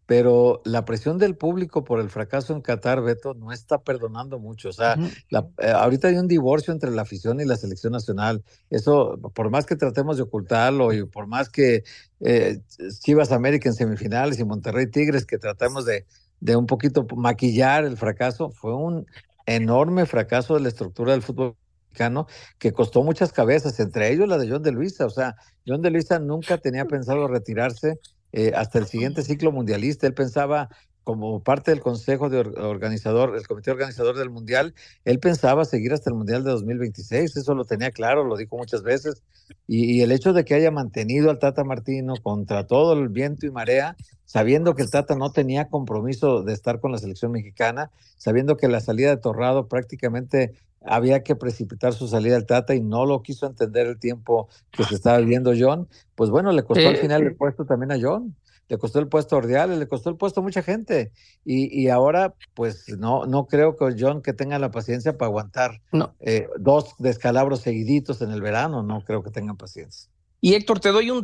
pero 0.10 0.64
la 0.66 0.86
presión 0.86 1.20
del 1.20 1.36
público 1.36 1.84
por 1.84 2.00
el 2.00 2.10
fracaso 2.10 2.54
en 2.54 2.62
Qatar, 2.62 3.00
Beto, 3.04 3.36
no 3.36 3.52
está 3.52 3.84
perdonando 3.84 4.40
mucho. 4.40 4.70
O 4.70 4.74
sea, 4.74 4.96
eh, 5.30 5.70
ahorita 5.70 6.08
hay 6.08 6.16
un 6.16 6.28
divorcio 6.28 6.74
entre 6.74 6.90
la 6.90 7.04
afición 7.04 7.40
y 7.40 7.46
la 7.46 7.58
selección 7.58 7.94
nacional. 7.94 8.44
Eso, 8.72 9.20
por 9.36 9.52
más 9.52 9.68
que 9.68 9.76
tratemos 9.76 10.18
de 10.18 10.24
ocultarlo 10.24 10.94
y 10.94 11.06
por 11.06 11.28
más 11.28 11.50
que 11.50 11.84
eh, 12.22 12.60
Chivas 13.02 13.32
América 13.32 13.70
en 13.70 13.76
semifinales 13.76 14.40
y 14.40 14.46
Monterrey 14.46 14.88
Tigres, 14.88 15.28
que 15.28 15.38
tratemos 15.38 15.86
de, 15.86 16.08
de 16.40 16.56
un 16.56 16.66
poquito 16.66 17.06
maquillar 17.16 17.86
el 17.86 17.96
fracaso, 17.96 18.50
fue 18.50 18.74
un 18.74 19.06
enorme 19.46 20.08
fracaso 20.08 20.56
de 20.56 20.62
la 20.62 20.70
estructura 20.70 21.12
del 21.12 21.22
fútbol 21.22 21.56
mexicano 21.92 22.26
que 22.58 22.74
costó 22.74 23.04
muchas 23.04 23.32
cabezas, 23.32 23.80
entre 23.80 24.12
ellos 24.12 24.28
la 24.28 24.40
de 24.40 24.50
John 24.50 24.64
de 24.64 24.72
Luisa. 24.72 25.06
O 25.06 25.12
sea, 25.12 25.36
John 25.68 25.84
de 25.84 25.92
Luisa 25.92 26.18
nunca 26.18 26.58
tenía 26.58 26.86
pensado 26.86 27.28
retirarse 27.28 28.00
eh, 28.32 28.52
hasta 28.56 28.80
el 28.80 28.86
siguiente 28.86 29.24
ciclo 29.24 29.52
mundialista. 29.52 30.08
Él 30.08 30.14
pensaba 30.14 30.70
como 31.10 31.42
parte 31.42 31.72
del 31.72 31.82
consejo 31.82 32.30
de 32.30 32.38
organizador, 32.40 33.36
el 33.36 33.48
comité 33.48 33.72
organizador 33.72 34.16
del 34.16 34.30
mundial, 34.30 34.76
él 35.06 35.18
pensaba 35.18 35.66
seguir 35.66 35.92
hasta 35.92 36.12
el 36.12 36.16
mundial 36.16 36.44
de 36.44 36.52
2026, 36.52 37.36
eso 37.36 37.56
lo 37.56 37.66
tenía 37.66 37.90
claro, 37.90 38.24
lo 38.26 38.38
dijo 38.38 38.58
muchas 38.58 38.84
veces, 38.84 39.24
y, 39.66 40.02
el 40.02 40.12
hecho 40.12 40.34
de 40.34 40.46
que 40.46 40.54
haya 40.54 40.70
mantenido 40.70 41.32
al 41.32 41.40
Tata 41.40 41.64
Martino 41.64 42.14
contra 42.22 42.68
todo 42.68 42.94
el 42.94 43.10
viento 43.10 43.48
y 43.48 43.50
marea, 43.50 43.96
sabiendo 44.26 44.76
que 44.76 44.84
el 44.84 44.92
Tata 44.92 45.16
no 45.16 45.32
tenía 45.32 45.70
compromiso 45.70 46.44
de 46.44 46.54
estar 46.54 46.80
con 46.80 46.92
la 46.92 47.00
selección 47.00 47.32
mexicana, 47.32 47.90
sabiendo 48.18 48.56
que 48.56 48.68
la 48.68 48.80
salida 48.80 49.10
de 49.10 49.18
Torrado 49.18 49.68
prácticamente 49.68 50.54
había 50.86 51.24
que 51.24 51.36
precipitar 51.36 51.94
su 51.94 52.08
salida 52.08 52.36
al 52.36 52.46
Tata 52.46 52.76
y 52.76 52.82
no 52.82 53.06
lo 53.06 53.22
quiso 53.22 53.46
entender 53.46 53.88
el 53.88 54.00
tiempo 54.00 54.50
que 54.72 54.84
se 54.84 54.96
estaba 54.96 55.18
viviendo 55.20 55.54
John, 55.58 55.88
pues 56.16 56.30
bueno, 56.30 56.52
le 56.52 56.64
costó 56.64 56.88
al 56.88 56.98
final 56.98 57.24
el 57.24 57.36
puesto 57.36 57.66
también 57.66 57.92
a 57.92 57.98
John 58.02 58.36
le 58.70 58.78
costó 58.78 59.00
el 59.00 59.08
puesto 59.08 59.36
a 59.36 59.40
Ordiales, 59.40 59.80
le 59.80 59.88
costó 59.88 60.12
el 60.12 60.16
puesto 60.16 60.40
a 60.40 60.44
mucha 60.44 60.62
gente. 60.62 61.12
Y, 61.44 61.82
y, 61.82 61.90
ahora, 61.90 62.36
pues 62.54 62.88
no, 62.98 63.26
no 63.26 63.48
creo 63.48 63.76
que 63.76 63.96
John 64.00 64.22
que 64.22 64.32
tenga 64.32 64.60
la 64.60 64.70
paciencia 64.70 65.18
para 65.18 65.28
aguantar 65.28 65.82
eh, 66.20 66.48
dos 66.60 66.94
descalabros 67.00 67.62
seguiditos 67.62 68.22
en 68.22 68.30
el 68.30 68.42
verano, 68.42 68.84
no 68.84 69.04
creo 69.04 69.24
que 69.24 69.32
tengan 69.32 69.58
paciencia. 69.58 70.10
Y 70.40 70.54
Héctor, 70.54 70.80
te 70.80 70.90
doy 70.90 71.10
un 71.10 71.22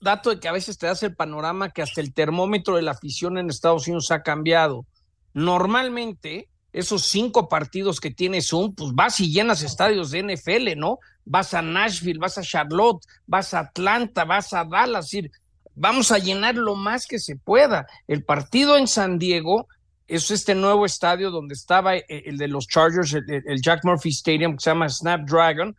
dato 0.00 0.30
de 0.30 0.40
que 0.40 0.48
a 0.48 0.52
veces 0.52 0.78
te 0.78 0.86
das 0.86 1.02
el 1.02 1.14
panorama 1.14 1.70
que 1.70 1.82
hasta 1.82 2.00
el 2.00 2.12
termómetro 2.14 2.74
de 2.74 2.82
la 2.82 2.92
afición 2.92 3.38
en 3.38 3.50
Estados 3.50 3.86
Unidos 3.86 4.10
ha 4.10 4.22
cambiado. 4.22 4.86
Normalmente, 5.34 6.48
esos 6.76 7.06
cinco 7.06 7.48
partidos 7.48 8.00
que 8.00 8.10
tiene 8.10 8.42
Zoom, 8.42 8.74
pues 8.74 8.92
vas 8.92 9.18
y 9.20 9.32
llenas 9.32 9.62
estadios 9.62 10.10
de 10.10 10.22
NFL, 10.22 10.78
¿no? 10.78 10.98
Vas 11.24 11.54
a 11.54 11.62
Nashville, 11.62 12.18
vas 12.18 12.36
a 12.36 12.42
Charlotte, 12.42 13.02
vas 13.26 13.54
a 13.54 13.60
Atlanta, 13.60 14.26
vas 14.26 14.52
a 14.52 14.62
Dallas, 14.62 15.06
decir, 15.06 15.30
vamos 15.74 16.12
a 16.12 16.18
llenar 16.18 16.54
lo 16.56 16.74
más 16.74 17.06
que 17.06 17.18
se 17.18 17.36
pueda. 17.36 17.86
El 18.06 18.24
partido 18.24 18.76
en 18.76 18.88
San 18.88 19.18
Diego 19.18 19.68
es 20.06 20.30
este 20.30 20.54
nuevo 20.54 20.84
estadio 20.84 21.30
donde 21.30 21.54
estaba 21.54 21.96
eh, 21.96 22.04
el 22.08 22.36
de 22.36 22.48
los 22.48 22.68
Chargers, 22.68 23.14
el, 23.14 23.62
Jack 23.62 23.82
Murphy 23.82 24.10
Stadium, 24.10 24.52
que 24.52 24.60
se 24.60 24.68
llama 24.68 24.90
Snapdragon. 24.90 25.74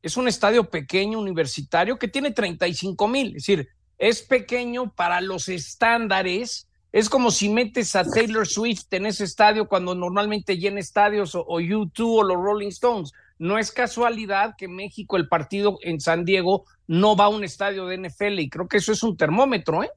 Es 0.00 0.16
un 0.16 0.28
estadio 0.28 0.70
pequeño, 0.70 1.18
universitario, 1.18 1.98
que 1.98 2.08
tiene 2.08 2.30
35 2.30 3.06
mil. 3.06 3.28
Es 3.28 3.46
decir, 3.46 3.68
es 3.98 4.22
pequeño 4.22 4.94
para 4.94 5.20
los 5.20 5.50
estándares. 5.50 6.67
Es 6.92 7.08
como 7.08 7.30
si 7.30 7.48
metes 7.48 7.94
a 7.96 8.04
Taylor 8.04 8.46
Swift 8.46 8.86
en 8.92 9.06
ese 9.06 9.24
estadio 9.24 9.68
cuando 9.68 9.94
normalmente 9.94 10.56
llena 10.56 10.80
estadios 10.80 11.34
o, 11.34 11.40
o 11.42 11.60
U2 11.60 11.92
o 11.98 12.22
los 12.22 12.36
Rolling 12.36 12.68
Stones. 12.68 13.12
No 13.38 13.58
es 13.58 13.70
casualidad 13.70 14.54
que 14.56 14.68
México, 14.68 15.16
el 15.16 15.28
partido 15.28 15.78
en 15.82 16.00
San 16.00 16.24
Diego, 16.24 16.64
no 16.86 17.14
va 17.14 17.26
a 17.26 17.28
un 17.28 17.44
estadio 17.44 17.86
de 17.86 17.98
NFL 17.98 18.40
y 18.40 18.48
creo 18.48 18.66
que 18.66 18.78
eso 18.78 18.92
es 18.92 19.02
un 19.02 19.16
termómetro, 19.16 19.84
¿eh? 19.84 19.90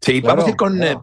Sí, 0.00 0.20
vamos 0.20 0.44
a 0.46 0.50
ir 0.50 0.56
con 0.56 0.82
eh, 0.82 0.96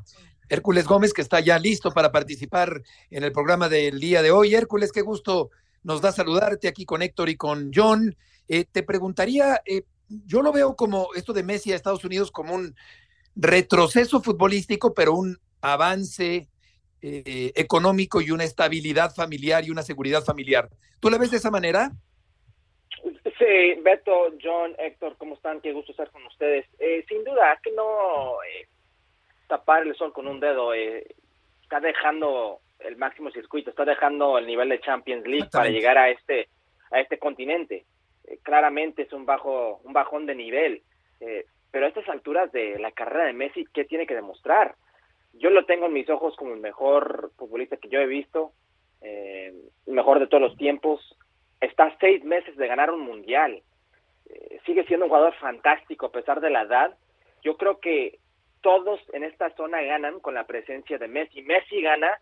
Hércules 0.48 0.86
Gómez, 0.86 1.14
que 1.14 1.22
está 1.22 1.40
ya 1.40 1.58
listo 1.58 1.92
para 1.92 2.12
participar 2.12 2.82
en 3.10 3.24
el 3.24 3.32
programa 3.32 3.68
del 3.68 4.00
día 4.00 4.22
de 4.22 4.32
hoy. 4.32 4.54
Hércules, 4.54 4.92
qué 4.92 5.02
gusto 5.02 5.50
nos 5.84 6.02
da 6.02 6.12
saludarte 6.12 6.68
aquí 6.68 6.86
con 6.86 7.02
Héctor 7.02 7.30
y 7.30 7.36
con 7.36 7.72
John. 7.74 8.16
Eh, 8.48 8.66
te 8.72 8.84
preguntaría, 8.84 9.62
eh, 9.66 9.84
yo 10.08 10.42
lo 10.42 10.52
veo 10.52 10.76
como 10.76 11.10
esto 11.16 11.34
de 11.34 11.44
Messi 11.44 11.72
a 11.72 11.76
Estados 11.76 12.04
Unidos 12.04 12.32
como 12.32 12.54
un 12.54 12.76
retroceso 13.36 14.22
futbolístico, 14.22 14.94
pero 14.94 15.14
un 15.14 15.38
avance 15.62 16.48
económico 17.04 18.22
y 18.22 18.30
una 18.30 18.44
estabilidad 18.44 19.12
familiar 19.16 19.66
y 19.66 19.72
una 19.72 19.82
seguridad 19.82 20.24
familiar. 20.24 20.70
¿Tú 21.00 21.10
la 21.10 21.18
ves 21.18 21.32
de 21.32 21.38
esa 21.38 21.50
manera? 21.50 21.92
Sí, 23.42 23.74
Beto, 23.82 24.34
John, 24.42 24.76
Héctor, 24.78 25.16
¿cómo 25.18 25.34
están? 25.34 25.62
Qué 25.62 25.74
gusto 25.74 25.92
estar 25.92 26.12
con 26.12 26.24
ustedes. 26.28 26.68
Eh, 26.78 27.04
sin 27.10 27.24
duda, 27.24 27.60
que 27.64 27.72
no 27.72 28.36
eh, 28.44 28.68
tapar 29.48 29.82
el 29.82 29.96
sol 29.96 30.14
con 30.14 30.28
un 30.28 30.40
dedo 30.40 30.76
eh, 30.76 31.08
está 31.64 31.80
dejando 31.80 32.60
el 32.80 32.98
máximo 32.98 33.32
circuito, 33.32 33.72
está 33.72 33.84
dejando 33.84 34.38
el 34.38 34.46
nivel 34.46 34.70
de 34.70 34.80
Champions 34.82 35.26
League 35.26 35.50
para 35.52 35.70
llegar 35.70 35.98
a 35.98 36.10
este 36.10 36.50
a 36.92 37.00
este 37.00 37.18
continente. 37.18 37.86
claramente 38.44 39.04
es 39.04 39.14
un 39.14 39.26
bajo 39.26 39.82
un 39.84 39.94
bajón 39.94 40.28
de 40.28 40.36
nivel, 40.36 40.84
pero 41.72 41.86
a 41.86 41.90
estas 41.90 42.08
alturas 42.10 42.52
de 42.52 42.78
la 42.80 42.92
carrera 42.92 43.26
de 43.26 43.34
Messi, 43.34 43.66
¿qué 43.74 43.86
tiene 43.86 44.06
que 44.06 44.16
demostrar? 44.16 44.76
Yo 45.34 45.50
lo 45.50 45.66
tengo 45.66 45.86
en 45.86 45.94
mis 45.94 46.10
ojos 46.10 46.36
como 46.36 46.54
el 46.54 46.60
mejor 46.60 47.32
futbolista 47.38 47.78
que 47.78 47.90
yo 47.90 48.00
he 48.00 48.08
visto, 48.08 48.52
el 49.02 49.72
mejor 49.88 50.20
de 50.20 50.28
todos 50.28 50.42
los 50.42 50.58
tiempos 50.58 51.18
está 51.62 51.96
seis 52.00 52.24
meses 52.24 52.58
de 52.58 52.68
ganar 52.68 52.92
un 52.92 53.02
mundial. 53.02 53.62
Eh, 54.30 54.60
sigue 54.66 54.84
siendo 54.86 55.06
un 55.06 55.10
jugador 55.10 55.34
fantástico 55.36 56.08
a 56.08 56.12
pesar 56.12 56.42
de 56.42 56.50
la 56.50 56.64
edad. 56.64 56.98
Yo 57.44 57.56
creo 57.58 57.80
que 57.80 58.20
todos 58.62 59.00
en 59.14 59.24
esta 59.24 59.50
zona 59.56 59.82
ganan 59.82 60.20
con 60.20 60.34
la 60.34 60.46
presencia 60.46 60.98
de 60.98 61.08
Messi. 61.08 61.42
Messi 61.44 61.82
gana 61.82 62.20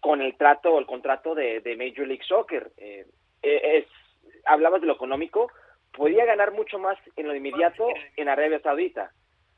con 0.00 0.20
el 0.20 0.36
trato 0.36 0.72
o 0.72 0.78
el 0.78 0.86
contrato 0.86 1.34
de, 1.34 1.60
Major 1.78 2.06
League 2.06 2.24
Soccer. 2.26 2.72
Eh, 2.76 3.06
eh, 3.42 3.78
es, 3.78 3.86
hablamos 4.46 4.80
de 4.80 4.86
lo 4.86 4.94
económico, 4.94 5.50
podía 5.96 6.24
ganar 6.24 6.52
mucho 6.52 6.78
más 6.78 6.98
en 7.16 7.28
lo 7.28 7.34
inmediato 7.34 7.86
en 8.16 8.28
Arabia 8.28 8.60
Saudita. 8.60 9.12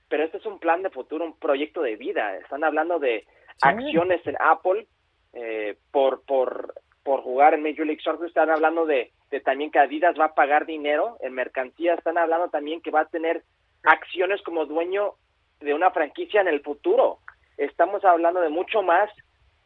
Pero 0.09 0.25
este 0.25 0.39
es 0.39 0.47
un 0.47 0.59
plan 0.59 0.83
de 0.83 0.91
futuro, 0.91 1.25
un 1.25 1.39
proyecto 1.39 1.83
de 1.83 1.97
vida. 1.97 2.37
Están 2.37 2.65
hablando 2.65 2.99
de 2.99 3.27
acciones 3.63 4.27
en 4.27 4.37
Apple 4.41 4.87
eh, 5.33 5.77
por, 5.91 6.25
por, 6.25 6.75
por 7.03 7.23
jugar 7.23 7.55
en 7.55 7.63
Major 7.63 7.87
League 7.87 8.03
Soccer. 8.03 8.27
Están 8.27 8.51
hablando 8.51 8.85
de, 8.87 9.13
de 9.31 9.41
también 9.41 9.71
que 9.71 9.79
Adidas 9.79 10.19
va 10.19 10.27
a 10.27 10.35
pagar 10.35 10.67
dinero 10.67 11.17
en 11.21 11.33
mercancía. 11.33 11.95
Están 11.95 12.19
hablando 12.19 12.49
también 12.49 12.81
que 12.81 12.91
va 12.91 13.01
a 13.01 13.09
tener 13.09 13.43
acciones 13.83 14.43
como 14.43 14.67
dueño 14.67 15.15
de 15.61 15.75
una 15.75 15.91
franquicia 15.91 16.41
en 16.41 16.49
el 16.49 16.61
futuro. 16.61 17.19
Estamos 17.57 18.05
hablando 18.05 18.41
de 18.41 18.49
mucho 18.49 18.83
más 18.83 19.11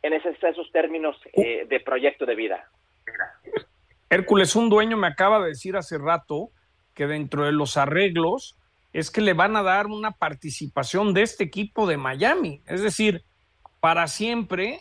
en 0.03 0.13
esos, 0.13 0.37
esos 0.43 0.71
términos 0.71 1.17
eh, 1.33 1.67
de 1.69 1.81
proyecto 1.81 2.27
de 2.27 2.35
vida. 2.35 2.69
Hércules, 4.11 4.55
un 4.57 4.71
dueño 4.71 4.97
me 4.97 5.09
acaba 5.09 5.41
de 5.41 5.49
decir 5.49 5.77
hace 5.77 5.99
rato 5.99 6.51
que 6.99 7.07
dentro 7.07 7.45
de 7.45 7.53
los 7.53 7.77
arreglos 7.77 8.57
es 8.93 9.13
que 9.13 9.21
le 9.21 9.33
van 9.33 9.55
a 9.55 9.63
dar 9.63 9.87
una 9.87 10.11
participación 10.11 11.15
de 11.15 11.23
este 11.23 11.45
equipo 11.45 11.87
de 11.87 11.97
Miami. 11.97 12.61
Es 12.67 12.83
decir, 12.83 13.23
para 13.79 14.09
siempre 14.09 14.81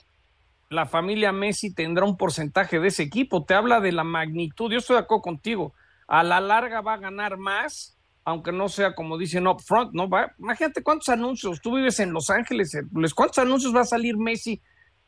la 0.72 0.88
familia 0.88 1.32
Messi 1.32 1.76
tendrá 1.76 2.05
un 2.05 2.18
porcentaje 2.18 2.80
de 2.80 2.88
ese 2.88 3.03
equipo. 3.03 3.45
Te 3.45 3.53
habla 3.53 3.82
de 3.82 3.91
la 3.91 4.03
magnitud. 4.03 4.72
Yo 4.72 4.80
estoy 4.80 4.95
de 4.95 5.01
acuerdo 5.01 5.22
contigo. 5.22 5.76
A 6.07 6.24
la 6.24 6.41
larga 6.41 6.82
va 6.82 6.93
a 6.93 6.97
ganar 6.97 7.38
más, 7.38 7.95
aunque 8.24 8.51
no 8.51 8.68
sea 8.68 8.95
como 8.95 9.20
dicen 9.20 9.45
up 9.45 9.61
front, 9.61 9.93
¿no? 9.93 10.09
Va, 10.09 10.34
imagínate 10.39 10.82
cuántos 10.82 11.09
anuncios. 11.09 11.61
Tú 11.61 11.76
vives 11.76 11.99
en 11.99 12.13
Los 12.13 12.32
Ángeles, 12.32 12.74
Hércules. 12.74 13.13
¿Cuántos 13.13 13.38
anuncios 13.38 13.76
va 13.76 13.82
a 13.82 13.86
salir 13.86 14.18
Messi 14.18 14.59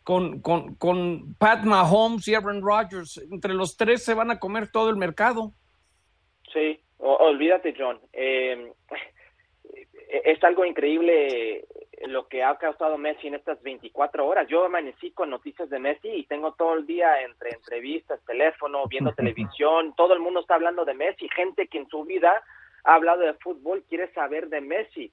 con, 0.03 0.41
con, 0.41 0.75
con 0.75 1.33
Pat 1.39 1.63
Mahomes 1.63 2.27
y 2.27 2.35
Aaron 2.35 2.61
Rodgers? 2.61 3.19
Entre 3.31 3.55
los 3.55 3.77
tres 3.77 4.05
se 4.05 4.13
van 4.13 4.29
a 4.29 4.37
comer 4.37 4.69
todo 4.69 4.91
el 4.91 4.95
mercado. 4.95 5.55
Sí, 6.53 6.79
o- 6.99 7.15
olvídate, 7.15 7.73
John. 7.77 7.99
Eh, 8.13 8.71
es 10.23 10.43
algo 10.43 10.65
increíble 10.65 11.65
lo 12.07 12.27
que 12.27 12.43
ha 12.43 12.57
causado 12.57 12.97
Messi 12.97 13.27
en 13.27 13.35
estas 13.35 13.61
24 13.61 14.25
horas. 14.25 14.47
Yo 14.47 14.63
amanecí 14.65 15.11
con 15.11 15.29
noticias 15.29 15.69
de 15.69 15.79
Messi 15.79 16.07
y 16.09 16.25
tengo 16.25 16.53
todo 16.53 16.75
el 16.75 16.85
día 16.85 17.21
entre 17.21 17.51
entrevistas, 17.51 18.23
teléfono, 18.25 18.83
viendo 18.87 19.13
televisión. 19.13 19.93
Todo 19.95 20.13
el 20.13 20.19
mundo 20.19 20.39
está 20.39 20.55
hablando 20.55 20.85
de 20.85 20.93
Messi. 20.93 21.27
Gente 21.35 21.67
que 21.67 21.77
en 21.79 21.89
su 21.89 22.05
vida 22.05 22.41
ha 22.85 22.93
hablado 22.93 23.21
de 23.21 23.33
fútbol 23.35 23.83
quiere 23.89 24.11
saber 24.13 24.47
de 24.47 24.61
Messi. 24.61 25.11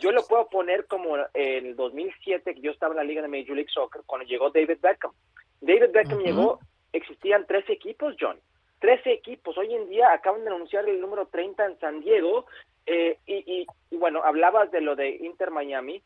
Yo 0.00 0.12
lo 0.12 0.24
puedo 0.26 0.48
poner 0.48 0.86
como 0.86 1.16
en 1.32 1.66
el 1.66 1.76
2007, 1.76 2.54
que 2.54 2.60
yo 2.60 2.72
estaba 2.72 2.92
en 2.92 2.98
la 2.98 3.04
liga 3.04 3.22
de 3.22 3.28
Major 3.28 3.54
League 3.56 3.70
Soccer, 3.72 4.02
cuando 4.04 4.26
llegó 4.26 4.50
David 4.50 4.78
Beckham. 4.82 5.12
David 5.60 5.90
Beckham 5.92 6.18
llegó, 6.18 6.58
existían 6.92 7.46
13 7.46 7.72
equipos, 7.72 8.14
John. 8.20 8.38
13 8.80 9.12
equipos. 9.12 9.56
Hoy 9.58 9.74
en 9.74 9.88
día 9.88 10.12
acaban 10.12 10.42
de 10.44 10.50
anunciar 10.50 10.88
el 10.88 11.00
número 11.00 11.26
30 11.26 11.64
en 11.66 11.78
San 11.78 12.00
Diego. 12.00 12.46
eh, 12.88 13.18
y, 13.26 13.34
y- 13.62 13.66
y 13.90 13.96
bueno, 13.96 14.22
hablabas 14.22 14.70
de 14.70 14.80
lo 14.80 14.94
de 14.94 15.08
Inter 15.10 15.50
Miami. 15.50 16.00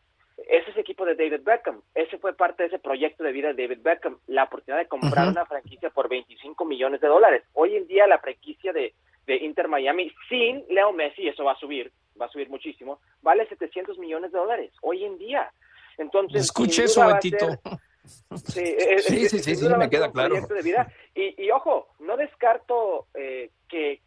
Ese 0.49 0.71
es 0.71 0.77
el 0.77 0.81
equipo 0.81 1.05
de 1.05 1.15
David 1.15 1.43
Beckham. 1.45 1.83
Ese 1.95 2.17
fue 2.17 2.33
parte 2.35 2.63
de 2.63 2.69
ese 2.69 2.79
proyecto 2.79 3.23
de 3.23 3.33
vida 3.33 3.53
de 3.53 3.63
David 3.65 3.83
Beckham. 3.83 4.19
La 4.29 4.45
oportunidad 4.45 4.81
de 4.83 4.89
comprar 4.89 5.29
una 5.29 5.45
franquicia 5.45 5.91
por 5.91 6.09
25 6.09 6.65
millones 6.65 7.03
de 7.03 7.09
dólares. 7.09 7.43
Hoy 7.53 7.77
en 7.77 7.87
día 7.87 8.07
la 8.07 8.19
franquicia 8.19 8.73
de, 8.73 8.95
de 9.27 9.37
Inter 9.37 9.69
Miami 9.69 10.11
sin 10.31 10.65
Leo 10.71 10.93
Messi, 10.95 11.29
eso 11.29 11.45
va 11.45 11.53
a 11.53 11.59
subir, 11.59 11.93
va 12.19 12.25
a 12.25 12.31
subir 12.31 12.49
muchísimo, 12.49 12.99
vale 13.21 13.47
700 13.49 13.99
millones 13.99 14.33
de 14.33 14.39
dólares. 14.39 14.73
Hoy 14.81 15.05
en 15.05 15.19
día. 15.19 15.53
Entonces, 15.99 16.41
Escuche 16.41 16.85
eso, 16.85 17.07
Betito. 17.07 17.47
ser- 17.47 17.59
Sí, 18.05 18.61
eh, 18.61 18.99
Sí, 19.01 19.25
eh, 19.25 19.29
sí, 19.29 19.39
sí, 19.41 19.55
sí, 19.57 19.69
va 19.69 19.77
me 19.77 19.91
queda 19.91 20.11
claro. 20.11 20.31
proyecto 20.31 20.55
de 20.55 20.63
vida. 20.63 20.89
Y, 21.15 21.45
y 21.45 21.51
ojo, 21.51 21.89
no 21.99 22.17
descarto 22.17 23.07
eh, 23.15 23.51
que, 23.69 24.01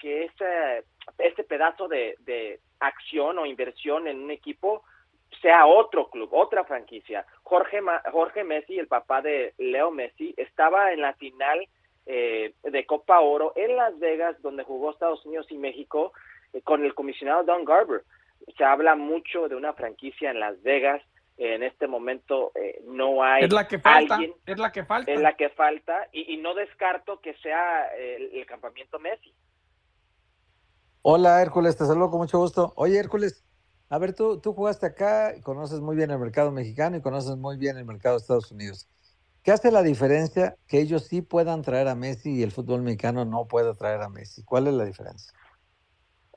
este 1.17 1.43
pedazo 1.43 1.87
de, 1.87 2.15
de 2.19 2.59
acción 2.79 3.37
o 3.39 3.45
inversión 3.45 4.07
en 4.07 4.21
un 4.23 4.31
equipo 4.31 4.83
sea 5.41 5.65
otro 5.65 6.09
club, 6.09 6.29
otra 6.31 6.63
franquicia. 6.63 7.25
Jorge, 7.43 7.81
Ma- 7.81 8.01
Jorge 8.11 8.43
Messi, 8.43 8.79
el 8.79 8.87
papá 8.87 9.21
de 9.21 9.53
Leo 9.57 9.91
Messi, 9.91 10.33
estaba 10.37 10.93
en 10.93 11.01
la 11.01 11.13
final 11.15 11.67
eh, 12.05 12.53
de 12.63 12.85
Copa 12.85 13.19
Oro 13.19 13.53
en 13.55 13.75
Las 13.75 13.97
Vegas, 13.99 14.41
donde 14.41 14.63
jugó 14.63 14.91
Estados 14.91 15.25
Unidos 15.25 15.47
y 15.49 15.57
México, 15.57 16.13
eh, 16.53 16.61
con 16.61 16.83
el 16.85 16.93
comisionado 16.93 17.43
Don 17.43 17.65
Garber. 17.65 18.03
Se 18.57 18.63
habla 18.63 18.95
mucho 18.95 19.47
de 19.47 19.55
una 19.55 19.73
franquicia 19.73 20.31
en 20.31 20.39
Las 20.39 20.61
Vegas. 20.63 21.01
En 21.37 21.63
este 21.63 21.87
momento 21.87 22.51
eh, 22.55 22.81
no 22.85 23.23
hay 23.23 23.45
Es 23.45 23.51
la 23.53 23.67
que 23.67 23.79
falta, 23.79 24.15
alguien 24.15 24.33
es 24.45 24.59
la 24.59 24.71
que 24.71 24.85
falta. 24.85 25.11
es 25.11 25.19
la 25.19 25.35
que 25.35 25.49
falta 25.49 26.07
y, 26.11 26.33
y 26.33 26.37
no 26.37 26.53
descarto 26.53 27.19
que 27.21 27.33
sea 27.35 27.87
eh, 27.97 28.17
el, 28.17 28.37
el 28.39 28.45
campamento 28.45 28.99
Messi. 28.99 29.33
Hola 31.01 31.41
Hércules, 31.41 31.75
te 31.77 31.85
saludo 31.85 32.11
con 32.11 32.19
mucho 32.19 32.37
gusto. 32.37 32.73
Oye 32.75 32.99
Hércules, 32.99 33.43
a 33.89 33.97
ver, 33.97 34.15
tú, 34.15 34.39
tú 34.39 34.53
jugaste 34.53 34.85
acá, 34.85 35.35
y 35.35 35.41
conoces 35.41 35.79
muy 35.79 35.95
bien 35.95 36.11
el 36.11 36.19
mercado 36.19 36.51
mexicano 36.51 36.97
y 36.97 37.01
conoces 37.01 37.35
muy 37.35 37.57
bien 37.57 37.77
el 37.77 37.85
mercado 37.85 38.15
de 38.15 38.21
Estados 38.21 38.51
Unidos. 38.51 38.87
¿Qué 39.43 39.51
hace 39.51 39.71
la 39.71 39.83
diferencia 39.83 40.55
que 40.67 40.79
ellos 40.79 41.07
sí 41.07 41.21
puedan 41.21 41.63
traer 41.63 41.87
a 41.89 41.95
Messi 41.95 42.33
y 42.33 42.43
el 42.43 42.51
fútbol 42.51 42.81
mexicano 42.81 43.25
no 43.25 43.47
pueda 43.47 43.73
traer 43.73 44.01
a 44.01 44.09
Messi? 44.09 44.45
¿Cuál 44.45 44.67
es 44.67 44.73
la 44.73 44.85
diferencia? 44.85 45.33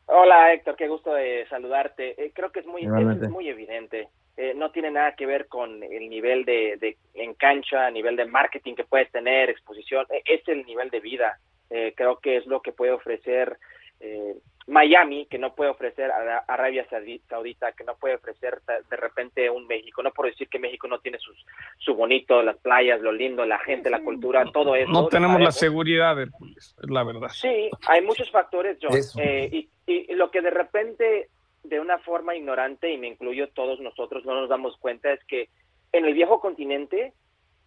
Hola 0.06 0.52
Héctor, 0.52 0.76
qué 0.76 0.88
gusto 0.88 1.12
de 1.14 1.46
saludarte. 1.48 2.24
Eh, 2.24 2.32
creo 2.34 2.50
que 2.50 2.60
es 2.60 2.66
muy, 2.66 2.82
es 2.82 3.30
muy 3.30 3.48
evidente. 3.48 4.08
Eh, 4.36 4.52
no 4.54 4.70
tiene 4.70 4.90
nada 4.90 5.14
que 5.16 5.24
ver 5.24 5.46
con 5.48 5.82
el 5.82 6.10
nivel 6.10 6.44
de, 6.44 6.76
de 6.76 6.96
en 7.14 7.34
cancha, 7.34 7.90
nivel 7.90 8.16
de 8.16 8.26
marketing 8.26 8.74
que 8.74 8.84
puedes 8.84 9.10
tener, 9.10 9.48
exposición. 9.48 10.06
Eh, 10.10 10.22
es 10.26 10.46
el 10.48 10.64
nivel 10.66 10.90
de 10.90 11.00
vida. 11.00 11.38
Eh, 11.70 11.94
creo 11.96 12.18
que 12.18 12.36
es 12.36 12.46
lo 12.46 12.60
que 12.60 12.72
puede 12.72 12.92
ofrecer 12.92 13.56
eh, 14.00 14.34
Miami, 14.68 15.26
que 15.26 15.38
no 15.38 15.54
puede 15.54 15.70
ofrecer 15.70 16.10
a 16.10 16.38
Arabia 16.48 16.84
Saudi- 16.90 17.20
Saudita, 17.28 17.72
que 17.72 17.84
no 17.84 17.96
puede 17.96 18.16
ofrecer 18.16 18.60
de 18.90 18.96
repente 18.96 19.48
un 19.48 19.66
México. 19.66 20.02
No 20.02 20.10
por 20.12 20.26
decir 20.26 20.48
que 20.48 20.58
México 20.58 20.86
no 20.88 20.98
tiene 20.98 21.18
sus, 21.18 21.46
su 21.78 21.94
bonito, 21.94 22.42
las 22.42 22.56
playas, 22.58 23.00
lo 23.00 23.12
lindo, 23.12 23.44
la 23.46 23.58
gente, 23.60 23.88
la 23.90 24.00
cultura, 24.02 24.44
todo 24.52 24.74
eso. 24.74 24.90
No 24.90 25.06
tenemos 25.06 25.40
la 25.40 25.52
seguridad, 25.52 26.20
Hércules, 26.20 26.76
es 26.82 26.90
la 26.90 27.04
verdad. 27.04 27.28
Sí, 27.28 27.70
hay 27.86 28.02
muchos 28.02 28.30
factores, 28.30 28.76
John. 28.82 28.92
Eh, 29.18 29.48
y, 29.52 29.68
y 29.86 30.14
lo 30.14 30.30
que 30.32 30.42
de 30.42 30.50
repente, 30.50 31.28
de 31.68 31.80
una 31.80 31.98
forma 31.98 32.36
ignorante, 32.36 32.90
y 32.90 32.98
me 32.98 33.08
incluyo 33.08 33.48
todos 33.48 33.80
nosotros, 33.80 34.24
no 34.24 34.40
nos 34.40 34.48
damos 34.48 34.76
cuenta, 34.78 35.12
es 35.12 35.22
que 35.24 35.48
en 35.92 36.04
el 36.04 36.14
viejo 36.14 36.40
continente 36.40 37.12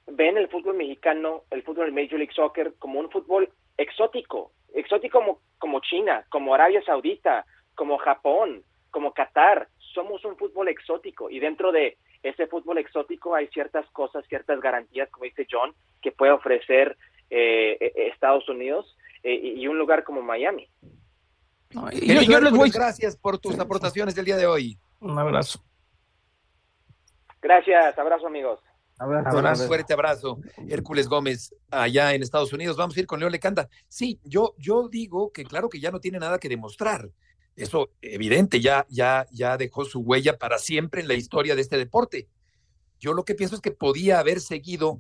ven 0.08 0.38
el 0.38 0.48
fútbol 0.48 0.76
mexicano, 0.76 1.44
el 1.52 1.64
fútbol 1.64 1.86
del 1.86 1.94
Major 1.94 2.20
League 2.20 2.34
Soccer, 2.34 2.74
como 2.80 3.00
un 3.00 3.10
fútbol 3.10 3.50
exótico, 3.78 4.52
exótico 4.74 5.20
como, 5.20 5.40
como 5.58 5.80
China, 5.82 6.26
como 6.30 6.54
Arabia 6.54 6.82
Saudita, 6.84 7.46
como 7.76 7.98
Japón, 7.98 8.64
como 8.92 9.14
Qatar. 9.14 9.68
Somos 9.94 10.24
un 10.26 10.38
fútbol 10.38 10.68
exótico 10.68 11.30
y 11.30 11.40
dentro 11.40 11.72
de 11.72 11.98
ese 12.24 12.48
fútbol 12.48 12.78
exótico 12.78 13.34
hay 13.36 13.48
ciertas 13.48 13.90
cosas, 13.92 14.26
ciertas 14.28 14.60
garantías, 14.60 15.10
como 15.10 15.26
dice 15.26 15.48
John, 15.50 15.74
que 16.02 16.12
puede 16.12 16.32
ofrecer 16.32 16.98
eh, 17.30 17.78
eh, 17.80 18.10
Estados 18.14 18.48
Unidos 18.50 18.98
eh, 19.24 19.34
y 19.34 19.62
y 19.62 19.68
un 19.68 19.78
lugar 19.78 20.04
como 20.04 20.22
Miami. 20.22 20.68
Querido 21.70 22.22
yo 22.24 22.40
les 22.42 22.52
voy- 22.54 22.70
Gracias 22.72 23.16
por 23.16 23.38
tus 23.38 23.58
aportaciones 23.60 24.16
del 24.16 24.26
día 24.26 24.38
de 24.38 24.48
hoy. 24.48 24.80
Un 25.00 25.18
abrazo. 25.18 25.64
Gracias, 27.42 27.98
abrazo 27.98 28.28
amigos. 28.28 28.60
Un 29.02 29.56
fuerte 29.68 29.94
abrazo, 29.94 30.40
Hércules 30.68 31.08
Gómez, 31.08 31.56
allá 31.72 32.14
en 32.14 32.22
Estados 32.22 32.52
Unidos. 32.52 32.76
Vamos 32.76 32.98
a 32.98 33.00
ir 33.00 33.08
con 33.08 33.20
Leo 33.22 33.30
Lecanda. 33.30 33.70
Sí, 33.88 34.20
yo, 34.26 34.56
yo 34.58 34.90
digo 34.90 35.32
que 35.32 35.46
claro 35.46 35.70
que 35.70 35.80
ya 35.80 35.90
no 35.90 36.02
tiene 36.02 36.20
nada 36.20 36.38
que 36.38 36.50
demostrar. 36.50 37.10
Eso, 37.56 37.92
evidente, 38.02 38.60
ya, 38.60 38.86
ya, 38.90 39.26
ya 39.32 39.56
dejó 39.56 39.86
su 39.86 40.00
huella 40.02 40.38
para 40.38 40.58
siempre 40.58 41.02
en 41.02 41.08
la 41.08 41.14
historia 41.14 41.56
de 41.56 41.62
este 41.62 41.78
deporte. 41.78 42.28
Yo 43.00 43.14
lo 43.14 43.24
que 43.24 43.36
pienso 43.36 43.56
es 43.56 43.62
que 43.62 43.72
podía 43.72 44.20
haber 44.20 44.42
seguido 44.42 45.00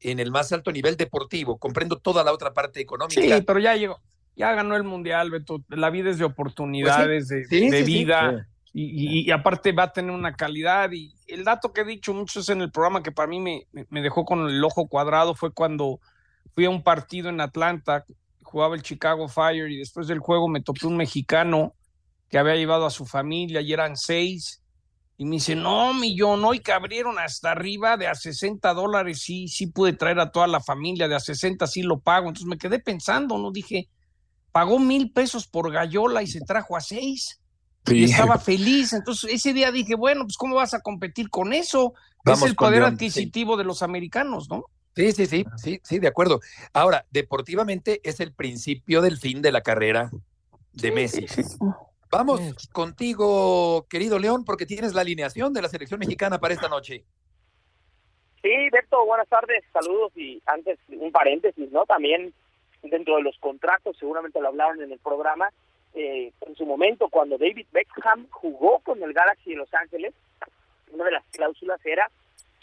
en 0.00 0.18
el 0.18 0.32
más 0.32 0.52
alto 0.52 0.72
nivel 0.72 0.96
deportivo. 0.96 1.58
Comprendo 1.58 1.96
toda 1.98 2.24
la 2.24 2.32
otra 2.32 2.52
parte 2.52 2.80
económica. 2.80 3.20
Sí, 3.20 3.42
pero 3.46 3.60
ya 3.60 3.76
llegó, 3.76 4.00
ya 4.38 4.52
ganó 4.54 4.76
el 4.76 4.84
mundial, 4.84 5.30
Beto. 5.30 5.62
La 5.68 5.90
vida 5.90 6.10
es 6.10 6.18
de 6.18 6.24
oportunidades, 6.24 7.28
de, 7.28 7.38
Pues 7.48 7.48
Sí, 7.60 7.70
de 7.70 7.78
sí, 7.80 7.84
sí. 7.86 7.98
vida. 7.98 8.48
Y, 8.72 8.84
y- 8.84 9.26
y 9.26 9.30
aparte 9.32 9.72
va 9.72 9.84
a 9.84 9.92
tener 9.92 10.12
una 10.12 10.34
calidad. 10.34 10.90
Y 10.92 11.12
el 11.26 11.42
dato 11.44 11.72
que 11.72 11.80
he 11.80 11.84
dicho 11.84 12.14
muchos 12.14 12.48
en 12.48 12.60
el 12.60 12.70
programa 12.70 13.02
que 13.02 13.10
para 13.12 13.26
mí 13.28 13.40
me, 13.40 13.66
me- 13.72 13.86
me 13.90 14.00
dejó 14.02 14.24
con 14.24 14.48
el 14.48 14.62
ojo 14.62 14.86
cuadrado 14.88 15.34
fue 15.34 15.52
cuando 15.52 15.98
fui 16.54 16.64
a 16.66 16.70
un 16.70 16.82
partido 16.82 17.28
en 17.28 17.40
Atlanta, 17.40 18.04
jugaba 18.42 18.76
el 18.76 18.82
Chicago 18.82 19.28
Fire 19.28 19.70
y 19.70 19.76
después 19.78 20.06
del 20.06 20.20
juego 20.20 20.48
me 20.48 20.62
topé 20.62 20.86
un 20.86 20.96
mexicano 20.96 21.74
que 22.28 22.38
había 22.38 22.54
llevado 22.56 22.86
a 22.86 22.90
su 22.90 23.04
familia 23.06 23.60
y 23.60 23.72
eran 23.72 23.96
seis. 23.96 24.62
Y 25.16 25.24
me 25.24 25.36
dice, 25.36 25.56
no, 25.56 25.92
millón, 25.94 26.44
hoy 26.44 26.60
que 26.60 26.70
abrieron 26.70 27.18
hasta 27.18 27.50
arriba 27.50 27.96
de 27.96 28.06
a 28.06 28.14
60 28.14 28.72
dólares, 28.72 29.20
sí, 29.20 29.48
sí 29.48 29.66
pude 29.66 29.92
traer 29.94 30.20
a 30.20 30.30
toda 30.30 30.46
la 30.46 30.60
familia, 30.60 31.08
de 31.08 31.16
a 31.16 31.20
60 31.20 31.66
sí 31.66 31.82
lo 31.82 31.98
pago. 31.98 32.28
Entonces 32.28 32.46
me 32.46 32.56
quedé 32.58 32.78
pensando, 32.78 33.36
¿no? 33.36 33.50
Dije, 33.50 33.88
pagó 34.52 34.78
mil 34.78 35.12
pesos 35.12 35.46
por 35.46 35.70
gallola 35.72 36.22
y 36.22 36.26
se 36.26 36.40
trajo 36.40 36.76
a 36.76 36.80
seis. 36.80 37.40
Sí. 37.86 37.98
Y 37.98 38.04
estaba 38.04 38.38
feliz. 38.38 38.92
Entonces 38.92 39.32
ese 39.32 39.52
día 39.52 39.70
dije, 39.72 39.94
bueno, 39.94 40.24
pues 40.24 40.36
¿cómo 40.36 40.56
vas 40.56 40.74
a 40.74 40.80
competir 40.80 41.30
con 41.30 41.52
eso? 41.52 41.94
Vamos 42.24 42.42
es 42.42 42.50
el 42.50 42.56
poder 42.56 42.80
León, 42.80 42.94
adquisitivo 42.94 43.56
de 43.56 43.64
los 43.64 43.82
americanos, 43.82 44.48
¿no? 44.50 44.64
Sí, 44.94 45.12
sí, 45.12 45.26
sí, 45.26 45.44
sí, 45.56 45.80
sí, 45.82 45.98
de 45.98 46.08
acuerdo. 46.08 46.40
Ahora, 46.72 47.06
deportivamente 47.10 48.00
es 48.02 48.20
el 48.20 48.32
principio 48.32 49.00
del 49.00 49.16
fin 49.16 49.40
de 49.40 49.52
la 49.52 49.62
carrera 49.62 50.10
de 50.72 50.90
Messi. 50.90 51.26
Vamos 52.10 52.40
contigo, 52.72 53.86
querido 53.88 54.18
León, 54.18 54.44
porque 54.44 54.66
tienes 54.66 54.94
la 54.94 55.02
alineación 55.02 55.52
de 55.52 55.62
la 55.62 55.68
selección 55.68 56.00
mexicana 56.00 56.38
para 56.40 56.54
esta 56.54 56.68
noche. 56.68 57.04
Sí, 58.42 58.50
Beto, 58.72 59.04
buenas 59.04 59.28
tardes, 59.28 59.62
saludos 59.72 60.12
y 60.16 60.42
antes 60.46 60.78
un 60.88 61.12
paréntesis, 61.12 61.70
¿no? 61.70 61.84
También 61.86 62.32
dentro 62.82 63.16
de 63.16 63.22
los 63.22 63.38
contratos, 63.38 63.96
seguramente 63.98 64.40
lo 64.40 64.48
hablaron 64.48 64.82
en 64.82 64.92
el 64.92 64.98
programa, 64.98 65.50
eh, 65.94 66.32
en 66.40 66.56
su 66.56 66.66
momento 66.66 67.08
cuando 67.08 67.38
David 67.38 67.66
Beckham 67.72 68.28
jugó 68.30 68.80
con 68.80 69.02
el 69.02 69.12
Galaxy 69.12 69.50
de 69.50 69.56
Los 69.56 69.72
Ángeles, 69.74 70.14
una 70.92 71.04
de 71.04 71.12
las 71.12 71.24
cláusulas 71.32 71.84
era 71.84 72.10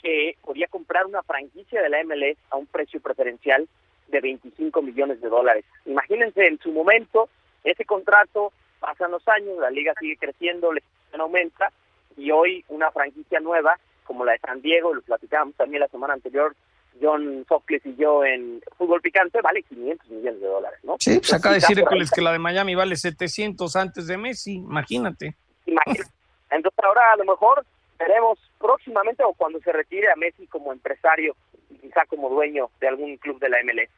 que 0.02 0.38
podía 0.42 0.68
comprar 0.68 1.06
una 1.06 1.24
franquicia 1.24 1.82
de 1.82 1.90
la 1.90 2.04
MLS 2.04 2.38
a 2.52 2.58
un 2.58 2.68
precio 2.68 3.02
preferencial 3.02 3.68
de 4.08 4.22
25 4.22 4.82
millones 4.82 5.20
de 5.22 5.30
dólares. 5.30 5.66
Imagínense 5.86 6.46
en 6.48 6.60
su 6.60 6.72
momento 6.72 7.30
ese 7.64 7.86
contrato, 7.86 8.54
pasan 8.80 9.12
los 9.12 9.28
años, 9.28 9.58
la 9.58 9.72
liga 9.72 9.94
sigue 10.00 10.18
creciendo, 10.18 10.72
la 10.72 10.82
aumenta 11.18 11.72
y 12.18 12.32
hoy 12.32 12.64
una 12.68 12.92
franquicia 12.92 13.40
nueva 13.40 13.80
como 14.04 14.24
la 14.24 14.34
de 14.34 14.40
San 14.40 14.62
Diego, 14.62 14.94
lo 14.94 15.02
platicábamos 15.02 15.56
también 15.56 15.82
la 15.82 15.88
semana 15.88 16.14
anterior, 16.14 16.56
John 17.02 17.46
Sofcliffe 17.48 17.90
y 17.90 17.96
yo 17.96 18.24
en 18.24 18.62
Fútbol 18.78 19.02
Picante, 19.02 19.42
vale 19.42 19.64
500 19.64 20.10
millones 20.10 20.42
de 20.42 20.48
dólares, 20.48 20.80
¿no? 20.84 20.96
Sí, 21.00 21.20
pues 21.20 21.42
de 21.42 21.50
decir 21.50 21.80
Hércules 21.80 22.12
que 22.12 22.22
la 22.22 22.32
de 22.32 22.40
Miami 22.40 22.76
vale 22.76 22.96
700 22.96 23.76
antes 23.76 24.08
de 24.08 24.18
Messi, 24.18 24.56
imagínate. 24.56 25.36
Imagínate. 25.66 26.12
Entonces 26.52 26.80
ahora 26.84 27.14
a 27.14 27.18
lo 27.18 27.26
mejor 27.26 27.66
veremos 27.98 28.40
próximamente 28.60 29.24
o 29.24 29.34
cuando 29.34 29.60
se 29.60 29.72
retire 29.72 30.12
a 30.12 30.16
Messi 30.16 30.48
como 30.48 30.72
empresario 30.72 31.36
y 31.70 31.78
quizá 31.78 32.06
como 32.06 32.30
dueño 32.30 32.70
de 32.80 32.88
algún 32.88 33.18
club 33.18 33.40
de 33.40 33.50
la 33.50 33.58
MLS. 33.64 33.90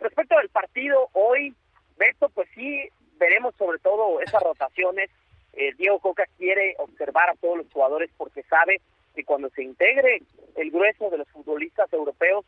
Respecto 0.00 0.38
al 0.38 0.48
partido, 0.48 1.08
hoy, 1.12 1.54
Beto, 1.96 2.28
pues 2.28 2.48
sí, 2.54 2.88
veremos 3.18 3.54
sobre 3.56 3.78
todo 3.78 4.20
esas 4.20 4.42
rotaciones. 4.42 5.10
Eh, 5.54 5.74
Diego 5.76 5.98
Coca 5.98 6.24
quiere 6.36 6.76
observar 6.78 7.30
a 7.30 7.34
todos 7.34 7.58
los 7.58 7.72
jugadores 7.72 8.10
porque 8.16 8.42
sabe 8.44 8.80
que 9.18 9.24
cuando 9.24 9.50
se 9.50 9.64
integre 9.64 10.22
el 10.54 10.70
grueso 10.70 11.10
de 11.10 11.18
los 11.18 11.28
futbolistas 11.30 11.92
europeos, 11.92 12.44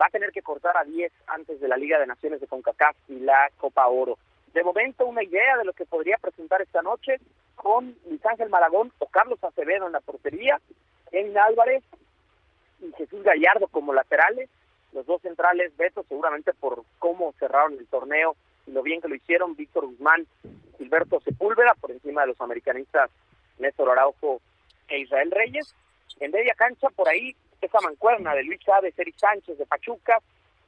va 0.00 0.06
a 0.06 0.10
tener 0.10 0.30
que 0.30 0.40
cortar 0.40 0.76
a 0.76 0.84
10 0.84 1.12
antes 1.26 1.60
de 1.60 1.66
la 1.66 1.76
Liga 1.76 1.98
de 1.98 2.06
Naciones 2.06 2.40
de 2.40 2.46
CONCACAF 2.46 2.94
y 3.08 3.18
la 3.18 3.50
Copa 3.56 3.88
Oro. 3.88 4.16
De 4.54 4.62
momento, 4.62 5.04
una 5.04 5.24
idea 5.24 5.56
de 5.56 5.64
lo 5.64 5.72
que 5.72 5.84
podría 5.84 6.18
presentar 6.18 6.62
esta 6.62 6.80
noche 6.80 7.16
con 7.56 7.96
Luis 8.08 8.24
Ángel 8.24 8.50
Malagón 8.50 8.92
o 9.00 9.06
Carlos 9.06 9.42
Acevedo 9.42 9.88
en 9.88 9.94
la 9.94 10.00
portería, 10.00 10.60
en 11.10 11.36
Álvarez 11.36 11.82
y 12.80 12.92
Jesús 12.92 13.24
Gallardo 13.24 13.66
como 13.66 13.92
laterales, 13.92 14.48
los 14.92 15.04
dos 15.06 15.22
centrales, 15.22 15.76
Beto, 15.76 16.04
seguramente 16.08 16.52
por 16.54 16.84
cómo 17.00 17.32
cerraron 17.40 17.72
el 17.72 17.86
torneo 17.88 18.36
y 18.68 18.70
lo 18.70 18.84
bien 18.84 19.00
que 19.00 19.08
lo 19.08 19.16
hicieron, 19.16 19.56
Víctor 19.56 19.86
Guzmán, 19.86 20.24
Gilberto 20.78 21.18
Sepúlveda, 21.22 21.74
por 21.80 21.90
encima 21.90 22.20
de 22.20 22.28
los 22.28 22.40
americanistas 22.40 23.10
Néstor 23.58 23.90
Araujo 23.90 24.40
e 24.86 25.00
Israel 25.00 25.32
Reyes, 25.32 25.74
en 26.20 26.30
media 26.30 26.54
cancha, 26.54 26.88
por 26.90 27.08
ahí, 27.08 27.34
esa 27.60 27.80
mancuerna 27.80 28.34
de 28.34 28.44
Luis 28.44 28.60
Chávez, 28.60 28.98
Eric 28.98 29.16
Sánchez 29.16 29.58
de 29.58 29.66
Pachuca, 29.66 30.18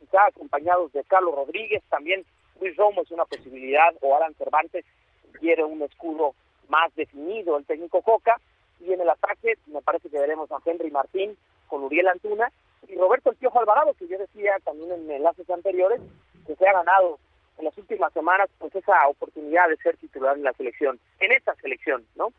quizá 0.00 0.26
acompañados 0.26 0.92
de 0.92 1.04
Carlos 1.04 1.34
Rodríguez, 1.34 1.82
también 1.88 2.24
Luis 2.60 2.76
Romo 2.76 3.02
es 3.02 3.10
una 3.10 3.24
posibilidad, 3.24 3.94
o 4.00 4.16
Alan 4.16 4.34
Cervantes 4.34 4.84
quiere 5.32 5.64
un 5.64 5.82
escudo 5.82 6.34
más 6.68 6.94
definido, 6.94 7.56
el 7.56 7.64
técnico 7.64 8.02
Coca, 8.02 8.40
y 8.80 8.92
en 8.92 9.00
el 9.00 9.08
ataque 9.08 9.54
me 9.66 9.82
parece 9.82 10.08
que 10.08 10.18
veremos 10.18 10.50
a 10.52 10.58
Henry 10.64 10.90
Martín 10.90 11.36
con 11.68 11.82
Uriel 11.84 12.08
Antuna 12.08 12.50
y 12.88 12.96
Roberto 12.96 13.30
El 13.30 13.36
Piojo 13.36 13.60
Alvarado, 13.60 13.94
que 13.94 14.06
yo 14.06 14.18
decía 14.18 14.56
también 14.64 14.92
en 14.92 15.10
enlaces 15.10 15.48
anteriores, 15.50 16.00
que 16.46 16.54
se 16.56 16.68
ha 16.68 16.72
ganado 16.72 17.18
en 17.58 17.64
las 17.64 17.78
últimas 17.78 18.12
semanas 18.12 18.50
pues 18.58 18.74
esa 18.74 19.08
oportunidad 19.08 19.68
de 19.68 19.76
ser 19.76 19.96
titular 19.96 20.36
en 20.36 20.44
la 20.44 20.52
selección, 20.52 20.98
en 21.20 21.32
esta 21.32 21.54
selección, 21.56 22.04
¿no? 22.16 22.32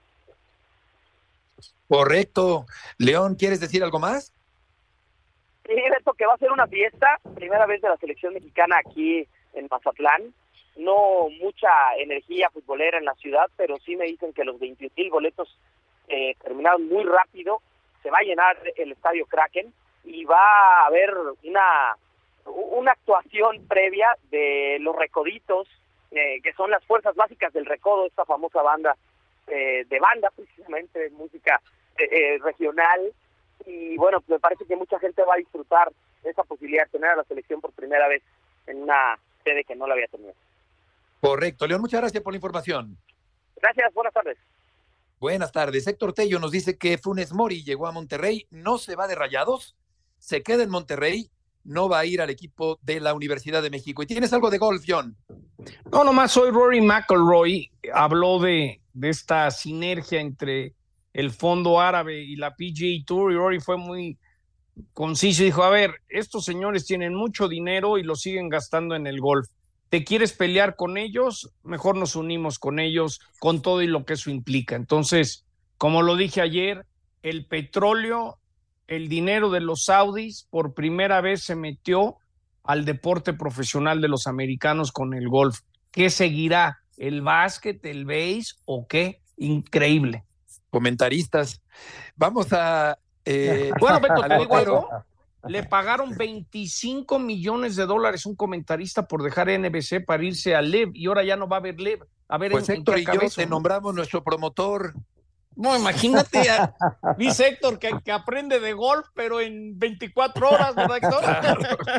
Correcto. 1.88 2.66
León, 2.98 3.36
¿quieres 3.36 3.60
decir 3.60 3.84
algo 3.84 4.00
más? 4.00 4.34
Sí, 5.66 5.74
esto 5.98 6.14
que 6.14 6.26
va 6.26 6.34
a 6.34 6.38
ser 6.38 6.52
una 6.52 6.68
fiesta, 6.68 7.20
primera 7.36 7.66
vez 7.66 7.82
de 7.82 7.90
la 7.90 7.98
selección 7.98 8.34
mexicana 8.34 8.78
aquí 8.86 9.28
en 9.54 9.68
Mazatlán. 9.70 10.34
No 10.78 11.30
mucha 11.42 11.70
energía 11.98 12.50
futbolera 12.52 12.98
en 12.98 13.06
la 13.06 13.16
ciudad, 13.16 13.50
pero 13.56 13.78
sí 13.80 13.96
me 13.96 14.06
dicen 14.06 14.34
que 14.34 14.44
los 14.44 14.60
20 14.60 14.92
mil 14.96 15.10
boletos 15.10 15.58
eh, 16.08 16.36
terminaron 16.44 16.88
muy 16.88 17.04
rápido. 17.04 17.62
Se 18.04 18.12
va 18.12 18.20
a 18.20 18.24
llenar 18.24 18.58
el 18.76 18.92
estadio 18.92 19.26
Kraken 19.26 19.74
y 20.04 20.26
va 20.26 20.38
a 20.82 20.86
haber 20.88 21.12
una, 21.44 21.96
una 22.46 22.92
actuación 22.92 23.66
previa 23.68 24.16
de 24.30 24.78
los 24.82 24.96
recoditos, 24.96 25.68
eh, 26.12 26.42
que 26.44 26.54
son 26.54 26.70
las 26.70 26.84
fuerzas 26.86 27.16
básicas 27.16 27.54
del 27.54 27.66
recodo, 27.66 28.06
esta 28.06 28.26
famosa 28.26 28.62
banda 28.62 28.96
eh, 29.48 29.86
de 29.88 30.00
banda, 30.00 30.32
precisamente, 30.36 31.10
música 31.12 31.62
eh, 31.98 32.04
eh, 32.12 32.38
regional. 32.44 33.14
Y 33.66 33.98
bueno, 33.98 34.24
me 34.28 34.40
parece 34.40 34.66
que 34.66 34.76
mucha 34.76 35.00
gente 35.00 35.24
va 35.24 35.36
a 35.36 35.38
disfrutar 35.38 35.92
esa 36.24 36.44
posibilidad 36.44 36.86
de 36.86 36.92
tener 36.92 37.12
a 37.12 37.16
la 37.18 37.24
selección 37.24 37.62
por 37.62 37.72
primera 37.74 38.08
vez 38.08 38.24
en 38.68 38.84
una 38.84 39.18
sede 39.44 39.64
que 39.64 39.76
no 39.76 39.88
la 39.88 39.94
había 39.94 40.08
tenido. 40.08 40.34
Correcto. 41.22 41.68
León, 41.68 41.82
muchas 41.82 42.02
gracias 42.02 42.24
por 42.24 42.34
la 42.34 42.38
información. 42.38 42.98
Gracias, 43.62 43.94
buenas 43.94 44.14
tardes. 44.14 44.38
Buenas 45.20 45.52
tardes. 45.52 45.88
Héctor 45.88 46.14
Tello 46.14 46.40
nos 46.40 46.52
dice 46.52 46.78
que 46.78 46.98
Funes 46.98 47.34
Mori 47.34 47.64
llegó 47.64 47.88
a 47.88 47.92
Monterrey, 47.92 48.48
no 48.52 48.78
se 48.78 48.96
va 48.96 49.08
de 49.08 49.16
rayados, 49.16 49.76
se 50.20 50.44
queda 50.44 50.64
en 50.64 50.70
Monterrey, 50.70 51.30
no 51.64 51.90
va 51.90 52.00
a 52.00 52.06
ir 52.06 52.22
al 52.22 52.30
equipo 52.30 52.80
de 52.82 53.00
la 53.00 53.14
Universidad 53.14 53.64
de 53.64 53.70
México. 53.70 54.04
¿Y 54.04 54.08
tienes 54.08 54.34
algo 54.34 54.50
de 54.50 54.58
golf, 54.58 54.84
John? 54.88 55.16
No, 55.92 56.04
nomás 56.04 56.32
soy 56.32 56.52
Rory 56.52 56.82
McElroy, 56.82 57.72
habló 57.94 58.40
de, 58.40 58.82
de 58.96 59.10
esta 59.10 59.52
sinergia 59.52 60.22
entre 60.22 60.74
el 61.14 61.32
fondo 61.32 61.80
árabe 61.80 62.24
y 62.24 62.36
la 62.36 62.56
PGA 62.56 63.04
Tour 63.06 63.32
y 63.32 63.36
Rory 63.36 63.60
fue 63.60 63.78
muy 63.78 64.18
conciso 64.94 65.44
y 65.44 65.48
dijo, 65.48 65.64
a 65.64 65.70
ver, 65.70 66.02
estos 66.10 66.46
señores 66.46 66.86
tienen 66.86 67.14
mucho 67.14 67.48
dinero 67.48 67.98
y 67.98 68.04
lo 68.04 68.16
siguen 68.16 68.50
gastando 68.50 68.96
en 68.96 69.06
el 69.06 69.20
golf. 69.20 69.48
¿Te 69.90 70.04
quieres 70.04 70.34
pelear 70.34 70.76
con 70.76 70.98
ellos? 70.98 71.52
Mejor 71.64 71.96
nos 71.96 72.16
unimos 72.16 72.58
con 72.58 72.80
ellos, 72.80 73.20
con 73.40 73.62
todo 73.62 73.82
y 73.82 73.88
lo 73.88 74.06
que 74.06 74.14
eso 74.14 74.30
implica. 74.30 74.76
Entonces, 74.76 75.46
como 75.78 76.02
lo 76.02 76.16
dije 76.16 76.42
ayer, 76.42 76.86
el 77.22 77.46
petróleo, 77.46 78.40
el 78.88 79.10
dinero 79.10 79.50
de 79.50 79.60
los 79.60 79.86
saudis 79.86 80.48
por 80.50 80.74
primera 80.74 81.22
vez 81.22 81.44
se 81.44 81.56
metió 81.56 82.18
al 82.64 82.86
deporte 82.86 83.34
profesional 83.34 84.02
de 84.02 84.08
los 84.08 84.28
americanos 84.28 84.92
con 84.92 85.14
el 85.14 85.30
golf. 85.30 85.60
¿Qué 85.92 86.10
seguirá? 86.10 86.80
¿El 86.98 87.22
básquet, 87.22 87.84
el 87.86 88.06
béis 88.06 88.58
o 88.66 88.88
qué? 88.88 89.22
Increíble. 89.38 90.24
Comentaristas. 90.70 91.62
Vamos 92.16 92.52
a... 92.52 92.98
Eh, 93.26 93.72
bueno, 93.80 94.00
Beto, 94.00 94.22
te 94.28 94.38
digo 94.38 94.56
algo. 94.56 94.90
Le 95.48 95.64
pagaron 95.64 96.16
25 96.16 97.20
millones 97.20 97.76
de 97.76 97.86
dólares 97.86 98.26
un 98.26 98.36
comentarista 98.36 99.08
por 99.08 99.22
dejar 99.22 99.48
NBC 99.48 100.04
para 100.04 100.24
irse 100.24 100.56
a 100.56 100.62
LEV 100.62 100.92
y 100.96 101.06
ahora 101.06 101.24
ya 101.24 101.36
no 101.36 101.48
va 101.48 101.58
a 101.58 101.60
haber 101.60 101.80
LEV. 101.80 102.04
A 102.28 102.38
ver, 102.40 102.52
pues 102.52 102.68
en, 102.70 102.78
Héctor 102.78 102.96
en 102.98 103.02
y 103.02 103.06
yo 103.06 103.30
te 103.30 103.46
¿no? 103.46 103.52
nombramos 103.52 103.94
nuestro 103.94 104.24
promotor. 104.24 104.96
No, 105.56 105.78
imagínate, 105.78 106.50
a- 106.50 106.76
dice 107.18 107.48
Héctor 107.48 107.80
que, 107.80 107.92
que 108.04 108.12
aprende 108.12 108.60
de 108.60 108.74
golf, 108.74 109.06
pero 109.14 109.40
en 109.40 109.78
24 109.78 110.50
horas, 110.50 110.76
¿verdad, 110.76 110.98
Héctor? 110.98 111.24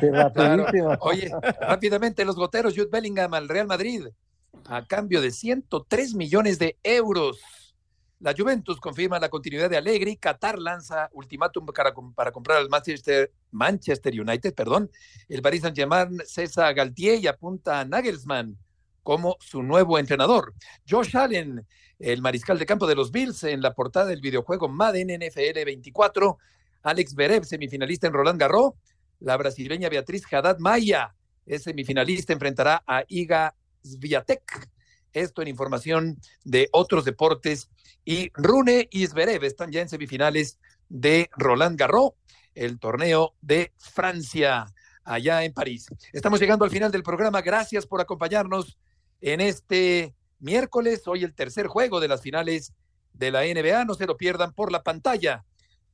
Sí, 0.00 0.10
rapidísimo. 0.10 0.96
Oye, 1.00 1.32
rápidamente, 1.60 2.24
los 2.24 2.36
goteros, 2.36 2.74
Jude 2.74 2.88
Bellingham 2.90 3.32
al 3.32 3.48
Real 3.48 3.66
Madrid, 3.66 4.08
a 4.68 4.84
cambio 4.86 5.20
de 5.20 5.30
103 5.30 6.14
millones 6.14 6.58
de 6.58 6.76
euros. 6.82 7.38
La 8.18 8.34
Juventus 8.36 8.80
confirma 8.80 9.18
la 9.18 9.28
continuidad 9.28 9.68
de 9.68 9.76
Allegri. 9.76 10.16
Qatar 10.16 10.58
lanza 10.58 11.10
ultimátum 11.12 11.66
para, 11.66 11.92
para 12.14 12.32
comprar 12.32 12.58
al 12.58 12.68
Manchester, 12.68 13.30
Manchester 13.50 14.18
United. 14.18 14.54
Perdón. 14.54 14.90
El 15.28 15.42
Paris 15.42 15.62
Saint-Germain 15.62 16.18
cesa 16.24 16.66
a 16.66 16.72
Galtier 16.72 17.18
y 17.20 17.26
apunta 17.26 17.80
a 17.80 17.84
Nagelsmann 17.84 18.56
como 19.02 19.36
su 19.38 19.62
nuevo 19.62 19.98
entrenador. 19.98 20.54
Josh 20.88 21.16
Allen, 21.16 21.64
el 21.98 22.22
mariscal 22.22 22.58
de 22.58 22.66
campo 22.66 22.86
de 22.86 22.96
los 22.96 23.12
Bills, 23.12 23.44
en 23.44 23.60
la 23.60 23.74
portada 23.74 24.06
del 24.06 24.20
videojuego 24.20 24.68
Madden 24.68 25.08
NFL 25.20 25.64
24. 25.64 26.38
Alex 26.82 27.14
Berev, 27.14 27.44
semifinalista 27.44 28.06
en 28.06 28.14
Roland 28.14 28.40
Garros. 28.40 28.72
La 29.20 29.36
brasileña 29.36 29.88
Beatriz 29.88 30.24
Haddad 30.30 30.58
Maya 30.58 31.14
es 31.44 31.62
semifinalista, 31.62 32.32
enfrentará 32.32 32.82
a 32.86 33.04
Iga 33.06 33.54
Swiatek. 33.86 34.68
Esto 35.12 35.42
en 35.42 35.48
información 35.48 36.18
de 36.44 36.68
otros 36.72 37.04
deportes. 37.04 37.70
Y 38.04 38.30
Rune 38.34 38.88
y 38.90 39.06
Zverev 39.06 39.44
están 39.44 39.72
ya 39.72 39.80
en 39.80 39.88
semifinales 39.88 40.58
de 40.88 41.30
Roland 41.36 41.78
Garros, 41.78 42.12
el 42.54 42.78
torneo 42.78 43.34
de 43.40 43.72
Francia, 43.78 44.66
allá 45.04 45.44
en 45.44 45.52
París. 45.52 45.86
Estamos 46.12 46.40
llegando 46.40 46.64
al 46.64 46.70
final 46.70 46.92
del 46.92 47.02
programa. 47.02 47.40
Gracias 47.42 47.86
por 47.86 48.00
acompañarnos 48.00 48.78
en 49.20 49.40
este 49.40 50.14
miércoles. 50.38 51.06
Hoy 51.06 51.24
el 51.24 51.34
tercer 51.34 51.66
juego 51.66 52.00
de 52.00 52.08
las 52.08 52.22
finales 52.22 52.72
de 53.12 53.30
la 53.30 53.42
NBA. 53.42 53.84
No 53.84 53.94
se 53.94 54.06
lo 54.06 54.16
pierdan 54.16 54.52
por 54.52 54.70
la 54.70 54.82
pantalla 54.82 55.44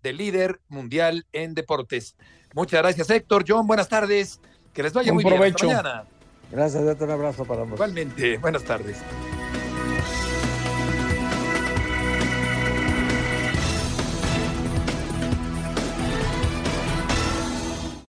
del 0.03 0.17
líder 0.17 0.61
mundial 0.69 1.27
en 1.33 1.55
deportes. 1.55 2.17
Muchas 2.55 2.83
gracias, 2.83 3.09
Héctor. 3.11 3.45
John, 3.47 3.67
buenas 3.67 3.89
tardes. 3.89 4.41
Que 4.75 4.83
les 4.83 4.93
vaya 4.93 5.13
muy 5.13 5.25
provecho. 5.25 5.67
bien. 5.67 5.77
Hasta 5.77 5.89
mañana. 5.93 6.22
Gracias, 6.53 6.85
Beto, 6.85 7.05
un 7.05 7.11
abrazo 7.11 7.45
para 7.45 7.63
ambos. 7.63 7.79
Igualmente, 7.79 8.37
buenas 8.37 8.63
tardes. 8.63 8.99